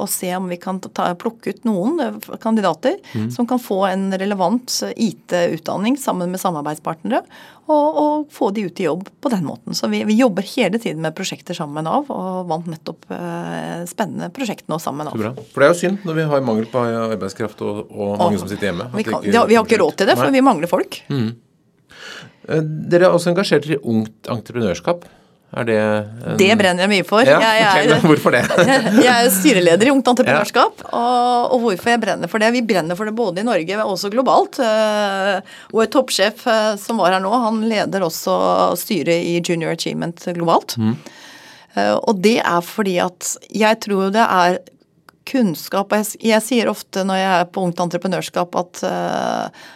å, 0.01 0.07
se 0.09 0.31
om 0.37 0.49
vi 0.49 0.57
kan 0.61 0.79
ta, 0.81 1.11
plukke 1.19 1.53
ut 1.53 1.67
noen 1.69 2.01
eh, 2.01 2.17
kandidater 2.41 2.97
mm. 3.13 3.29
som 3.35 3.47
kan 3.49 3.61
få 3.61 3.83
en 3.91 4.09
relevant 4.19 4.73
IT-utdanning 4.97 5.99
sammen 6.01 6.33
med 6.33 6.41
samarbeidspartnere, 6.41 7.21
og, 7.69 7.99
og, 8.01 8.29
få 8.33 8.49
de 8.57 8.65
ut 8.71 8.81
i 8.81 8.87
jobb 8.87 9.11
på 9.21 9.33
den 9.33 9.45
måten. 9.45 9.77
Så 9.77 9.91
vi, 9.93 10.01
vi, 10.09 10.17
jobber 10.17 10.47
hele 10.55 10.81
tiden 10.81 11.05
med 11.05 11.17
prosjekter 11.17 11.57
sammen 11.57 11.77
med 11.77 11.89
Nav, 11.91 12.09
og 12.09 12.49
vant 12.49 12.71
nettopp 12.73 13.05
eh, 13.13 13.85
spennende 13.91 14.31
prosjekt 14.33 14.69
nå 14.73 14.81
sammen 14.81 15.05
med 15.05 15.11
Nav. 15.11 15.21
Bra. 15.21 15.49
For 15.53 15.61
det 15.61 15.69
er 15.69 15.75
jo 15.75 15.81
synd 15.83 16.09
når 16.09 16.19
vi 16.23 16.27
har 16.33 16.49
mangel 16.49 16.71
på 16.73 16.87
arbeidskraft 16.89 17.61
og, 17.67 17.85
og 17.93 18.17
mange 18.17 18.39
og, 18.39 18.47
som 18.47 18.53
sitter 18.55 18.71
hjemme. 18.71 18.89
Vi, 18.97 19.05
kan, 19.05 19.21
ikke, 19.21 19.45
vi, 19.53 19.61
har 19.61 19.69
ikke 19.69 19.83
råd 19.85 20.01
til 20.01 20.09
det, 20.09 20.17
for 20.17 20.31
Nei. 20.31 20.39
vi 20.39 20.47
mangler 20.49 20.73
folk. 20.73 21.03
Mm. 21.13 21.29
Dere 22.49 23.11
er 23.11 23.13
også 23.13 23.35
engasjert 23.35 23.69
i 23.69 23.77
ungt 23.77 24.31
entreprenørskap. 24.33 25.05
Er 25.49 25.65
det 25.65 25.77
en... 25.81 26.37
Det 26.37 26.51
brenner 26.61 26.85
jeg 26.85 26.91
mye 26.93 27.05
for. 27.09 27.25
Ja, 27.25 27.39
jeg, 27.41 27.87
er, 27.89 28.03
hvorfor 28.05 28.35
det? 28.37 28.43
jeg 29.07 29.09
er 29.09 29.31
styreleder 29.33 29.89
i 29.89 29.93
Ungt 29.95 30.11
Entreprenørskap, 30.13 30.83
ja. 30.85 30.91
og, 30.93 31.55
og, 31.55 31.63
hvorfor 31.63 31.95
jeg 31.95 32.03
brenner 32.03 32.29
for 32.29 32.43
det? 32.43 32.51
Vi 32.53 32.65
brenner 32.69 32.99
for 32.99 33.09
det 33.09 33.15
både 33.17 33.41
i 33.41 33.47
Norge 33.49 33.79
og 33.81 33.95
også 33.95 34.11
globalt. 34.13 34.61
Uh, 34.61 35.39
vår 35.73 35.89
toppsjef 35.95 36.45
uh, 36.51 36.75
som 36.81 37.01
var 37.01 37.17
her 37.17 37.25
nå, 37.25 37.33
han 37.47 37.63
leder 37.71 38.05
også 38.05 38.35
styret 38.81 39.25
i 39.25 39.39
Junior 39.41 39.73
Achievement 39.73 40.29
globalt. 40.37 40.77
Mm. 40.77 40.99
Uh, 41.73 41.97
og 41.97 42.21
det 42.21 42.39
er 42.43 42.61
fordi 42.65 42.99
at 43.07 43.33
jeg 43.49 43.81
tror 43.89 44.13
det 44.13 44.29
er 44.29 44.61
kunnskap 45.29 45.93
jeg, 45.93 46.07
jeg, 46.25 46.41
sier 46.41 46.71
ofte 46.71 47.03
når 47.05 47.19
jeg 47.21 47.33
er 47.41 47.51
på 47.53 47.65
Ungt 47.67 47.81
Entreprenørskap 47.85 48.55
at 48.57 48.87
Eh, 48.89 49.45
eh, 49.45 49.69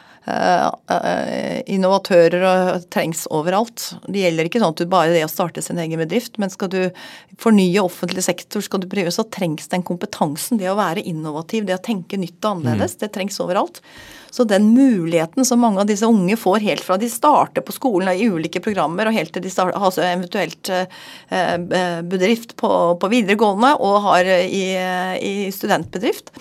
innovatører 1.66 2.84
trengs 2.94 3.24
overalt. 3.34 3.88
Det 4.06 4.22
gjelder 4.22 4.46
ikke 4.46 4.60
sånn 4.62 4.74
at 4.76 4.82
du 4.82 4.86
bare 4.90 5.10
det 5.14 5.24
å 5.26 5.30
starte 5.30 5.62
sin 5.64 5.80
egen 5.82 5.98
bedrift, 5.98 6.38
men 6.38 6.52
skal 6.52 6.70
du 6.70 6.80
fornye 7.42 7.82
offentlig 7.82 8.22
sektor, 8.26 8.62
skal 8.62 8.84
du 8.84 8.88
prøve, 8.90 9.10
så 9.10 9.24
trengs 9.26 9.66
den 9.72 9.82
kompetansen. 9.86 10.60
Det 10.60 10.70
å 10.70 10.78
være 10.78 11.02
innovativ, 11.10 11.66
det 11.66 11.74
å 11.78 11.82
tenke 11.82 12.20
nytt 12.20 12.38
og 12.44 12.52
annerledes, 12.56 12.94
mm. 12.94 13.00
det 13.02 13.12
trengs 13.16 13.40
overalt. 13.42 13.82
Så 14.32 14.46
den 14.48 14.70
muligheten 14.72 15.44
som 15.44 15.60
mange 15.60 15.82
av 15.82 15.88
disse 15.90 16.08
unge 16.08 16.38
får 16.40 16.62
helt 16.64 16.84
fra 16.86 16.96
de 16.96 17.10
starter 17.12 17.64
på 17.66 17.74
skolen 17.76 18.14
i 18.14 18.28
ulike 18.32 18.62
programmer, 18.64 19.10
og 19.10 19.16
helt 19.18 19.34
til 19.34 19.44
de 19.44 19.50
starter, 19.52 19.76
altså 19.76 20.06
eventuelt 20.06 20.70
eh, 20.72 21.58
bedrift 22.08 22.54
på, 22.56 22.70
på, 22.96 23.10
videregående 23.12 23.74
og 23.84 23.98
har 24.06 24.30
i, 24.46 24.64
i 25.20 25.34
studentbedrift, 25.52 26.32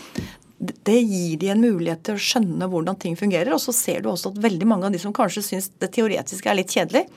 det 0.61 0.99
gir 1.01 1.37
de 1.41 1.49
en 1.49 1.61
mulighet 1.61 2.03
til 2.05 2.17
å 2.17 2.21
skjønne 2.21 2.67
hvordan 2.69 2.97
ting 3.01 3.15
fungerer. 3.17 3.49
Og 3.55 3.61
så 3.63 3.73
ser 3.73 4.03
du 4.03 4.11
også 4.11 4.29
at 4.29 4.41
veldig 4.43 4.67
mange 4.69 4.85
av 4.87 4.93
de 4.93 5.01
som 5.01 5.13
kanskje 5.15 5.43
syns 5.45 5.71
det 5.81 5.89
teoretiske 5.95 6.49
er 6.49 6.59
litt 6.59 6.73
kjedelig, 6.73 7.07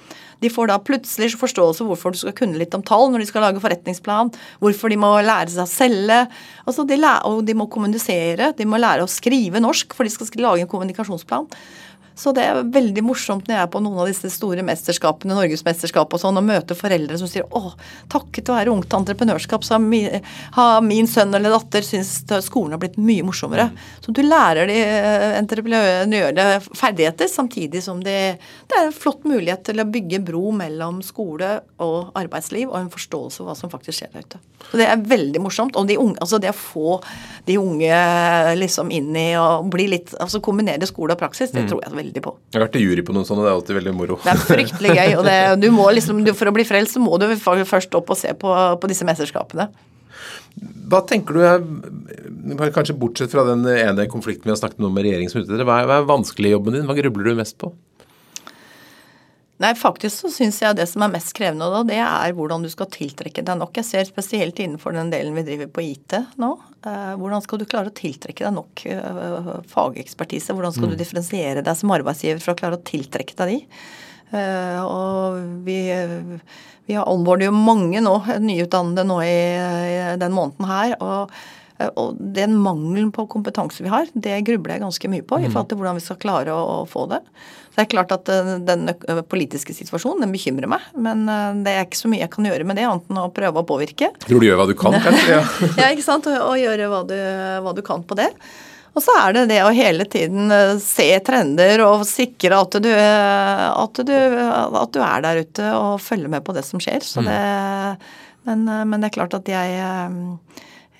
de 0.40 0.50
får 0.52 0.70
da 0.70 0.78
plutselig 0.82 1.34
forståelse 1.40 1.84
hvorfor 1.86 2.14
du 2.14 2.20
skal 2.20 2.34
kunne 2.36 2.58
litt 2.60 2.74
om 2.76 2.82
tall 2.84 3.10
når 3.12 3.22
de 3.22 3.28
skal 3.28 3.44
lage 3.46 3.62
forretningsplan, 3.62 4.32
hvorfor 4.64 4.92
de 4.92 4.98
må 5.00 5.12
lære 5.24 5.52
seg 5.52 5.64
å 5.64 5.70
selge. 5.70 6.20
Altså 6.64 6.86
de 6.88 6.98
og 7.04 7.44
de 7.46 7.56
må 7.56 7.68
kommunisere, 7.72 8.52
de 8.56 8.68
må 8.68 8.80
lære 8.80 9.04
å 9.04 9.10
skrive 9.10 9.62
norsk, 9.62 9.92
for 9.96 10.08
de 10.08 10.12
skal 10.12 10.44
lage 10.44 10.64
en 10.64 10.70
kommunikasjonsplan. 10.70 11.48
Så 12.14 12.30
det 12.34 12.44
er 12.46 12.60
veldig 12.70 13.02
morsomt 13.02 13.48
når 13.48 13.56
jeg 13.56 13.66
er 13.66 13.70
på 13.74 13.80
noen 13.82 13.98
av 14.04 14.08
disse 14.08 14.30
store 14.30 14.62
mesterskapene, 14.66 15.34
norgesmesterskap 15.34 16.14
og 16.14 16.22
sånn, 16.22 16.38
og 16.38 16.46
møter 16.46 16.78
foreldre 16.78 17.18
som 17.18 17.30
sier 17.30 17.48
å, 17.50 17.72
takket 18.12 18.52
være 18.54 18.70
ungt 18.70 18.94
entreprenørskap 18.94 19.66
så 19.66 19.76
har 19.76 19.82
min, 19.82 20.22
har 20.54 20.78
min 20.86 21.10
sønn 21.10 21.34
eller 21.34 21.56
datter 21.56 21.86
syntes 21.86 22.46
skolen 22.46 22.76
har 22.76 22.82
blitt 22.84 23.00
mye 23.02 23.26
morsommere. 23.26 23.66
Så 24.04 24.14
du 24.14 24.22
lærer 24.22 24.70
de 24.70 24.78
entreprenørene 25.40 26.48
ferdigheter 26.70 27.30
samtidig 27.30 27.82
som 27.82 28.02
de, 28.04 28.16
det 28.38 28.78
er 28.78 28.88
en 28.88 28.94
flott 28.94 29.26
mulighet 29.26 29.66
til 29.66 29.82
å 29.82 29.90
bygge 29.90 30.22
bro 30.24 30.54
mellom 30.54 31.02
skole 31.02 31.56
og 31.82 32.14
arbeidsliv 32.18 32.70
og 32.70 32.78
en 32.78 32.92
forståelse 32.94 33.42
for 33.42 33.50
hva 33.50 33.58
som 33.58 33.72
faktisk 33.72 33.98
skjer 34.04 34.14
der 34.14 34.28
ute. 34.28 34.44
Så 34.70 34.80
det 34.80 34.88
er 34.90 35.04
veldig 35.06 35.42
morsomt. 35.44 35.76
Og 35.78 35.86
de 35.88 35.98
unge, 36.00 36.18
altså 36.24 36.40
det 36.42 36.50
å 36.50 36.56
få 36.56 36.98
de 37.46 37.58
unge 37.60 38.00
liksom 38.58 38.90
inn 38.94 39.14
i 39.20 39.28
å 39.38 39.62
bli 39.70 39.86
litt 39.92 40.14
altså 40.18 40.40
kombinere 40.44 40.88
skole 40.88 41.16
og 41.16 41.20
praksis, 41.20 41.52
det 41.52 41.64
mm. 41.64 41.70
tror 41.70 41.84
jeg 41.84 41.96
veldig 41.98 42.24
på. 42.24 42.34
Jeg 42.50 42.58
har 42.58 42.66
vært 42.66 42.78
i 42.80 42.84
jury 42.84 43.06
på 43.06 43.16
noen 43.16 43.28
sånne, 43.28 43.44
det 43.46 43.52
er 43.52 43.58
alltid 43.58 43.80
veldig 43.80 43.96
moro. 43.96 44.20
Det 44.24 44.34
er 44.34 44.44
fryktelig 44.48 44.94
gøy. 44.98 45.16
og 45.20 45.26
det, 45.28 45.38
du 45.62 45.68
må 45.74 45.88
liksom, 45.94 46.22
For 46.34 46.50
å 46.50 46.54
bli 46.56 46.66
frelst 46.68 46.96
så 46.96 47.02
må 47.02 47.18
du 47.20 47.28
først 47.38 47.98
opp 47.98 48.14
og 48.14 48.18
se 48.18 48.32
på, 48.38 48.54
på 48.80 48.90
disse 48.90 49.06
mesterskapene. 49.08 49.68
Hva 50.90 51.00
tenker 51.08 51.34
du 51.34 52.70
kanskje 52.74 52.94
bortsett 52.96 53.32
fra 53.32 53.42
den 53.48 53.64
ene 53.66 54.06
konflikten 54.10 54.46
vi 54.46 54.52
har 54.52 54.60
snakket 54.60 54.84
om 54.84 54.94
med 54.94 55.06
regjeringen, 55.06 55.48
er, 55.58 55.64
hva 55.66 55.98
er 55.98 56.06
vanskelig 56.08 56.50
i 56.50 56.54
jobben 56.54 56.76
din? 56.76 56.86
Hva 56.88 56.96
grubler 56.98 57.30
du 57.30 57.40
mest 57.40 57.58
på? 57.60 57.72
Nei, 59.62 59.70
faktisk 59.78 60.24
så 60.24 60.28
syns 60.34 60.56
jeg 60.58 60.74
det 60.74 60.86
som 60.90 61.04
er 61.06 61.12
mest 61.12 61.30
krevende 61.36 61.68
da, 61.70 61.84
det 61.86 62.00
er 62.02 62.32
hvordan 62.34 62.64
du 62.64 62.70
skal 62.72 62.88
tiltrekke 62.90 63.44
deg 63.46 63.60
nok. 63.60 63.76
Jeg 63.78 63.86
ser 63.86 64.08
spesielt 64.08 64.58
innenfor 64.58 64.96
den 64.96 65.12
delen 65.12 65.36
vi 65.38 65.44
driver 65.46 65.70
på 65.70 65.84
IT 65.92 66.16
nå. 66.42 66.50
Eh, 66.82 67.12
hvordan 67.20 67.44
skal 67.44 67.62
du 67.62 67.66
klare 67.70 67.92
å 67.92 67.94
tiltrekke 67.94 68.48
deg 68.48 68.56
nok 68.56 68.82
eh, 68.90 69.52
fagekspertise? 69.70 70.56
Hvordan 70.56 70.74
skal 70.74 70.90
mm. 70.90 70.94
du 70.94 70.98
differensiere 70.98 71.62
deg 71.62 71.78
som 71.78 71.94
arbeidsgiver 71.94 72.42
for 72.42 72.56
å 72.56 72.58
klare 72.58 72.80
å 72.80 72.86
tiltrekke 72.90 73.38
deg 73.38 73.52
de? 73.52 73.80
Eh, 74.34 74.80
og 74.82 75.38
vi, 75.68 75.78
vi 76.90 76.98
har 76.98 77.06
onboardet 77.12 77.46
jo 77.46 77.54
mange 77.54 78.02
nå, 78.02 78.16
nyutdannede 78.42 79.06
nå 79.06 79.20
i, 79.22 79.36
i 79.94 80.00
den 80.18 80.34
måneden 80.34 80.66
her. 80.72 80.96
og 80.98 81.38
og 81.98 82.14
den 82.36 82.54
mangelen 82.62 83.10
på 83.14 83.26
kompetanse 83.30 83.82
vi 83.82 83.90
har, 83.90 84.06
det 84.14 84.36
grubler 84.46 84.76
jeg 84.76 84.84
ganske 84.84 85.10
mye 85.10 85.24
på 85.26 85.40
i 85.40 85.48
mm. 85.48 85.52
forhold 85.52 85.72
til 85.72 85.80
hvordan 85.80 85.98
vi 85.98 86.04
skal 86.04 86.18
klare 86.22 86.54
å, 86.54 86.82
å 86.82 86.88
få 86.88 87.08
det. 87.10 87.18
Så 87.74 87.80
det 87.80 87.84
er 87.88 87.90
klart 87.90 88.12
at 88.14 88.28
eh, 88.30 88.50
Den 88.62 88.90
politiske 89.26 89.74
situasjonen 89.74 90.22
den 90.22 90.34
bekymrer 90.34 90.70
meg, 90.70 90.84
men 90.94 91.24
eh, 91.26 91.56
det 91.66 91.72
er 91.74 91.88
ikke 91.88 91.98
så 92.04 92.10
mye 92.12 92.22
jeg 92.22 92.30
kan 92.36 92.46
gjøre 92.46 92.66
med 92.70 92.78
det, 92.78 92.84
annet 92.86 93.08
enn 93.10 93.18
å 93.24 93.32
prøve 93.34 93.64
å 93.64 93.66
påvirke. 93.66 94.12
Tror 94.22 94.38
du 94.38 94.46
gjør 94.46 94.60
hva 94.60 94.68
du 94.70 94.76
kan, 94.78 94.94
kanskje? 95.08 95.32
Ja, 95.32 95.40
ja 95.82 95.88
ikke 95.90 96.06
sant. 96.06 96.28
Og 96.30 96.54
gjøre 96.60 96.86
hva 96.92 97.02
du, 97.08 97.16
hva 97.66 97.72
du 97.74 97.82
kan 97.86 98.06
på 98.06 98.18
det. 98.20 98.28
Og 98.94 99.02
så 99.02 99.10
er 99.24 99.34
det 99.34 99.48
det 99.50 99.58
å 99.66 99.72
hele 99.74 100.06
tiden 100.06 100.54
eh, 100.54 100.76
se 100.78 101.08
trender 101.26 101.82
og 101.82 102.04
sikre 102.06 102.60
at 102.62 102.78
du, 102.84 102.92
at 102.94 104.04
du, 104.06 104.14
at 104.14 104.94
du 104.94 105.00
er 105.02 105.26
der 105.26 105.42
ute 105.42 105.72
og 105.74 105.98
følger 106.04 106.30
med 106.30 106.46
på 106.46 106.54
det 106.54 106.62
som 106.68 106.78
skjer. 106.78 107.02
Så 107.02 107.26
mm. 107.26 107.32
det, 107.32 108.22
Men, 108.46 108.64
men 108.86 109.02
det 109.02 109.10
er 109.10 109.18
klart 109.18 109.34
at 109.34 109.50
jeg 109.50 109.82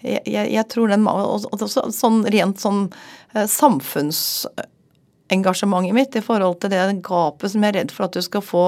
jeg, 0.05 0.53
jeg, 0.53 0.65
tror 0.71 0.89
den 0.93 1.09
også, 1.09 1.89
Sånn 1.95 2.25
rent 2.31 2.61
sånn 2.61 2.91
samfunnsengasjementet 3.33 5.95
mitt 5.97 6.17
i 6.19 6.23
forhold 6.25 6.61
til 6.63 6.71
det 6.75 6.83
gapet 7.07 7.51
som 7.51 7.63
jeg 7.65 7.71
er 7.73 7.79
redd 7.81 7.93
for 7.95 8.03
at 8.07 8.15
du 8.15 8.23
skal 8.25 8.43
få 8.45 8.67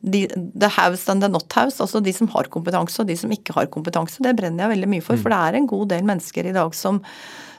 de, 0.00 0.20
the 0.32 0.70
house 0.72 1.12
and 1.12 1.20
the 1.22 1.28
not 1.30 1.52
house, 1.52 1.82
altså 1.82 2.00
de 2.02 2.12
som 2.16 2.28
har 2.32 2.44
kompetanse 2.52 3.02
og 3.02 3.08
de 3.10 3.16
som 3.20 3.30
ikke 3.34 3.56
har 3.58 3.66
kompetanse. 3.72 4.24
Det 4.24 4.38
brenner 4.38 4.62
jeg 4.64 4.72
veldig 4.74 4.90
mye 4.94 5.04
for, 5.04 5.14
mm. 5.16 5.22
for 5.22 5.28
det 5.34 5.40
er 5.44 5.52
en 5.58 5.72
god 5.74 5.86
del 5.92 6.04
mennesker 6.08 6.42
i 6.48 6.56
dag 6.56 6.70
som, 6.74 6.96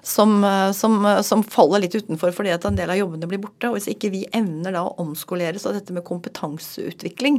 som, 0.01 0.31
som, 0.73 0.93
som, 1.23 1.43
faller 1.45 1.79
litt 1.85 1.95
utenfor 1.95 2.31
fordi 2.35 2.51
at 2.55 2.65
en 2.65 2.79
del 2.79 2.89
av 2.89 2.99
jobbene 2.99 3.27
blir 3.29 3.43
borte. 3.45 3.67
Og 3.69 3.73
hvis 3.77 3.91
ikke 3.93 4.13
vi 4.13 4.21
evner 4.33 4.71
da 4.75 4.81
å 4.87 4.97
omskoleres 5.05 5.65
av 5.69 5.73
dette 5.77 5.91
med 5.95 6.07
kompetanseutvikling, 6.09 7.35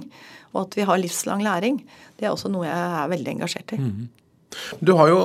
og 0.54 0.58
at 0.66 0.72
vi 0.78 0.82
har 0.88 1.02
livslang 1.02 1.40
læring, 1.44 1.76
det 2.16 2.24
er 2.26 2.32
også 2.34 2.48
noe 2.52 2.66
jeg 2.68 2.82
er 3.02 3.12
veldig 3.12 3.30
engasjert 3.36 3.68
i. 3.74 3.78
Mm. 3.82 4.02
Du 4.80 4.92
har 4.98 5.10
jo 5.10 5.20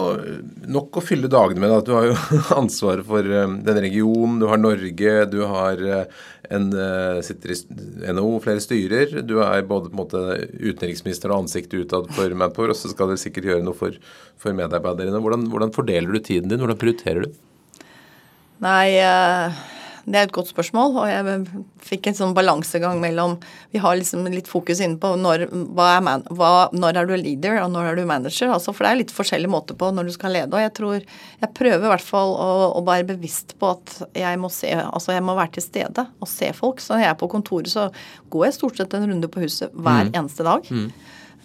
nok 0.70 1.00
å 1.00 1.04
fylle 1.04 1.30
dagene 1.32 1.62
med. 1.63 1.74
Da. 1.74 1.82
Du 1.86 1.94
har 1.96 2.08
jo 2.10 2.16
ansvaret 2.62 3.08
for 3.08 3.26
eh, 3.26 3.54
den 3.68 3.80
regionen, 3.84 4.40
du 4.42 4.48
har 4.52 4.62
Norge, 4.62 5.13
du 5.32 5.40
har 5.50 5.84
eh, 5.84 6.26
en, 6.54 6.68
eh, 6.72 7.22
sitter 7.28 7.54
i 7.54 7.58
NHO, 8.16 8.34
flere 8.46 8.63
styrer. 8.63 9.20
Du 9.28 9.38
er 9.44 9.68
både 9.68 9.92
på 9.92 9.96
en 9.96 10.02
måte 10.04 10.26
utenriksminister 10.58 11.34
og 11.34 11.46
ansiktet 11.46 11.88
utad 11.88 12.12
for 12.18 12.38
Manpower, 12.38 12.74
og 12.74 12.80
så 12.80 12.92
skal 12.94 13.12
du 13.12 13.20
sikkert 13.22 13.52
gjøre 13.52 13.66
noe 13.66 13.78
for, 13.78 13.96
for 14.40 14.58
medarbeiderne. 14.58 15.24
Hvordan, 15.24 15.50
hvordan, 15.54 15.76
fordeler 15.76 16.13
du 16.13 16.22
tiden 16.24 16.52
din? 16.52 16.62
Hvordan 16.63 16.80
prioriterer 16.82 17.28
du? 17.28 17.42
Nei, 18.63 18.86
uh 19.04 19.77
det 20.08 20.15
er 20.15 20.28
et 20.30 20.32
godt 20.32 20.48
spørsmål, 20.54 20.93
og 21.02 21.08
jeg 21.10 21.63
fikk 21.84 22.08
en 22.08 22.15
sånn 22.15 22.36
balansegang 22.36 23.02
mellom 23.04 23.34
Vi 23.74 23.82
har 23.84 23.98
liksom 24.00 24.24
litt 24.32 24.48
fokus 24.48 24.80
inne 24.84 24.96
på 25.02 25.10
når, 25.20 25.43
er 25.52 26.06
man, 26.06 26.24
hva, 26.32 26.70
når 26.72 27.02
er 27.02 27.10
du 27.10 27.15
leader, 27.20 27.58
og 27.65 27.74
når 27.74 27.89
er 27.89 28.00
du 28.00 28.06
manager. 28.08 28.54
Altså, 28.56 28.72
for 28.72 28.88
det 28.88 28.93
er 28.93 29.02
litt 29.02 29.12
forskjellige 29.12 29.52
måter 29.52 29.76
på 29.76 29.89
når 29.91 30.08
du 30.08 30.13
skal 30.15 30.32
lede. 30.38 30.54
Og 30.56 30.63
jeg 30.63 30.74
tror 30.80 30.96
Jeg 30.98 31.52
prøver 31.60 31.84
i 31.84 31.91
hvert 31.91 32.08
fall 32.08 32.32
å, 32.39 32.50
å 32.80 32.86
være 32.88 33.10
bevisst 33.12 33.58
på 33.60 33.74
at 33.76 33.98
jeg 34.15 34.39
må 34.39 34.52
se 34.54 34.72
Altså, 34.78 35.12
jeg 35.17 35.26
må 35.28 35.36
være 35.36 35.58
til 35.58 35.67
stede 35.67 36.08
og 36.08 36.32
se 36.32 36.54
folk. 36.56 36.80
Så 36.80 36.96
når 36.96 37.04
jeg 37.04 37.12
er 37.12 37.20
på 37.20 37.32
kontoret, 37.36 37.72
så 37.72 37.89
går 38.32 38.48
jeg 38.48 38.58
stort 38.62 38.80
sett 38.80 38.96
en 38.96 39.10
runde 39.12 39.32
på 39.32 39.43
huset 39.43 39.76
hver 39.76 40.08
mm. 40.08 40.15
eneste 40.15 40.48
dag. 40.48 40.72
Mm. 40.72 40.88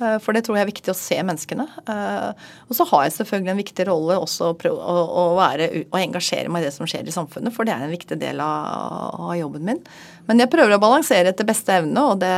Eh, 0.02 0.18
for 0.22 0.34
det 0.34 0.42
tror 0.46 0.58
jeg 0.58 0.66
er 0.66 0.70
viktig 0.70 0.92
å 0.92 0.96
se 0.96 1.18
menneskene. 1.22 1.66
Eh, 1.90 2.46
og 2.66 2.76
så 2.76 2.86
har 2.90 3.04
jeg 3.06 3.14
selvfølgelig 3.18 3.52
en 3.52 3.60
viktig 3.60 3.86
rolle 3.88 4.18
også 4.18 4.50
å, 4.52 5.24
være, 5.38 5.68
å 5.92 6.00
engasjere 6.00 6.50
meg 6.52 6.64
i 6.64 6.68
det 6.68 6.74
som 6.74 6.88
skjer 6.90 7.06
i 7.06 7.14
samfunnet, 7.14 7.54
for 7.54 7.68
det 7.68 7.74
er 7.74 7.84
en 7.86 7.92
viktig 7.92 8.18
del 8.20 8.42
av, 8.42 9.30
jobben 9.38 9.66
min. 9.68 9.80
Men 10.28 10.42
jeg 10.42 10.50
prøver 10.52 10.76
å 10.76 10.80
balansere 10.82 11.32
etter 11.32 11.46
beste 11.46 11.74
evne, 11.80 12.04
og 12.12 12.20
det, 12.22 12.32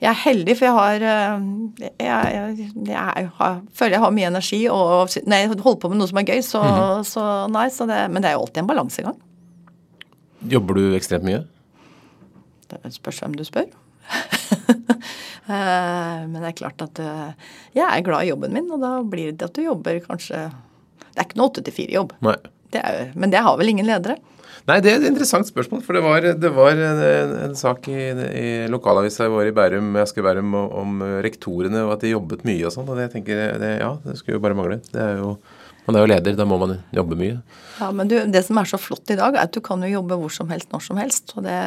jeg 0.00 0.10
er 0.10 0.20
heldig, 0.22 0.56
for 0.58 0.68
jeg 0.68 0.76
har 0.78 0.96
Jeg, 0.98 1.92
jeg, 1.98 2.54
jeg, 2.58 2.70
jeg, 2.88 3.28
har, 3.38 3.60
føler 3.76 3.96
jeg 3.96 4.04
har 4.04 4.14
mye 4.14 4.30
energi, 4.30 4.60
og 4.72 5.16
når 5.28 5.42
jeg 5.42 5.50
holder 5.52 5.80
på 5.82 5.90
med 5.92 6.00
noe 6.00 6.10
som 6.10 6.20
er 6.20 6.28
gøy, 6.28 6.42
så, 6.42 6.62
mm 6.62 6.78
-hmm. 6.78 7.04
så 7.04 7.24
nei. 7.52 7.68
Så 7.70 7.86
det, 7.86 8.00
men 8.10 8.22
det 8.22 8.30
er 8.30 8.34
jo 8.34 8.40
alltid 8.40 8.62
en 8.62 8.66
balansegang. 8.66 9.16
Jobber 10.40 10.74
du 10.74 10.94
ekstremt 10.96 11.24
mye? 11.24 11.44
Det 12.68 12.92
spørs 12.94 13.20
hvem 13.20 13.34
du 13.34 13.44
spør. 13.44 13.66
Eh, 15.48 16.24
men 16.28 16.38
det 16.42 16.50
er 16.50 16.58
klart 16.60 16.82
at 16.84 17.00
eh, 17.00 17.52
jeg 17.78 17.88
er 17.88 18.04
glad 18.04 18.26
i 18.26 18.32
jobben 18.32 18.52
min, 18.54 18.68
og 18.74 18.82
da 18.84 18.98
blir 19.00 19.32
det 19.32 19.48
at 19.48 19.56
du 19.56 19.64
jobber 19.64 20.02
kanskje 20.04 20.48
Det 21.08 21.22
er 21.22 21.24
ikke 21.24 21.38
noe 21.40 21.48
åtte 21.48 21.64
til 21.64 21.74
fire-jobb. 21.74 22.16
Men 22.20 23.32
det 23.32 23.44
har 23.46 23.56
vel 23.56 23.72
ingen 23.72 23.88
ledere? 23.88 24.18
Nei, 24.68 24.82
det 24.84 24.90
er 24.90 24.98
et 24.98 25.06
interessant 25.08 25.48
spørsmål. 25.48 25.80
For 25.86 25.96
det 25.96 26.02
var, 26.04 26.26
det 26.36 26.50
var 26.52 26.76
en, 26.76 27.54
sak 27.56 27.88
i, 27.88 28.02
i 28.12 28.48
lokalavisa 28.68 29.24
i 29.24 29.32
vår 29.32 29.48
i 29.48 29.54
Bærum, 29.56 29.94
Asker 30.02 30.26
Bærum 30.26 30.52
om 30.58 31.00
rektorene 31.24 31.86
og 31.86 31.94
at 31.94 32.04
de 32.04 32.12
jobbet 32.12 32.44
mye 32.44 32.66
og 32.68 32.74
sånn. 32.74 32.90
Og 32.92 33.00
det 33.00 33.08
tenker 33.14 33.40
jeg, 33.40 33.62
det, 33.62 33.72
ja, 33.80 33.94
det 34.04 34.18
skulle 34.20 34.36
jo 34.36 34.44
bare 34.44 34.58
mangle. 34.58 34.82
Det 34.92 35.00
er 35.00 35.22
jo 35.22 35.32
man 35.88 35.96
er 35.96 36.04
jo 36.04 36.10
leder, 36.10 36.34
da 36.36 36.44
må 36.48 36.58
man 36.60 36.74
jobbe 36.92 37.16
mye. 37.16 37.38
Ja, 37.78 37.88
men 37.96 38.10
du, 38.10 38.18
Det 38.28 38.42
som 38.44 38.58
er 38.60 38.68
så 38.68 38.80
flott 38.80 39.08
i 39.08 39.16
dag, 39.16 39.34
er 39.34 39.46
at 39.48 39.54
du 39.56 39.62
kan 39.64 39.80
jo 39.84 39.88
jobbe 39.88 40.18
hvor 40.20 40.32
som 40.34 40.50
helst, 40.52 40.68
når 40.74 40.84
som 40.84 41.00
helst. 41.00 41.32
Det, 41.44 41.60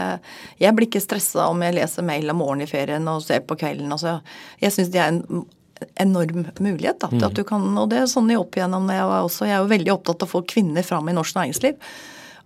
jeg 0.62 0.78
blir 0.78 0.90
ikke 0.90 1.02
stressa 1.02 1.48
om 1.50 1.64
jeg 1.66 1.80
leser 1.80 2.06
mail 2.06 2.30
om 2.30 2.38
morgenen 2.44 2.68
i 2.68 2.70
ferien 2.70 3.10
og 3.10 3.24
ser 3.26 3.42
på 3.48 3.58
kvelden. 3.58 3.90
Altså, 3.96 4.20
jeg 4.62 4.76
syns 4.76 4.94
det 4.94 5.02
er 5.02 5.16
en 5.16 5.46
enorm 6.02 6.46
mulighet. 6.62 7.00
Da, 7.02 7.10
til 7.10 7.26
at 7.26 7.38
du 7.38 7.44
kan, 7.48 7.66
og 7.82 7.90
det 7.90 8.04
er 8.04 8.10
sånn 8.12 8.30
jeg 8.30 8.42
opp 8.42 8.58
igjennom 8.58 8.90
jeg 8.94 9.10
var 9.10 9.26
også. 9.26 9.48
Jeg 9.50 9.58
er 9.58 9.64
jo 9.64 9.74
veldig 9.74 9.94
opptatt 9.96 10.22
av 10.22 10.30
å 10.30 10.34
få 10.36 10.44
kvinner 10.54 10.86
fram 10.86 11.10
i 11.10 11.18
norsk 11.18 11.40
næringsliv. 11.40 11.80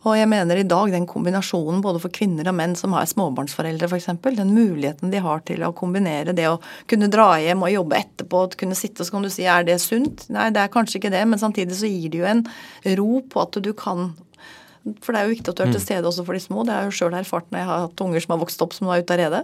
Og 0.06 0.13
jeg 0.20 0.30
mener 0.30 0.60
i 0.62 0.68
dag 0.70 0.91
den 0.94 1.08
kombinasjonen 1.10 1.82
både 1.82 2.00
for 2.04 2.13
kvinner 2.13 2.46
og 2.52 2.56
menn 2.60 2.76
som 2.78 2.94
har 2.94 3.08
småbarnsforeldre 3.10 3.89
f.eks., 3.89 4.12
den 4.38 4.54
muligheten 4.54 5.10
de 5.10 5.22
har 5.24 5.41
til 5.48 5.63
å 5.65 5.72
kombinere 5.78 6.36
det 6.38 6.46
å 6.52 6.60
kunne 6.89 7.10
dra 7.10 7.32
hjem 7.41 7.63
og 7.65 7.74
jobbe 7.74 7.98
etterpå, 8.04 8.44
å 8.46 8.60
kunne 8.60 8.78
sitte 8.78 9.02
og 9.02 9.10
så 9.10 9.15
kan 9.15 9.26
du 9.26 9.32
si 9.34 9.48
er 9.50 9.65
det 9.65 9.80
sunt? 9.82 10.28
Nei, 10.34 10.52
det 10.54 10.62
er 10.62 10.74
kanskje 10.74 11.02
ikke 11.02 11.13
det, 11.13 11.24
men 11.26 11.41
samtidig 11.41 11.80
så 11.80 11.89
gir 11.89 12.13
det 12.13 12.22
jo 12.22 12.30
en 12.30 12.46
ro 13.00 13.24
på 13.26 13.41
at 13.41 13.58
du 13.65 13.72
kan 13.74 14.12
For 15.02 15.10
det 15.15 15.18
er 15.18 15.26
jo 15.26 15.34
viktig 15.34 15.50
at 15.50 15.58
du 15.58 15.63
er 15.63 15.72
til 15.74 15.82
mm. 15.82 15.88
stede 15.88 16.10
også 16.12 16.28
for 16.28 16.38
de 16.38 16.44
små. 16.44 16.62
Det 16.62 16.76
har 16.76 16.84
jeg 16.84 16.91
jo 16.91 16.98
sjøl 17.00 17.18
erfart 17.18 17.50
når 17.50 17.63
jeg 17.63 17.70
har 17.72 17.84
hatt 17.88 18.06
unger 18.06 18.22
som 18.22 18.36
har 18.36 18.41
vokst 18.44 18.62
opp 18.62 18.76
som 18.78 18.91
var 18.91 19.02
ute 19.02 19.15
av 19.15 19.22
redet. 19.24 19.41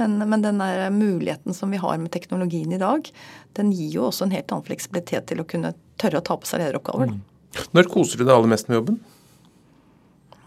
Men, 0.00 0.16
men, 0.26 0.42
den 0.42 0.58
der 0.58 0.88
muligheten 0.90 1.54
som 1.54 1.70
vi 1.70 1.78
har 1.78 2.00
med 2.02 2.10
teknologien 2.10 2.72
i 2.74 2.80
dag, 2.82 3.06
den 3.54 3.70
gir 3.70 4.00
jo 4.00 4.08
også 4.08 4.26
en 4.26 4.34
helt 4.34 4.50
annen 4.50 4.66
fleksibilitet 4.66 5.28
til 5.30 5.44
å 5.44 5.46
kunne 5.46 5.76
tørre 6.02 6.18
å 6.18 6.26
ta 6.26 6.34
på 6.34 6.50
seg 6.50 6.64
lederoppgaver. 6.64 7.12
Mm. 7.12 7.68
Når 7.76 7.90
koser 7.92 8.18
du 8.18 8.24
deg 8.24 8.34
aller 8.34 8.50
mest 8.50 8.72
med 8.72 8.80
jobben? 8.80 8.98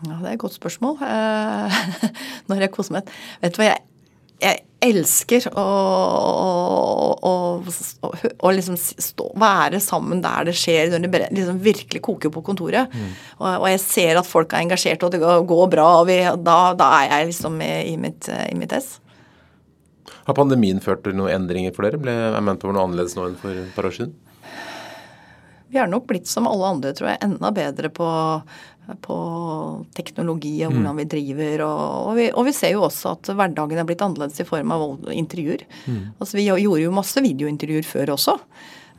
Ja, 0.05 0.19
Det 0.21 0.29
er 0.29 0.37
et 0.37 0.43
godt 0.45 0.55
spørsmål. 0.57 1.01
Eh, 1.01 1.83
når 2.51 2.65
jeg 2.65 2.73
koser 2.73 2.97
meg 2.97 3.11
Vet 3.41 3.55
du 3.55 3.61
hva, 3.61 3.69
jeg, 3.71 3.83
jeg 4.43 4.63
elsker 4.85 5.47
å, 5.55 5.63
å, 7.25 7.31
å, 8.05 8.09
å 8.45 8.51
liksom 8.53 8.75
stå, 8.77 9.29
være 9.41 9.79
sammen 9.81 10.21
der 10.21 10.49
det 10.49 10.55
skjer, 10.59 10.91
når 10.93 11.07
det 11.07 11.21
liksom 11.31 11.61
virkelig 11.63 12.03
koker 12.05 12.33
på 12.33 12.43
kontoret. 12.45 12.91
Mm. 12.93 13.15
Og, 13.39 13.47
og, 13.47 13.65
jeg 13.71 13.81
ser 13.85 14.19
at 14.19 14.29
folk 14.29 14.53
er 14.53 14.65
engasjert, 14.65 15.07
og 15.07 15.15
det 15.15 15.23
går 15.23 15.71
bra, 15.73 15.87
og 16.01 16.09
vi, 16.11 16.19
da, 16.21 16.59
da, 16.77 16.91
er 16.99 17.09
jeg 17.15 17.31
liksom 17.31 17.57
i 17.63 17.95
mitt, 18.01 18.29
i 18.29 18.53
mitt 18.59 18.75
ess. 18.75 18.99
Har 20.25 20.37
pandemien 20.37 20.81
ført 20.81 21.03
til 21.05 21.17
noen 21.17 21.33
endringer 21.33 21.73
for 21.73 21.87
dere? 21.87 22.01
Ble 22.01 22.13
Manpower 22.43 22.75
noe 22.75 22.85
annerledes 22.85 23.17
nå 23.17 23.29
enn 23.29 23.41
for 23.41 23.57
et 23.65 23.73
par 23.77 23.89
år 23.89 23.97
siden? 23.97 24.13
Vi 25.73 25.81
er 25.81 25.89
nok 25.89 26.05
blitt 26.07 26.29
som 26.29 26.47
alle 26.47 26.69
andre, 26.75 26.93
tror 26.95 27.11
jeg, 27.11 27.21
enda 27.25 27.49
bedre 27.53 27.89
på 27.93 28.05
på 29.01 29.17
teknologi 29.97 30.53
og 30.65 30.75
hvordan 30.75 30.93
mm. 30.93 31.01
vi 31.01 31.07
driver. 31.15 31.65
Og, 31.65 31.83
og, 32.09 32.13
vi, 32.19 32.29
og, 32.31 32.45
vi, 32.47 32.55
ser 32.55 32.75
jo 32.75 32.85
også 32.85 33.15
at 33.15 33.33
hverdagen 33.33 33.81
er 33.81 33.87
blitt 33.87 34.03
annerledes 34.05 34.41
i 34.41 34.47
form 34.47 34.73
av 34.75 34.87
intervjuer. 35.13 35.65
Mm. 35.85 36.01
Altså 36.19 36.39
Vi 36.39 36.47
gjorde 36.47 36.83
jo 36.83 36.95
masse 36.95 37.23
videointervjuer 37.25 37.87
før 37.87 38.15
også. 38.15 38.37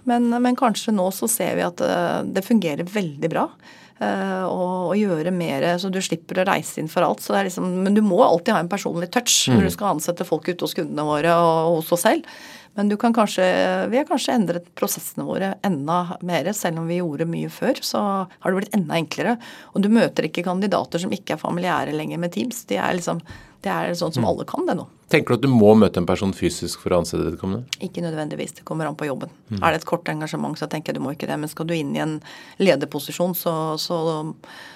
Men, 0.07 0.29
men, 0.31 0.59
kanskje 0.59 0.95
nå 0.95 1.09
så 1.15 1.27
ser 1.31 1.57
vi 1.59 1.67
at 1.67 1.83
eh, 1.83 2.21
det 2.31 2.47
fungerer 2.47 2.87
veldig 2.87 3.33
bra. 3.33 3.49
Uh, 3.97 4.45
og, 4.45 4.91
gjøre 5.01 5.31
mer, 5.33 5.65
så 5.81 5.89
du 5.89 5.97
slipper 6.05 6.43
å 6.43 6.45
reise 6.45 6.83
inn 6.83 6.91
for 6.93 7.07
alt. 7.07 7.23
Liksom, 7.25 7.65
men 7.87 7.95
du 7.97 8.03
må 8.05 8.19
alltid 8.21 8.53
ha 8.53 8.61
en 8.61 8.69
personlig 8.69 9.09
touch 9.15 9.47
mm. 9.49 9.57
når 9.57 9.65
du 9.65 9.73
skal 9.73 9.95
ansette 9.95 10.27
folk 10.29 10.51
ute 10.51 10.67
hos 10.67 10.77
kundene 10.77 11.07
våre 11.09 11.33
og 11.41 11.79
hos 11.79 11.95
oss 11.97 12.05
selv. 12.05 12.29
Men 12.77 12.91
du 12.93 12.97
kan 13.01 13.15
kanskje, 13.17 13.45
vi 13.89 13.97
har 13.97 14.05
kanskje 14.05 14.35
endret 14.37 14.67
prosessene 14.77 15.25
våre 15.25 15.55
enda 15.65 16.19
mer. 16.21 16.51
Selv 16.53 16.83
om 16.83 16.91
vi 16.91 16.99
gjorde 17.01 17.25
mye 17.29 17.49
før, 17.49 17.81
så 17.81 18.03
har 18.29 18.53
det 18.53 18.59
blitt 18.59 18.77
enda 18.77 18.99
enklere. 18.99 19.39
Og 19.73 19.81
du 19.81 19.89
møter 19.89 20.29
ikke 20.29 20.45
kandidater 20.45 21.01
som 21.01 21.15
ikke 21.17 21.39
er 21.39 21.41
familiære 21.41 21.97
lenger 21.97 22.21
med 22.21 22.35
Teams. 22.37 22.67
Det 22.69 22.77
er 22.77 22.99
liksom, 22.99 23.23
det 23.65 23.73
er 23.73 23.97
sånn 23.97 24.13
som 24.13 24.27
mm. 24.27 24.29
alle 24.29 24.49
kan 24.51 24.69
det 24.69 24.77
nå. 24.77 24.85
Tenker 25.09 25.33
du 25.33 25.39
at 25.39 25.47
du 25.47 25.53
må 25.55 25.73
møte 25.79 26.03
en 26.03 26.09
person 26.09 26.37
fysisk 26.37 26.85
for 26.85 26.93
å 26.93 27.01
ansette 27.01 27.25
vedkommende? 27.25 27.65
Ikke 27.81 28.05
nødvendigvis. 28.05 28.59
Det 28.59 28.69
kommer 28.69 28.91
an 28.91 28.99
på 28.99 29.09
jobben. 29.09 29.33
Mm. 29.49 29.61
Er 29.63 29.73
det 29.73 29.81
et 29.81 29.89
kort 29.89 30.13
engasjement, 30.13 30.59
så 30.61 30.69
tenker 30.69 30.93
jeg 30.93 31.01
du 31.01 31.07
må 31.07 31.17
ikke 31.17 31.31
det. 31.31 31.41
Men 31.41 31.53
skal 31.53 31.71
du 31.71 31.77
inn 31.79 31.97
i 31.97 32.03
en 32.05 32.19
lederposisjon, 32.61 33.33
så, 33.39 33.55
så, 33.81 34.01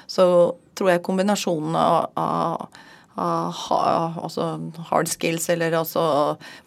så 0.09 0.27
tror 0.79 0.95
jeg 0.95 1.05
kombinasjonen 1.05 1.77
av, 1.77 2.15
av 2.17 2.87
altså 3.21 4.47
hard 4.89 5.11
skills 5.11 5.49
eller 5.53 5.75
altså 5.79 6.03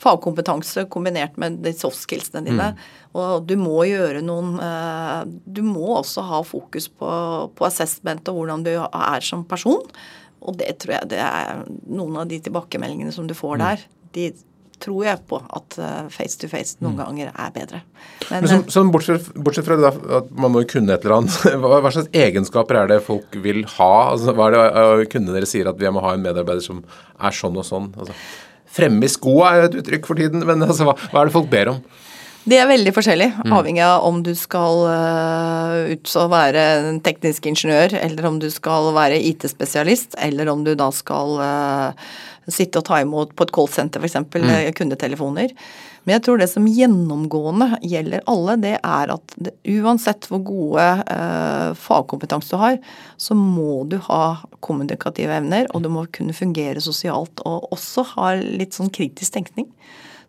fagkompetanse 0.04 0.86
kombinert 0.94 1.38
med 1.42 1.62
de 1.66 1.74
soft 1.76 2.02
skillsene 2.04 2.44
dine. 2.46 2.72
Mm. 2.74 2.84
Og 3.20 3.48
du 3.50 3.56
må 3.62 3.84
gjøre 3.86 4.24
noen 4.26 4.56
eh, 4.64 5.20
Du 5.46 5.62
må 5.66 6.00
også 6.00 6.24
ha 6.26 6.42
fokus 6.46 6.88
på, 6.90 7.10
på 7.54 7.68
assessment 7.68 8.30
og 8.32 8.40
hvordan 8.40 8.66
du 8.66 8.74
er 8.76 9.26
som 9.26 9.46
person. 9.46 9.84
Og 10.44 10.58
det 10.60 10.78
tror 10.82 10.98
jeg 10.98 11.12
det 11.14 11.22
er 11.24 11.64
noen 11.88 12.24
av 12.24 12.32
de 12.32 12.42
tilbakemeldingene 12.44 13.14
som 13.16 13.30
du 13.30 13.36
får 13.38 13.60
mm. 13.60 13.64
der. 13.68 13.86
de 14.18 14.32
tror 14.84 15.06
jeg 15.08 15.22
på 15.30 15.40
at 15.40 15.78
eh, 15.80 16.00
face 16.14 16.40
to 16.40 16.50
face 16.52 16.78
noen 16.84 16.98
mm. 16.98 17.02
ganger 17.02 17.32
er 17.32 17.56
bedre. 17.56 17.82
Men, 18.30 18.44
Men 18.44 18.50
som, 18.52 18.64
som 18.76 18.92
bortsett, 18.94 19.30
bortsett, 19.36 19.68
fra 19.68 19.80
det, 19.80 19.92
at 20.20 20.32
man 20.36 20.54
må 20.54 20.64
kunne 20.70 20.96
et 20.96 21.06
eller 21.06 21.22
annet, 21.22 21.38
hva, 21.64 21.80
hva, 21.80 21.94
slags 21.96 22.12
egenskaper 22.12 22.84
er 22.84 22.94
det 22.94 23.02
folk 23.06 23.40
vil 23.44 23.64
ha? 23.78 23.94
Altså, 24.14 24.36
hva 24.38 24.50
er 24.52 24.58
det 25.04 25.12
kundene 25.14 25.38
deres 25.40 25.56
sier 25.56 25.70
at 25.72 25.80
vi 25.80 25.92
må 25.94 26.04
ha 26.04 26.16
en 26.16 26.26
medarbeider 26.26 26.64
som 26.66 26.84
er 27.20 27.36
sånn 27.36 27.60
og 27.60 27.68
sånn? 27.68 27.92
Altså, 27.98 28.18
fremme 28.74 29.06
i 29.06 29.12
skoa 29.12 29.54
er 29.56 29.68
et 29.70 29.78
uttrykk 29.84 30.10
for 30.10 30.20
tiden, 30.20 30.46
men 30.48 30.66
altså, 30.66 30.90
hva, 30.90 30.98
hva 31.12 31.24
er 31.24 31.30
det 31.30 31.38
folk 31.38 31.52
ber 31.52 31.76
om? 31.76 31.84
Det 32.44 32.58
er 32.60 32.68
veldig 32.68 32.92
forskjellig, 32.92 33.30
mm. 33.46 33.54
avhengig 33.56 33.84
av 33.86 34.04
om 34.04 34.18
du 34.26 34.34
skal 34.36 34.82
uh, 34.84 35.94
ut 35.94 36.10
og 36.20 36.32
være 36.34 36.64
en 36.90 36.98
teknisk 37.04 37.46
ingeniør, 37.48 37.96
eller 38.02 38.28
om 38.28 38.40
du 38.42 38.50
skal 38.52 38.90
være 38.96 39.22
IT-spesialist, 39.30 40.18
eller 40.20 40.52
om 40.52 40.66
du 40.66 40.74
da 40.76 40.90
skal 40.92 41.40
sitte 42.52 42.82
og 42.82 42.88
ta 42.90 43.00
imot 43.04 43.34
på 43.38 43.48
et 43.48 43.54
callsenter 43.56 44.04
f.eks. 44.04 44.20
Mm. 44.24 44.50
Eh, 44.50 44.70
kundetelefoner. 44.76 45.54
Men 46.04 46.18
jeg 46.18 46.24
tror 46.26 46.40
det 46.42 46.50
som 46.52 46.66
gjennomgående 46.68 47.80
gjelder 47.88 48.26
alle, 48.28 48.58
det 48.60 48.74
er 48.76 49.14
at 49.14 49.36
det, 49.40 49.54
uansett 49.80 50.28
hvor 50.28 50.42
gode 50.44 50.84
eh, 50.84 51.70
fagkompetanse 51.80 52.52
du 52.52 52.60
har, 52.60 52.80
så 53.16 53.38
må 53.40 53.86
du 53.88 53.98
ha 54.10 54.24
kommunikative 54.64 55.38
evner, 55.40 55.70
og 55.72 55.86
du 55.86 55.92
må 55.94 56.06
kunne 56.12 56.36
fungere 56.36 56.84
sosialt 56.84 57.44
og 57.48 57.72
også 57.76 58.08
ha 58.16 58.34
litt 58.42 58.76
sånn 58.76 58.92
kritisk 58.94 59.38
tenkning. 59.38 59.70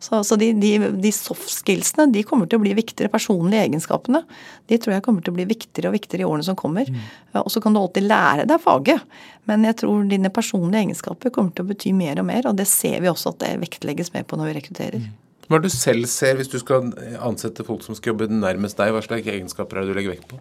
Så, 0.05 0.21
så 0.29 0.37
de, 0.37 0.51
de, 0.61 0.73
de, 1.01 1.11
soft 1.17 1.49
skillsene 1.49 2.11
de 2.13 2.25
kommer 2.29 2.49
til 2.51 2.61
å 2.61 2.65
bli 2.65 2.75
viktigere. 2.77 3.13
Personlige 3.13 3.65
egenskapene 3.65 4.21
de 4.69 4.79
tror 4.81 4.97
jeg 4.97 5.05
kommer 5.07 5.25
til 5.25 5.33
å 5.33 5.39
bli 5.39 5.47
viktigere 5.49 5.89
og 5.89 5.97
viktigere 5.97 6.27
i 6.27 6.29
årene 6.29 6.45
som 6.45 6.59
kommer. 6.61 6.91
Mm. 6.91 7.07
Og 7.41 7.49
så 7.53 7.63
kan 7.65 7.73
du 7.73 7.81
alltid 7.81 8.05
lære 8.05 8.45
deg 8.51 8.61
faget, 8.61 9.05
men 9.49 9.65
jeg 9.65 9.79
tror 9.81 10.05
dine 10.11 10.33
personlige 10.35 10.85
egenskaper 10.85 11.33
kommer 11.33 11.57
til 11.57 11.65
å 11.65 11.71
bety 11.73 11.95
mer 11.97 12.21
og 12.21 12.29
mer, 12.29 12.51
og 12.51 12.59
det 12.61 12.69
ser 12.69 13.01
vi 13.01 13.09
også 13.09 13.33
at 13.33 13.41
det 13.47 13.55
vektlegges 13.65 14.13
mer 14.13 14.29
på 14.29 14.37
når 14.41 14.51
vi 14.51 14.57
rekrutterer. 14.59 15.07
Mm. 15.07 15.21
Hva 15.49 15.59
er 15.59 15.65
det 15.65 15.73
du 15.73 15.77
selv 15.77 16.09
ser 16.09 16.39
hvis 16.39 16.53
du 16.53 16.59
skal 16.61 16.93
ansette 17.25 17.65
folk 17.65 17.85
som 17.85 17.97
skal 17.97 18.15
jobbe 18.15 18.29
nærmest 18.33 18.81
deg? 18.81 18.93
Hva 18.93 19.05
slags 19.05 19.29
egenskaper 19.29 19.81
er 19.81 19.85
det 19.85 19.93
du 19.93 19.99
legger 19.99 20.17
vekt 20.17 20.29
på? 20.31 20.41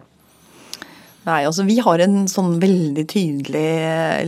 Nei, 1.24 1.40
altså 1.48 1.64
Vi 1.64 1.78
har 1.80 2.02
en 2.04 2.26
sånn 2.28 2.58
veldig 2.60 3.06
tydelig 3.08 3.64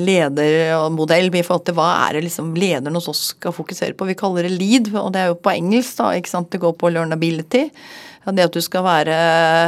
ledermodell 0.00 1.28
i 1.28 1.44
forhold 1.44 1.66
til 1.68 1.76
hva 1.76 1.90
er 2.06 2.16
det 2.16 2.26
liksom 2.30 2.54
lederen 2.56 2.96
hos 2.96 3.10
oss 3.12 3.22
skal 3.34 3.54
fokusere 3.56 3.96
på. 3.96 4.08
Vi 4.08 4.16
kaller 4.18 4.48
det 4.48 4.56
lead, 4.56 4.90
og 4.96 5.12
det 5.12 5.22
er 5.22 5.32
jo 5.32 5.38
på 5.40 5.52
engelsk. 5.52 5.98
da, 6.00 6.10
ikke 6.16 6.32
sant? 6.32 6.50
Det 6.54 6.62
går 6.62 6.76
på 6.80 6.92
learnability. 6.94 7.66
Det 8.26 8.42
at 8.42 8.56
du 8.56 8.58
skal 8.64 8.82
være 8.82 9.16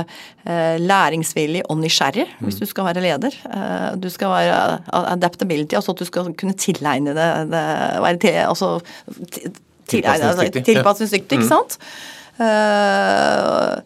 eh, 0.03 0.81
læringsvillig 0.83 1.61
og 1.70 1.76
nysgjerrig 1.79 2.24
hvis 2.43 2.59
du 2.59 2.64
skal 2.66 2.89
være 2.89 3.05
leder. 3.05 3.37
Eh, 3.47 3.91
du 4.03 4.09
skal 4.11 4.33
være 4.33 4.57
adaptability, 5.12 5.76
altså 5.79 5.95
at 5.95 6.03
du 6.03 6.09
skal 6.09 6.33
kunne 6.35 6.57
tilegne 6.59 7.14
det, 7.14 7.29
være 7.53 8.18
til, 8.24 8.41
altså, 8.49 8.72
Tilpasningsdyktig. 9.89 10.64
Tilpasningsdyktig, 10.64 11.39
ikke 11.39 11.49
sant. 11.49 11.79
Uh, 12.39 13.81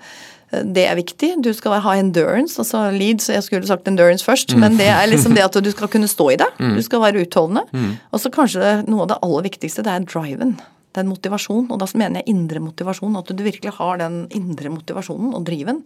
det 0.53 0.84
er 0.84 0.98
viktig. 0.98 1.30
Du 1.44 1.48
skal 1.57 1.78
ha 1.80 1.94
endurance, 1.96 2.59
altså 2.61 2.84
lead, 2.92 3.22
så 3.24 3.36
jeg 3.36 3.46
skulle 3.46 3.68
sagt 3.68 3.88
endurance 3.88 4.26
først. 4.26 4.53
Men 4.61 4.76
det 4.76 4.90
er 4.92 5.09
liksom 5.09 5.36
det 5.36 5.44
at 5.46 5.57
du 5.64 5.70
skal 5.72 5.88
kunne 5.92 6.11
stå 6.11 6.28
i 6.34 6.38
det. 6.42 6.48
Mm. 6.61 6.74
Du 6.76 6.82
skal 6.84 7.00
være 7.05 7.24
utholdende. 7.24 7.64
Mm. 7.72 7.94
Og 8.12 8.20
så 8.20 8.32
kanskje 8.34 8.74
noe 8.84 9.07
av 9.07 9.12
det 9.14 9.20
aller 9.24 9.46
viktigste, 9.48 9.84
det 9.86 9.94
er 9.94 10.05
driven. 10.05 10.59
Den 10.92 11.09
motivasjon. 11.09 11.70
Og 11.72 11.80
da 11.80 11.88
mener 11.96 12.20
jeg 12.20 12.34
indre 12.34 12.61
motivasjon. 12.61 13.16
At 13.16 13.32
du 13.32 13.40
virkelig 13.44 13.72
har 13.78 14.03
den 14.03 14.26
indre 14.36 14.74
motivasjonen 14.74 15.32
og 15.38 15.46
driven. 15.48 15.80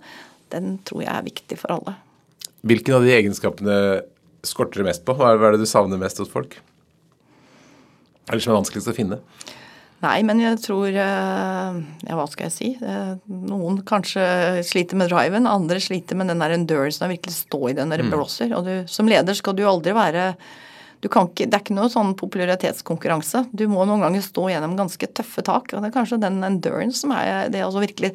Den 0.55 0.77
tror 0.87 1.05
jeg 1.05 1.13
er 1.15 1.29
viktig 1.29 1.61
for 1.63 1.77
alle. 1.79 1.95
Hvilken 2.67 2.99
av 2.99 3.07
de 3.07 3.15
egenskapene 3.15 3.77
skorter 4.47 4.83
du 4.83 4.89
mest 4.89 5.07
på? 5.07 5.15
Hva 5.15 5.37
er 5.37 5.55
det 5.55 5.63
du 5.63 5.71
savner 5.71 6.01
mest 6.01 6.19
hos 6.23 6.33
folk? 6.33 6.59
Eller 8.27 8.43
som 8.43 8.55
er 8.55 8.59
vanskeligst 8.59 8.91
å 8.91 8.97
finne? 8.97 9.21
Nei, 10.05 10.21
men 10.29 10.43
jeg 10.43 10.59
tror 10.61 10.91
eh, 10.93 11.79
Ja, 12.05 12.19
hva 12.19 12.27
skal 12.29 12.51
jeg 12.51 12.55
si? 12.55 12.69
Eh, 12.85 13.15
noen 13.49 13.81
kanskje 13.89 14.27
sliter 14.67 14.99
med 15.01 15.09
driven, 15.11 15.49
andre 15.49 15.81
sliter 15.83 16.19
med 16.19 16.29
den 16.33 16.43
der 16.43 16.55
endurance 16.57 17.05
av 17.05 17.13
virkelig 17.15 17.39
stå 17.39 17.63
i 17.71 17.77
den 17.79 17.93
når 17.93 18.05
mm. 18.05 18.13
blåser. 18.13 18.53
Og 18.57 18.69
du, 18.69 18.75
som 18.93 19.09
leder 19.09 19.37
skal 19.37 19.57
du 19.57 19.65
aldri 19.69 19.97
være 19.97 20.33
du 21.05 21.11
kan 21.13 21.29
ikke, 21.29 21.45
Det 21.45 21.55
er 21.55 21.63
ikke 21.63 21.75
noe 21.77 21.91
sånn 21.93 22.15
popularitetskonkurranse. 22.19 23.43
Du 23.53 23.67
må 23.69 23.85
noen 23.87 24.01
ganger 24.03 24.25
stå 24.25 24.47
gjennom 24.49 24.79
ganske 24.79 25.09
tøffe 25.15 25.45
tak. 25.45 25.75
og 25.75 25.85
Det 25.85 25.91
er 25.91 25.95
kanskje 25.95 26.19
den 26.23 26.41
endurance 26.43 27.03
som 27.05 27.13
er 27.15 27.51
det 27.53 27.61
å 27.67 27.69
virkelig, 27.77 28.15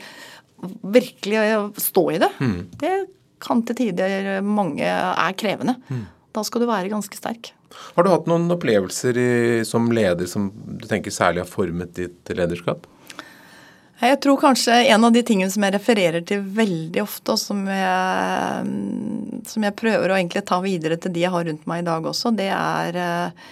virkelig 0.82 1.44
stå 1.80 2.04
i 2.16 2.18
det. 2.24 2.32
Mm. 2.42 2.58
Det 2.82 2.96
kan 3.42 3.62
til 3.66 3.78
tider 3.78 4.42
mange 4.46 4.90
er 4.90 5.38
krevende. 5.38 5.78
Mm. 5.94 6.02
Da 6.32 6.44
skal 6.48 6.64
du 6.64 6.70
være 6.70 6.92
ganske 6.92 7.18
sterk. 7.18 7.52
Har 7.96 8.04
du 8.04 8.12
hatt 8.12 8.28
noen 8.30 8.52
opplevelser 8.52 9.18
i, 9.20 9.32
som 9.68 9.92
leder 9.96 10.28
som 10.28 10.50
du 10.52 10.88
tenker 10.88 11.14
særlig 11.14 11.44
har 11.44 11.52
formet 11.52 11.94
ditt 11.98 12.32
lederskap? 12.36 12.88
Jeg 14.02 14.18
tror 14.24 14.40
kanskje 14.42 14.74
en 14.90 15.04
av 15.06 15.14
de 15.14 15.22
tingene 15.22 15.52
som 15.54 15.62
jeg 15.62 15.76
refererer 15.76 16.24
til 16.26 16.42
veldig 16.42 17.04
ofte, 17.04 17.36
og 17.36 17.38
som 17.38 17.60
jeg, 17.70 18.72
som 19.46 19.66
jeg 19.68 19.78
prøver 19.78 20.10
å 20.10 20.16
egentlig 20.18 20.42
ta 20.50 20.58
videre 20.64 20.98
til 20.98 21.14
de 21.14 21.22
jeg 21.22 21.34
har 21.36 21.46
rundt 21.46 21.68
meg 21.70 21.84
i 21.84 21.86
dag 21.86 22.08
også, 22.10 22.32
det 22.34 22.50
er 22.56 22.98
eh, 22.98 23.50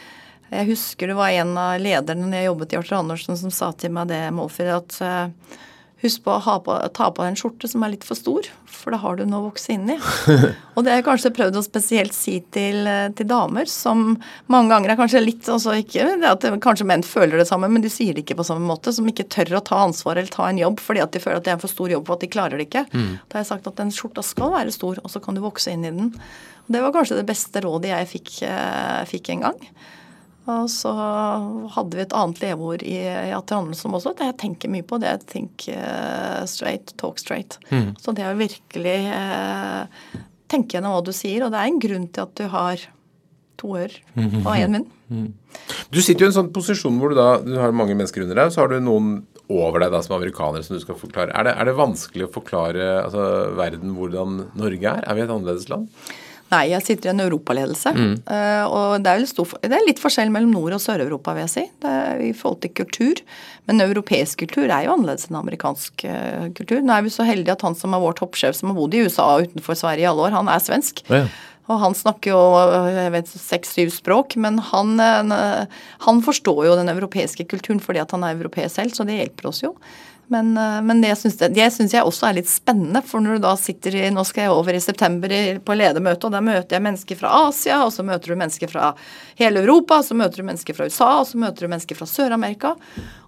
Jeg 0.49 0.71
husker 0.71 1.11
det 1.11 1.19
var 1.19 1.29
en 1.29 1.53
av 1.61 1.77
lederne 1.77 2.25
når 2.25 2.39
jeg 2.39 2.47
jobbet 2.47 2.73
i 2.73 2.79
Arthur 2.79 2.97
Andersen 2.97 3.37
som 3.37 3.53
sa 3.53 3.69
til 3.77 3.93
meg 3.93 4.09
det, 4.09 4.23
Målfrid, 4.33 4.71
at 4.73 4.97
eh, 5.05 5.59
Husk 5.99 6.23
på 6.23 6.31
å 6.31 6.53
på, 6.63 6.75
ta 6.95 7.09
på 7.11 7.23
deg 7.23 7.33
en 7.33 7.37
skjorte 7.39 7.67
som 7.67 7.83
er 7.83 7.91
litt 7.91 8.05
for 8.07 8.15
stor, 8.15 8.45
for 8.71 8.95
da 8.95 9.01
har 9.01 9.17
du 9.19 9.25
noe 9.27 9.41
å 9.41 9.47
vokse 9.49 9.73
inn 9.73 9.89
i. 9.91 9.97
og 10.75 10.85
det 10.85 10.93
har 10.93 11.01
jeg 11.01 11.05
kanskje 11.09 11.31
prøvd 11.35 11.59
å 11.59 11.63
spesielt 11.65 12.15
si 12.15 12.37
til, 12.55 12.87
til, 13.17 13.27
damer, 13.27 13.67
som 13.67 14.13
mange 14.47 14.71
ganger 14.71 14.93
er 14.93 14.99
kanskje 15.01 15.23
litt 15.25 15.49
altså 15.51 15.75
ikke 15.81 16.07
det 16.21 16.29
at 16.29 16.47
Kanskje 16.63 16.87
menn 16.87 17.03
føler 17.03 17.41
det 17.41 17.49
samme, 17.49 17.67
men 17.71 17.83
de 17.83 17.91
sier 17.91 18.15
det 18.15 18.23
ikke 18.23 18.39
på 18.39 18.47
samme 18.47 18.63
måte. 18.67 18.93
Som 18.95 19.07
ikke 19.11 19.27
tør 19.31 19.57
å 19.59 19.63
ta 19.65 19.81
ansvar 19.83 20.17
eller 20.17 20.31
ta 20.31 20.47
en 20.47 20.59
jobb 20.61 20.79
fordi 20.83 21.03
at 21.03 21.11
de 21.15 21.21
føler 21.23 21.41
at 21.41 21.47
det 21.47 21.51
er 21.51 21.59
en 21.59 21.63
for 21.65 21.71
stor 21.71 21.91
jobb 21.91 22.07
for 22.07 22.15
at 22.15 22.23
de 22.23 22.31
klarer 22.31 22.59
det 22.59 22.69
ikke. 22.69 22.85
Mm. 22.93 23.13
Da 23.27 23.37
har 23.37 23.43
jeg 23.43 23.51
sagt 23.51 23.67
at 23.67 23.79
den 23.79 23.91
skjorta 23.95 24.23
skal 24.25 24.55
være 24.55 24.75
stor, 24.75 25.03
og 25.03 25.11
så 25.11 25.21
kan 25.23 25.35
du 25.35 25.43
vokse 25.43 25.75
inn 25.75 25.83
i 25.83 25.91
den. 25.91 26.13
Og 26.63 26.75
det 26.75 26.83
var 26.85 26.95
kanskje 26.95 27.19
det 27.19 27.27
beste 27.27 27.63
rådet 27.65 27.91
jeg 27.91 28.11
fikk, 28.15 28.35
eh, 28.47 29.07
fikk 29.09 29.33
en 29.35 29.49
gang. 29.49 29.71
Og 30.49 30.69
så 30.71 30.91
hadde 31.75 31.97
vi 31.97 32.03
et 32.03 32.15
annet 32.17 32.41
leveord 32.43 32.85
i, 32.85 32.97
i 33.05 33.33
Atter 33.35 33.73
som 33.77 33.97
også 33.97 34.15
det 34.17 34.31
jeg 34.31 34.39
tenker 34.41 34.71
mye 34.73 34.85
på. 34.87 34.99
Det 35.01 35.09
er 35.11 35.25
think 35.29 35.67
uh, 35.73 36.45
straight, 36.49 36.95
talk 37.01 37.21
straight. 37.21 37.59
Mm. 37.69 37.93
Så 38.01 38.15
det 38.17 38.27
å 38.27 38.37
virkelig 38.39 38.97
eh, 39.13 40.15
tenke 40.49 40.77
gjennom 40.77 40.95
hva 40.95 41.03
du 41.05 41.13
sier. 41.15 41.45
Og 41.45 41.53
det 41.53 41.59
er 41.59 41.69
en 41.69 41.83
grunn 41.83 42.07
til 42.09 42.25
at 42.25 42.33
du 42.39 42.47
har 42.53 42.87
to 43.59 43.73
ører 43.75 43.97
og 44.15 44.53
én 44.55 44.71
munn. 44.77 44.87
Mm. 45.09 45.27
Du 45.91 45.99
sitter 46.01 46.23
jo 46.23 46.29
i 46.29 46.31
en 46.31 46.37
sånn 46.37 46.53
posisjon 46.55 46.99
hvor 47.01 47.11
du 47.11 47.17
da 47.19 47.41
du 47.43 47.55
har 47.59 47.75
mange 47.75 47.97
mennesker 47.97 48.23
under 48.23 48.37
deg, 48.39 48.53
så 48.53 48.63
har 48.63 48.71
du 48.71 48.79
noen 48.83 49.19
over 49.49 49.81
deg 49.81 49.93
da 49.93 50.01
som 50.05 50.15
amerikaner 50.19 50.63
som 50.65 50.77
du 50.77 50.83
skal 50.83 50.97
forklare. 50.99 51.33
Er 51.33 51.47
det, 51.47 51.55
er 51.57 51.69
det 51.69 51.77
vanskelig 51.79 52.27
å 52.27 52.33
forklare 52.33 52.89
altså, 53.01 53.23
verden 53.57 53.95
hvordan 53.97 54.43
Norge 54.59 54.93
er? 54.93 55.05
Er 55.05 55.17
vi 55.17 55.25
et 55.25 55.33
annerledes 55.33 55.69
land? 55.71 55.89
Nei, 56.49 56.63
jeg 56.71 56.85
sitter 56.85 57.09
i 57.09 57.13
en 57.13 57.23
europaledelse. 57.23 57.93
Mm. 57.93 58.13
Uh, 58.25 58.63
og 58.65 59.03
det 59.05 59.11
er, 59.11 59.25
stor, 59.29 59.51
det 59.61 59.75
er, 59.75 59.85
litt 59.85 60.01
forskjell 60.01 60.31
mellom 60.33 60.55
Nord- 60.55 60.77
og 60.79 60.81
Sør-Europa, 60.83 61.35
vil 61.37 61.45
jeg 61.45 61.53
si. 61.53 61.65
Det 61.83 61.91
er 62.01 62.23
I 62.25 62.31
forhold 62.37 62.63
til 62.63 62.73
kultur. 62.81 63.21
Men 63.69 63.85
europeisk 63.85 64.41
kultur 64.41 64.65
er 64.65 64.87
jo 64.87 64.95
annerledes 64.95 65.29
enn 65.29 65.37
amerikansk 65.41 66.07
uh, 66.09 66.47
kultur. 66.57 66.81
Nå 66.85 66.95
er 66.95 67.05
vi 67.05 67.13
så 67.13 67.27
heldige 67.27 67.57
at 67.57 67.67
han 67.67 67.77
som 67.77 67.93
er 67.93 68.01
vår 68.01 68.17
toppsjef, 68.21 68.57
som 68.57 68.73
har 68.73 68.79
bodd 68.79 68.97
i 68.97 69.05
USA 69.05 69.29
og 69.35 69.49
utenfor 69.49 69.77
Sverige 69.77 70.07
i 70.07 70.09
alle 70.09 70.25
år, 70.25 70.37
han 70.39 70.49
er 70.49 70.65
svensk. 70.65 71.05
Ja. 71.11 71.27
Og 71.69 71.77
han 71.83 71.95
snakker 71.97 72.33
jo 72.33 72.41
jeg 72.89 73.13
vet, 73.13 73.29
seks-syv 73.29 73.91
språk, 73.93 74.35
men 74.41 74.57
han, 74.71 74.95
eh, 75.03 75.81
han, 76.05 76.21
forstår 76.25 76.63
jo 76.65 76.77
den 76.79 76.89
europeiske 76.89 77.45
kulturen 77.51 77.81
fordi 77.83 78.01
at 78.01 78.15
han 78.15 78.25
er 78.25 78.37
europeer 78.39 78.71
selv, 78.73 78.95
så 78.95 79.05
det 79.05 79.19
hjelper 79.19 79.51
oss 79.51 79.61
jo. 79.61 79.75
Men, 80.29 80.51
eh, 80.57 80.79
men 80.85 81.01
det 81.01 81.15
syns 81.17 81.39
jeg, 81.41 81.55
jeg, 81.57 82.03
også 82.05 82.27
er 82.29 82.37
litt 82.37 82.49
spennende. 82.49 83.01
For 83.05 83.23
når 83.23 83.39
du 83.39 83.45
da 83.47 83.55
sitter 83.59 83.97
i 83.97 84.05
Nå 84.13 84.23
skal 84.27 84.45
jeg 84.45 84.53
over 84.53 84.77
i 84.77 84.83
september 84.83 85.33
på 85.65 85.77
ledermøte, 85.77 86.29
og 86.29 86.35
der 86.35 86.45
møter 86.45 86.77
jeg 86.77 86.85
mennesker 86.85 87.19
fra 87.19 87.33
Asia, 87.47 87.81
og 87.85 87.93
så 87.95 88.05
møter 88.05 88.33
du 88.33 88.39
mennesker 88.39 88.71
fra 88.71 88.91
hele 89.39 89.63
Europa, 89.63 89.99
og 89.99 90.07
så 90.07 90.17
møter 90.17 90.41
du 90.41 90.49
mennesker 90.51 90.77
fra 90.77 90.89
USA, 90.89 91.09
og 91.23 91.27
så 91.31 91.41
møter 91.41 91.65
du 91.65 91.73
mennesker 91.73 91.97
fra 91.97 92.09
Sør-Amerika. 92.09 92.75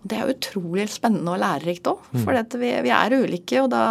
Og 0.01 0.07
det 0.13 0.19
er 0.19 0.31
utrolig 0.35 0.87
spennende 0.93 1.33
og 1.33 1.41
lærerikt 1.41 1.89
òg. 1.89 2.05
Mm. 2.11 2.23
For 2.23 2.61
vi, 2.61 2.71
vi, 2.85 2.93
er 2.93 3.17
ulike, 3.17 3.65
og 3.65 3.73
da 3.73 3.83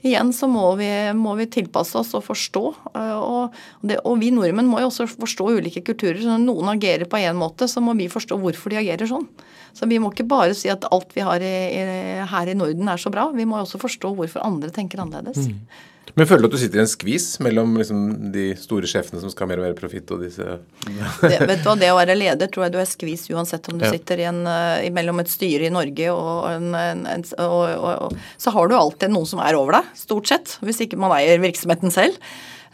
igjen 0.00 0.32
så 0.32 0.48
må 0.48 0.64
vi, 0.80 0.88
må 1.16 1.34
vi 1.36 1.48
tilpasse 1.52 1.98
oss 2.00 2.14
og 2.16 2.24
forstå. 2.24 2.64
Eh, 2.94 3.16
og, 3.20 3.56
det, 3.84 4.00
og, 4.00 4.16
vi 4.22 4.32
nordmenn 4.34 4.70
må 4.70 4.80
jo 4.80 4.90
også 4.90 5.08
forstå 5.12 5.52
ulike 5.60 5.84
kulturer. 5.86 6.20
Så 6.22 6.32
når 6.32 6.44
noen 6.46 6.74
agerer 6.74 7.08
på 7.10 7.20
én 7.20 7.36
måte, 7.36 7.68
så 7.68 7.84
må 7.84 7.96
vi 7.98 8.08
forstå 8.12 8.40
hvorfor 8.40 8.72
de 8.72 8.80
agerer 8.80 9.10
sånn. 9.10 9.28
Så 9.76 9.88
vi 9.90 10.00
må 10.02 10.12
ikke 10.12 10.28
bare 10.30 10.56
si 10.56 10.70
at 10.72 10.86
alt 10.90 11.14
vi 11.16 11.24
har 11.26 11.44
i, 11.44 11.54
i, 11.76 11.84
her 12.30 12.50
i 12.50 12.56
Norden 12.58 12.90
er 12.90 13.00
så 13.00 13.12
bra. 13.12 13.28
Vi 13.34 13.46
må 13.48 13.60
også 13.60 13.80
forstå 13.82 14.14
hvorfor 14.18 14.44
andre 14.46 14.72
tenker 14.74 15.02
annerledes. 15.02 15.48
Mm. 15.50 15.86
Men 16.16 16.26
føler 16.26 16.42
du 16.42 16.48
at 16.48 16.54
du 16.56 16.60
sitter 16.60 16.80
i 16.80 16.82
en 16.82 16.90
skvis 16.90 17.26
mellom 17.44 17.76
liksom, 17.78 18.00
de 18.34 18.46
store 18.58 18.88
sjefene 18.90 19.20
som 19.22 19.30
skal 19.32 19.46
ha 19.46 19.52
mer 19.52 19.62
og 19.62 19.66
mer 19.68 19.76
profitt, 19.78 20.10
og 20.10 20.24
disse 20.24 20.42
det, 21.22 21.36
vet 21.46 21.62
du 21.62 21.68
hva, 21.68 21.76
det 21.78 21.90
å 21.92 21.98
være 21.98 22.16
leder 22.18 22.50
tror 22.50 22.66
jeg 22.66 22.74
du 22.74 22.80
er 22.82 22.88
skvis 22.88 23.28
uansett 23.30 23.68
om 23.70 23.78
du 23.78 23.86
ja. 23.86 23.92
sitter 23.94 24.22
i 24.22 24.26
en, 24.30 24.40
uh, 24.46 24.82
mellom 24.94 25.22
et 25.22 25.30
styre 25.30 25.68
i 25.68 25.74
Norge 25.74 26.10
og, 26.14 26.48
en, 26.50 26.72
en, 26.74 27.26
og, 27.38 27.60
og, 27.76 27.90
og, 28.08 28.24
Så 28.40 28.54
har 28.56 28.70
du 28.70 28.76
alltid 28.78 29.14
noen 29.14 29.28
som 29.28 29.42
er 29.44 29.58
over 29.58 29.78
deg, 29.78 29.92
stort 29.98 30.32
sett. 30.32 30.56
Hvis 30.64 30.82
ikke 30.86 30.98
man 31.00 31.14
eier 31.18 31.42
virksomheten 31.42 31.94
selv 31.94 32.18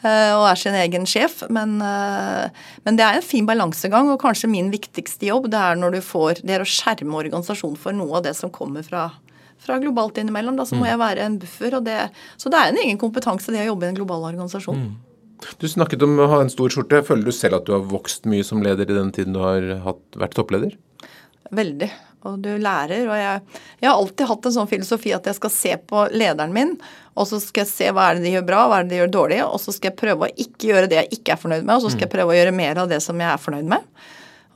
og 0.05 0.45
er 0.51 0.59
sin 0.61 0.77
egen 0.77 1.07
sjef. 1.09 1.41
Men, 1.53 1.79
uh, 1.81 2.49
men, 2.85 2.99
det 2.99 3.05
er 3.07 3.19
en 3.19 3.25
fin 3.25 3.47
balansegang, 3.49 4.11
og 4.13 4.21
kanskje 4.23 4.51
min 4.53 4.69
viktigste 4.75 5.31
jobb 5.31 5.49
det 5.51 5.61
er 5.61 5.79
når 5.81 5.97
du 5.97 6.01
får 6.05 6.43
Det 6.45 6.59
er 6.59 6.65
å 6.65 6.69
skjerme 6.69 7.17
organisasjonen 7.17 7.81
for 7.81 7.97
noe 7.97 8.21
av 8.21 8.27
det 8.29 8.37
som 8.39 8.53
kommer 8.53 8.87
fra 8.87 9.09
fra 9.67 9.79
globalt 9.83 10.19
innimellom. 10.21 10.57
Da 10.57 10.67
så 10.69 10.77
må 10.77 10.85
mm. 10.85 10.91
jeg 10.91 11.01
være 11.01 11.27
en 11.27 11.39
buffer. 11.43 11.77
Det, 11.85 11.99
så 12.41 12.53
det 12.53 12.61
er 12.61 12.73
en 12.73 12.81
egen 12.85 13.01
kompetanse 13.01 13.55
det 13.55 13.65
å 13.65 13.71
jobbe 13.73 13.87
i 13.87 13.91
en 13.91 13.99
global 13.99 14.27
organisasjon. 14.31 14.83
Mm. 14.85 14.95
Du 15.61 15.69
snakket 15.69 16.05
om 16.07 16.17
å 16.23 16.29
ha 16.33 16.41
en 16.45 16.53
stor 16.53 16.73
skjorte. 16.73 17.03
Føler 17.07 17.29
du 17.29 17.35
selv 17.35 17.61
at 17.61 17.69
du 17.69 17.75
har 17.77 17.85
vokst 17.91 18.29
mye 18.31 18.45
som 18.47 18.63
leder 18.65 18.89
i 18.89 18.97
den 18.97 19.13
tiden 19.17 19.37
du 19.37 19.43
har 19.43 19.67
hatt, 19.85 20.03
vært 20.17 20.37
toppleder? 20.39 20.77
Veldig. 21.55 21.91
Og 22.27 22.39
du 22.43 22.51
lærer. 22.59 23.05
Og 23.07 23.17
jeg, 23.19 23.43
jeg, 23.81 23.89
har 23.89 23.97
alltid 23.97 24.31
hatt 24.31 24.49
en 24.49 24.55
sånn 24.57 24.71
filosofi 24.71 25.13
at 25.15 25.29
jeg 25.29 25.39
skal 25.39 25.53
se 25.53 25.75
på 25.91 26.07
lederen 26.15 26.55
min, 26.57 26.77
og 27.17 27.29
så 27.29 27.41
skal 27.43 27.65
jeg 27.65 27.73
se 27.73 27.91
hva 27.95 28.11
er 28.11 28.19
det 28.19 28.27
de 28.27 28.35
gjør 28.35 28.47
bra, 28.49 28.63
hva 28.69 28.81
er 28.81 28.87
det 28.87 28.95
de 28.95 29.01
gjør 29.03 29.13
dårlig, 29.15 29.41
og 29.47 29.61
så 29.63 29.75
skal 29.75 29.93
jeg 29.93 30.01
prøve 30.01 30.27
å 30.27 30.35
ikke 30.47 30.71
gjøre 30.73 30.91
det 30.93 31.01
jeg 31.03 31.21
ikke 31.21 31.37
er 31.37 31.43
fornøyd 31.43 31.65
med, 31.65 31.75
og 31.77 31.85
så 31.85 31.93
skal 31.95 32.07
jeg 32.07 32.11
mm. 32.11 32.17
prøve 32.17 32.35
å 32.35 32.39
gjøre 32.39 32.57
mer 32.57 32.83
av 32.83 32.91
det 32.91 33.01
som 33.05 33.23
jeg 33.23 33.31
er 33.31 33.43
fornøyd 33.43 33.71
med. 33.73 33.87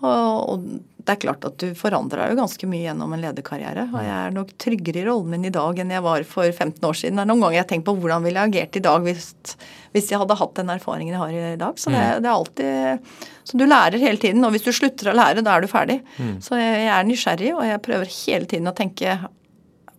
Og, 0.00 0.34
og 0.54 0.99
det 1.10 1.16
er 1.16 1.22
klart 1.24 1.46
at 1.48 1.56
du 1.58 1.72
forandrer 1.74 2.30
jo 2.30 2.38
ganske 2.38 2.66
mye 2.70 2.84
gjennom 2.84 3.10
en 3.16 3.22
lederkarriere. 3.24 3.88
Og 3.90 3.98
jeg 3.98 4.14
er 4.14 4.34
nok 4.36 4.52
tryggere 4.62 5.00
i 5.00 5.06
rollen 5.08 5.32
min 5.32 5.48
i 5.48 5.52
dag 5.54 5.80
enn 5.82 5.90
jeg 5.90 6.04
var 6.04 6.26
for 6.28 6.46
15 6.46 6.86
år 6.86 6.98
siden. 7.00 7.18
Det 7.18 7.24
er 7.24 7.30
noen 7.32 7.42
ganger 7.42 7.56
jeg 7.56 7.64
har 7.64 7.70
tenkt 7.72 7.86
på 7.88 7.94
hvordan 7.98 8.26
ville 8.26 8.44
jeg 8.44 8.52
agert 8.52 8.78
i 8.78 8.82
dag 8.84 9.08
hvis, 9.08 9.26
hvis, 9.96 10.12
jeg 10.12 10.20
hadde 10.22 10.36
hatt 10.38 10.54
den 10.60 10.70
erfaringen 10.76 11.16
jeg 11.16 11.22
har 11.24 11.34
i 11.34 11.58
dag. 11.58 11.82
Så 11.82 11.90
det, 11.90 11.98
mm. 12.04 12.22
det, 12.22 12.30
er 12.30 12.36
alltid 12.36 13.26
Så 13.50 13.58
du 13.58 13.66
lærer 13.66 14.06
hele 14.06 14.22
tiden. 14.22 14.46
Og 14.46 14.54
hvis 14.54 14.68
du 14.68 14.70
slutter 14.76 15.10
å 15.10 15.16
lære, 15.18 15.42
da 15.46 15.56
er 15.56 15.66
du 15.66 15.70
ferdig. 15.72 15.98
Mm. 16.20 16.36
Så 16.46 16.60
jeg, 16.60 16.78
jeg 16.84 16.94
er 16.94 17.10
nysgjerrig, 17.10 17.52
og 17.56 17.66
jeg 17.66 17.84
prøver 17.88 18.16
hele 18.20 18.50
tiden 18.54 18.70
å 18.70 18.76
tenke 18.76 19.18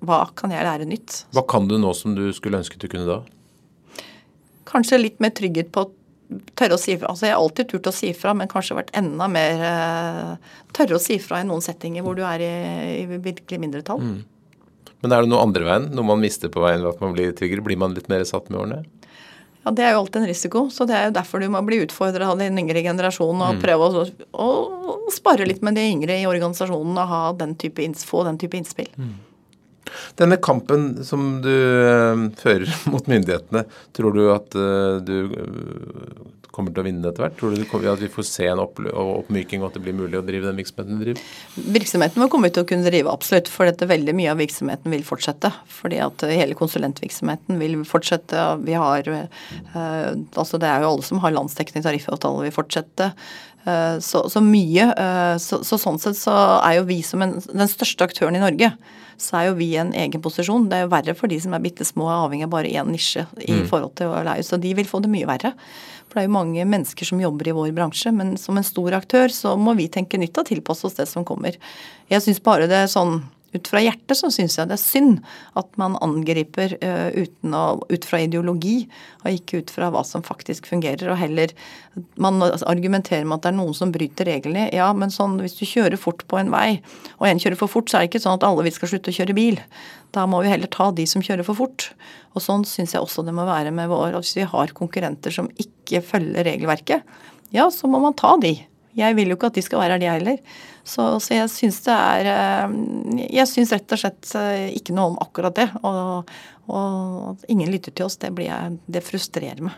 hva 0.01 0.23
kan 0.37 0.55
jeg 0.55 0.65
lære 0.65 0.87
nytt? 0.89 1.25
Hva 1.35 1.43
kan 1.51 1.67
du 1.69 1.75
nå 1.77 1.91
som 1.93 2.15
du 2.17 2.29
skulle 2.33 2.63
ønsket 2.63 2.81
du 2.81 2.87
kunne 2.89 3.09
da? 3.09 3.19
Kanskje 4.71 5.03
litt 5.03 5.19
mer 5.21 5.35
trygghet 5.35 5.75
på 5.75 5.89
tørre 6.57 6.77
å 6.77 6.81
si 6.81 6.95
fra. 6.97 7.11
Altså, 7.11 7.27
jeg 7.27 7.35
har 7.35 7.41
alltid 7.41 7.69
turt 7.71 7.89
å 7.91 7.95
si 7.95 8.11
fra, 8.17 8.33
men 8.37 8.49
kanskje 8.51 8.77
vært 8.77 8.93
enda 8.97 9.27
mer 9.31 9.63
uh, 9.65 10.51
tørre 10.75 10.97
å 10.97 11.03
si 11.03 11.17
fra 11.23 11.41
i 11.41 11.47
noen 11.47 11.63
settinger 11.65 12.05
hvor 12.05 12.17
du 12.17 12.23
er 12.27 12.43
i, 12.45 12.53
i 13.01 13.19
virkelig 13.21 13.59
mindretall. 13.61 14.01
Mm. 14.01 14.19
Men 15.01 15.15
er 15.15 15.23
det 15.23 15.31
noe 15.31 15.43
andre 15.43 15.67
veien? 15.67 15.89
Noe 15.97 16.07
man 16.11 16.21
mister 16.21 16.51
på 16.53 16.61
veien 16.63 16.83
ved 16.83 16.93
at 16.93 17.03
man 17.03 17.15
blir 17.15 17.33
tryggere? 17.37 17.63
Blir 17.65 17.79
man 17.81 17.95
litt 17.97 18.09
mer 18.11 18.23
satt 18.29 18.51
med 18.51 18.61
årene? 18.61 18.83
Ja, 19.63 19.71
Det 19.71 19.83
er 19.85 19.91
jo 19.93 20.03
alltid 20.03 20.21
en 20.21 20.29
risiko. 20.29 20.63
Så 20.73 20.85
det 20.89 20.97
er 20.97 21.09
jo 21.09 21.15
derfor 21.17 21.41
du 21.41 21.49
må 21.53 21.61
bli 21.65 21.81
utfordra 21.85 22.31
av 22.31 22.39
den 22.41 22.57
yngre 22.61 22.83
generasjonen 22.85 23.41
og 23.45 23.57
mm. 23.57 23.63
prøve 23.65 23.89
å, 23.89 24.05
å, 24.45 24.95
spare 25.13 25.47
litt 25.49 25.61
med 25.65 25.77
de 25.77 25.85
yngre 25.89 26.17
i 26.21 26.29
organisasjonen 26.29 26.97
og 26.97 27.11
ha 27.11 27.21
den 27.37 27.57
type, 27.59 27.85
få 28.07 28.23
den 28.29 28.39
type 28.41 28.57
innspill. 28.57 28.89
Mm. 28.97 29.17
Denne 30.19 30.37
kampen 30.41 31.03
som 31.07 31.39
du 31.43 31.51
uh, 31.51 32.27
fører 32.41 32.69
mot 32.91 33.07
myndighetene, 33.09 33.65
tror 33.95 34.15
du 34.15 34.21
at 34.33 34.55
uh, 34.57 34.99
du 35.03 35.15
uh, 35.31 36.29
kommer 36.51 36.73
til 36.73 36.83
å 36.83 36.85
vinne 36.85 37.07
etter 37.07 37.23
hvert? 37.23 37.37
Tror 37.39 37.55
du 37.55 37.89
at 37.89 38.03
vi 38.03 38.11
får 38.11 38.27
se 38.27 38.47
en 38.51 38.59
oppmyking 38.61 39.63
og 39.63 39.69
at 39.69 39.77
det 39.77 39.83
blir 39.85 39.95
mulig 39.95 40.19
å 40.19 40.23
drive 40.27 40.49
den 40.49 40.59
virksomheten 40.59 40.99
du 40.99 41.05
driver? 41.05 41.27
Virksomheten 41.77 42.23
vår 42.23 42.31
komme 42.33 42.51
til 42.51 42.65
å 42.65 42.67
kunne 42.67 42.87
drive 42.91 43.13
absolutt, 43.13 43.51
for 43.51 43.69
dette 43.69 43.87
veldig 43.87 44.15
mye 44.17 44.33
av 44.33 44.41
virksomheten 44.41 44.91
vil 44.91 45.05
fortsette. 45.07 45.53
Fordi 45.71 46.01
at 46.03 46.25
hele 46.27 46.57
konsulentvirksomheten 46.59 47.61
vil 47.61 47.79
fortsette. 47.87 48.43
Vi 48.67 48.75
har 48.75 49.07
Altså 49.71 50.59
det 50.59 50.67
er 50.67 50.83
jo 50.83 50.91
alle 50.91 51.05
som 51.07 51.21
har 51.23 51.33
landsdekkende 51.33 51.85
tariffavtale, 51.85 52.43
vil 52.49 52.55
fortsette. 52.55 53.11
Så, 53.61 54.23
så 54.33 54.41
mye. 54.41 54.87
Så, 55.37 55.59
så, 55.67 55.77
sånn 55.77 55.99
sett 56.01 56.17
så 56.17 56.33
er 56.65 56.79
jo 56.79 56.87
vi 56.87 57.01
som 57.05 57.21
en, 57.21 57.35
den 57.45 57.69
største 57.69 58.07
aktøren 58.07 58.39
i 58.39 58.41
Norge 58.41 58.71
så 59.21 59.37
er 59.37 59.47
jo 59.49 59.57
vi 59.59 59.71
i 59.75 59.79
en 59.81 59.93
egen 59.97 60.21
posisjon. 60.23 60.67
Det 60.69 60.77
er 60.79 60.85
jo 60.85 60.91
verre 60.91 61.15
for 61.17 61.31
de 61.31 61.37
som 61.41 61.53
er 61.53 61.63
bitte 61.63 61.85
små 61.87 62.07
og 62.07 62.27
avhengig 62.27 62.47
av 62.47 62.53
bare 62.55 62.71
én 62.71 62.89
nisje 62.91 63.25
i 63.45 63.53
mm. 63.59 63.65
forhold 63.69 63.93
til 63.99 64.11
å 64.11 64.23
leie. 64.25 64.45
Så 64.45 64.57
de 64.61 64.73
vil 64.77 64.89
få 64.89 65.01
det 65.03 65.11
mye 65.13 65.29
verre. 65.29 65.53
For 66.09 66.17
det 66.17 66.23
er 66.23 66.29
jo 66.29 66.37
mange 66.39 66.65
mennesker 66.67 67.07
som 67.07 67.21
jobber 67.21 67.51
i 67.51 67.55
vår 67.55 67.69
bransje. 67.77 68.13
Men 68.15 68.33
som 68.41 68.57
en 68.57 68.67
stor 68.67 68.97
aktør 68.97 69.31
så 69.33 69.53
må 69.59 69.75
vi 69.77 69.89
tenke 69.93 70.19
nytt 70.21 70.41
og 70.41 70.49
tilpasse 70.49 70.87
oss 70.89 70.97
det 70.97 71.07
som 71.11 71.27
kommer. 71.27 71.59
Jeg 72.11 72.25
syns 72.25 72.41
bare 72.43 72.69
det 72.71 72.81
er 72.83 72.91
sånn 72.91 73.21
ut 73.51 73.67
fra 73.67 73.81
hjertet 73.83 74.17
så 74.17 74.29
syns 74.31 74.57
jeg 74.57 74.69
det 74.69 74.77
er 74.77 74.81
synd 74.81 75.17
at 75.59 75.69
man 75.81 75.97
angriper 76.03 76.77
uh, 76.79 77.09
uten 77.15 77.55
å, 77.57 77.63
ut 77.91 78.07
fra 78.07 78.21
ideologi, 78.23 78.85
og 79.23 79.35
ikke 79.35 79.61
ut 79.61 79.73
fra 79.73 79.89
hva 79.93 80.03
som 80.07 80.23
faktisk 80.25 80.69
fungerer. 80.71 81.09
Og 81.11 81.19
heller 81.19 81.53
man 82.21 82.39
argumenterer 82.41 83.27
med 83.27 83.39
at 83.39 83.45
det 83.45 83.51
er 83.51 83.57
noen 83.59 83.75
som 83.77 83.91
bryter 83.93 84.29
reglene. 84.31 84.69
Ja, 84.75 84.91
men 84.95 85.11
sånn 85.13 85.37
hvis 85.43 85.57
du 85.59 85.65
kjører 85.67 85.99
fort 85.99 86.23
på 86.31 86.39
en 86.39 86.51
vei, 86.53 86.79
og 87.19 87.27
en 87.27 87.41
kjører 87.41 87.59
for 87.59 87.71
fort, 87.71 87.91
så 87.91 87.99
er 87.99 88.05
det 88.05 88.13
ikke 88.13 88.23
sånn 88.23 88.39
at 88.39 88.47
alle 88.47 88.65
vi 88.67 88.73
skal 88.75 88.93
slutte 88.93 89.11
å 89.11 89.17
kjøre 89.19 89.37
bil. 89.37 89.59
Da 90.15 90.25
må 90.27 90.41
vi 90.43 90.51
heller 90.51 90.71
ta 90.71 90.89
de 90.95 91.05
som 91.07 91.23
kjører 91.23 91.47
for 91.47 91.59
fort. 91.59 91.91
Og 92.35 92.43
sånn 92.43 92.65
syns 92.67 92.95
jeg 92.95 93.03
også 93.03 93.25
det 93.27 93.35
må 93.35 93.47
være 93.47 93.73
med 93.75 93.91
vår. 93.91 94.17
Hvis 94.19 94.35
vi 94.39 94.47
har 94.47 94.75
konkurrenter 94.77 95.35
som 95.35 95.51
ikke 95.59 96.03
følger 96.03 96.47
regelverket, 96.47 97.07
ja, 97.51 97.67
så 97.71 97.89
må 97.91 97.99
man 97.99 98.15
ta 98.15 98.37
de. 98.39 98.55
Jeg 98.95 99.15
vil 99.15 99.31
jo 99.31 99.37
ikke 99.37 99.51
at 99.51 99.57
de 99.59 99.63
skal 99.63 99.81
være 99.83 99.95
her, 99.97 100.03
de 100.03 100.11
heller. 100.11 100.59
Så, 100.83 101.05
så 101.21 101.35
jeg 101.35 101.51
syns 101.53 101.79
det 101.85 101.93
er 101.93 102.29
eh, 102.31 102.73
Jeg 103.37 103.49
syns 103.49 103.73
rett 103.75 103.93
og 103.93 104.01
slett 104.01 104.33
eh, 104.37 104.71
ikke 104.77 104.95
noe 104.97 105.13
om 105.13 105.21
akkurat 105.21 105.55
det. 105.57 105.67
Og, 105.85 106.33
og 106.71 107.31
at 107.33 107.47
ingen 107.53 107.71
lytter 107.71 107.93
til 107.93 108.07
oss, 108.07 108.17
det, 108.21 108.33
jeg, 108.41 108.75
det 108.89 109.05
frustrerer 109.05 109.61
meg. 109.67 109.77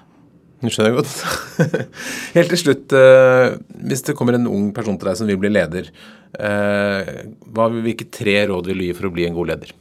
Det 0.64 0.72
skjønner 0.72 0.94
jeg 0.94 1.00
godt. 1.02 1.78
Helt 2.38 2.54
til 2.56 2.62
slutt, 2.62 2.96
eh, 2.96 3.48
hvis 3.90 4.06
det 4.08 4.16
kommer 4.20 4.38
en 4.38 4.48
ung 4.48 4.72
person 4.76 5.00
til 5.00 5.12
deg 5.12 5.20
som 5.20 5.32
vil 5.32 5.42
bli 5.42 5.52
leder, 5.52 5.92
hvilke 6.34 8.08
tre 8.10 8.40
råd 8.50 8.72
vil 8.72 8.80
du 8.82 8.86
gi 8.88 8.94
for 8.98 9.06
å 9.06 9.12
bli 9.14 9.28
en 9.28 9.36
god 9.36 9.52
leder? 9.52 9.74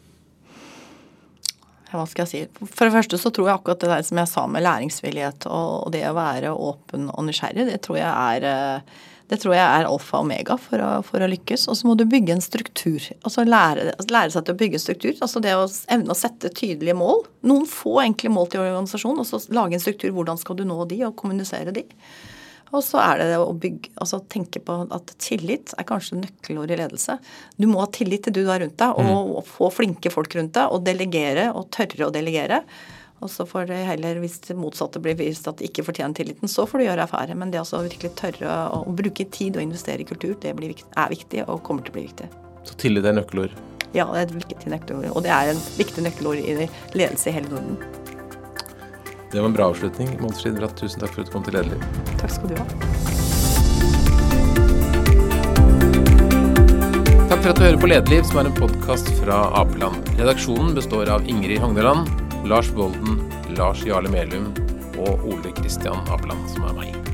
Hva 1.93 2.03
skal 2.09 2.27
jeg 2.27 2.29
si? 2.29 2.67
For 2.73 2.89
det 2.89 2.93
første 2.93 3.21
så 3.21 3.31
tror 3.33 3.49
jeg 3.49 3.55
akkurat 3.55 3.81
det 3.81 3.89
der 3.89 4.05
som 4.05 4.21
jeg 4.21 4.29
sa 4.29 4.45
med 4.49 4.65
læringsvillighet 4.65 5.47
og 5.49 5.89
det 5.95 6.03
å 6.09 6.17
være 6.17 6.53
åpen 6.53 7.09
og 7.13 7.25
nysgjerrig, 7.29 7.67
det 7.69 7.81
tror 7.85 8.01
jeg 8.03 8.11
er 8.11 8.85
det 9.33 9.39
tror 9.41 9.55
jeg 9.57 9.65
er 9.65 9.87
alfa 9.89 10.19
og 10.19 10.27
omega 10.27 10.59
for 10.61 10.83
å, 10.85 10.89
for 11.07 11.25
å 11.25 11.29
lykkes. 11.33 11.65
Og 11.73 11.79
så 11.79 11.89
må 11.89 11.95
du 11.97 12.05
bygge 12.05 12.35
en 12.35 12.45
struktur. 12.45 13.07
Altså 13.25 13.47
lære, 13.47 13.95
lære, 14.13 14.35
seg 14.35 14.45
til 14.45 14.53
å 14.53 14.61
bygge 14.61 14.81
struktur. 14.83 15.15
Altså 15.25 15.41
det 15.41 15.55
å 15.57 15.63
evne 15.95 16.13
å 16.13 16.19
sette 16.19 16.51
tydelige 16.53 16.99
mål. 16.99 17.25
Noen 17.49 17.65
få 17.71 18.03
enkle 18.03 18.35
mål 18.35 18.51
til 18.53 18.61
organisasjonen, 18.67 19.23
og 19.25 19.31
så 19.31 19.41
lage 19.57 19.79
en 19.79 19.85
struktur. 19.85 20.13
Hvordan 20.13 20.41
skal 20.43 20.59
du 20.61 20.67
nå 20.69 20.77
de, 20.91 21.01
og 21.09 21.17
kommunisere 21.17 21.73
de. 21.73 21.87
Og 22.77 22.85
så 22.85 23.01
er 23.01 23.23
det 23.23 23.31
det 23.33 23.41
å 23.41 23.57
bygge, 23.57 23.95
altså 24.01 24.21
tenke 24.33 24.61
på 24.65 24.77
at 24.93 25.17
tillit 25.21 25.73
er 25.81 25.89
kanskje 25.89 26.21
nøkkelord 26.21 26.73
i 26.73 26.79
ledelse. 26.81 27.17
Du 27.57 27.67
må 27.69 27.81
ha 27.81 27.89
tillit 27.93 28.27
til 28.29 28.37
du 28.37 28.43
har 28.49 28.61
rundt 28.61 28.77
deg, 28.81 29.01
og, 29.01 29.37
og 29.41 29.49
få 29.49 29.73
flinke 29.73 30.13
folk 30.13 30.37
rundt 30.37 30.55
deg, 30.57 30.73
og 30.73 30.85
delegere, 30.85 31.51
og 31.57 31.71
tørre 31.73 32.09
å 32.09 32.13
delegere. 32.13 32.63
Og 33.23 33.31
så 33.31 33.47
får 33.47 33.69
det 33.71 33.77
heller, 33.87 34.19
hvis 34.19 34.41
det 34.49 34.57
motsatte 34.59 34.99
blir 35.03 35.15
vist 35.15 35.47
at 35.47 35.61
de 35.61 35.69
ikke 35.69 35.85
fortjener 35.87 36.17
tilliten, 36.19 36.51
så 36.51 36.67
får 36.67 36.81
du 36.81 36.87
gjøre 36.89 37.05
affære. 37.07 37.37
Men 37.39 37.53
det 37.55 37.61
å 37.63 37.83
virkelig 37.85 38.11
tørre 38.19 38.51
å, 38.51 38.81
å, 38.83 38.95
bruke 38.99 39.29
tid 39.31 39.59
og 39.59 39.63
investere 39.63 40.03
i 40.03 40.07
kultur, 40.09 40.35
det 40.43 40.57
blir, 40.59 40.75
er 40.75 41.13
viktig 41.13 41.45
og 41.47 41.63
kommer 41.67 41.87
til 41.87 41.95
å 41.95 41.99
bli 42.01 42.07
viktig. 42.09 42.31
Så 42.67 42.79
tillit 42.83 43.07
er 43.07 43.15
nøkkelord? 43.15 43.55
Ja, 43.95 44.09
det 44.11 44.19
er 44.19 44.27
et 44.27 44.35
viktig 44.41 44.73
nøkkelord. 44.73 45.13
Og 45.15 45.23
det 45.23 45.31
er 45.35 45.53
en 45.53 45.61
viktig 45.79 46.03
nøkkelord 46.03 46.43
i 46.43 46.67
ledelse 46.99 47.31
i 47.31 47.37
hele 47.37 47.53
Norden. 47.53 47.79
Det 49.31 49.39
var 49.39 49.47
en 49.49 49.55
bra 49.55 49.71
avslutning. 49.71 50.17
Mons 50.21 50.43
Bratt. 50.43 50.75
tusen 50.81 51.01
takk 51.01 51.15
for 51.15 51.23
at 51.23 51.31
du 51.31 51.33
kom 51.37 51.47
til 51.47 51.55
Lederliv. 51.57 51.87
Takk 52.19 52.35
skal 52.35 52.51
du 52.51 52.59
ha. 52.59 52.67
Takk 57.31 57.39
for 57.39 57.53
at 57.55 57.57
du 57.57 57.65
hører 57.65 57.81
på 57.81 57.89
Lederliv, 57.95 58.27
som 58.29 58.43
er 58.43 58.51
en 58.51 58.59
podkast 58.59 59.15
fra 59.23 59.39
Apeland. 59.63 60.11
Redaksjonen 60.19 60.75
består 60.77 61.09
av 61.15 61.25
Ingrid 61.31 61.63
Hogneland, 61.63 62.11
Lars 62.45 62.71
Bolden, 62.75 63.21
Lars 63.57 63.85
Jarle 63.87 64.11
Melum 64.11 64.49
og 64.99 65.23
Ole 65.29 65.53
Kristian 65.57 66.03
Apeland, 66.11 66.49
som 66.51 66.67
er 66.67 66.75
meg. 66.75 67.11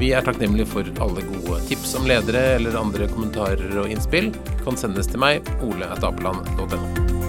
Vi 0.00 0.10
er 0.16 0.24
takknemlige 0.26 0.66
for 0.72 0.88
alle 1.04 1.22
gode 1.28 1.60
tips 1.68 1.94
om 2.00 2.08
ledere 2.10 2.56
eller 2.56 2.78
andre 2.80 3.06
kommentarer 3.12 3.78
og 3.84 3.90
innspill. 3.92 4.32
Kan 4.64 4.78
sendes 4.80 5.10
til 5.12 5.22
meg, 5.22 5.46
ole.apeland.no. 5.62 7.21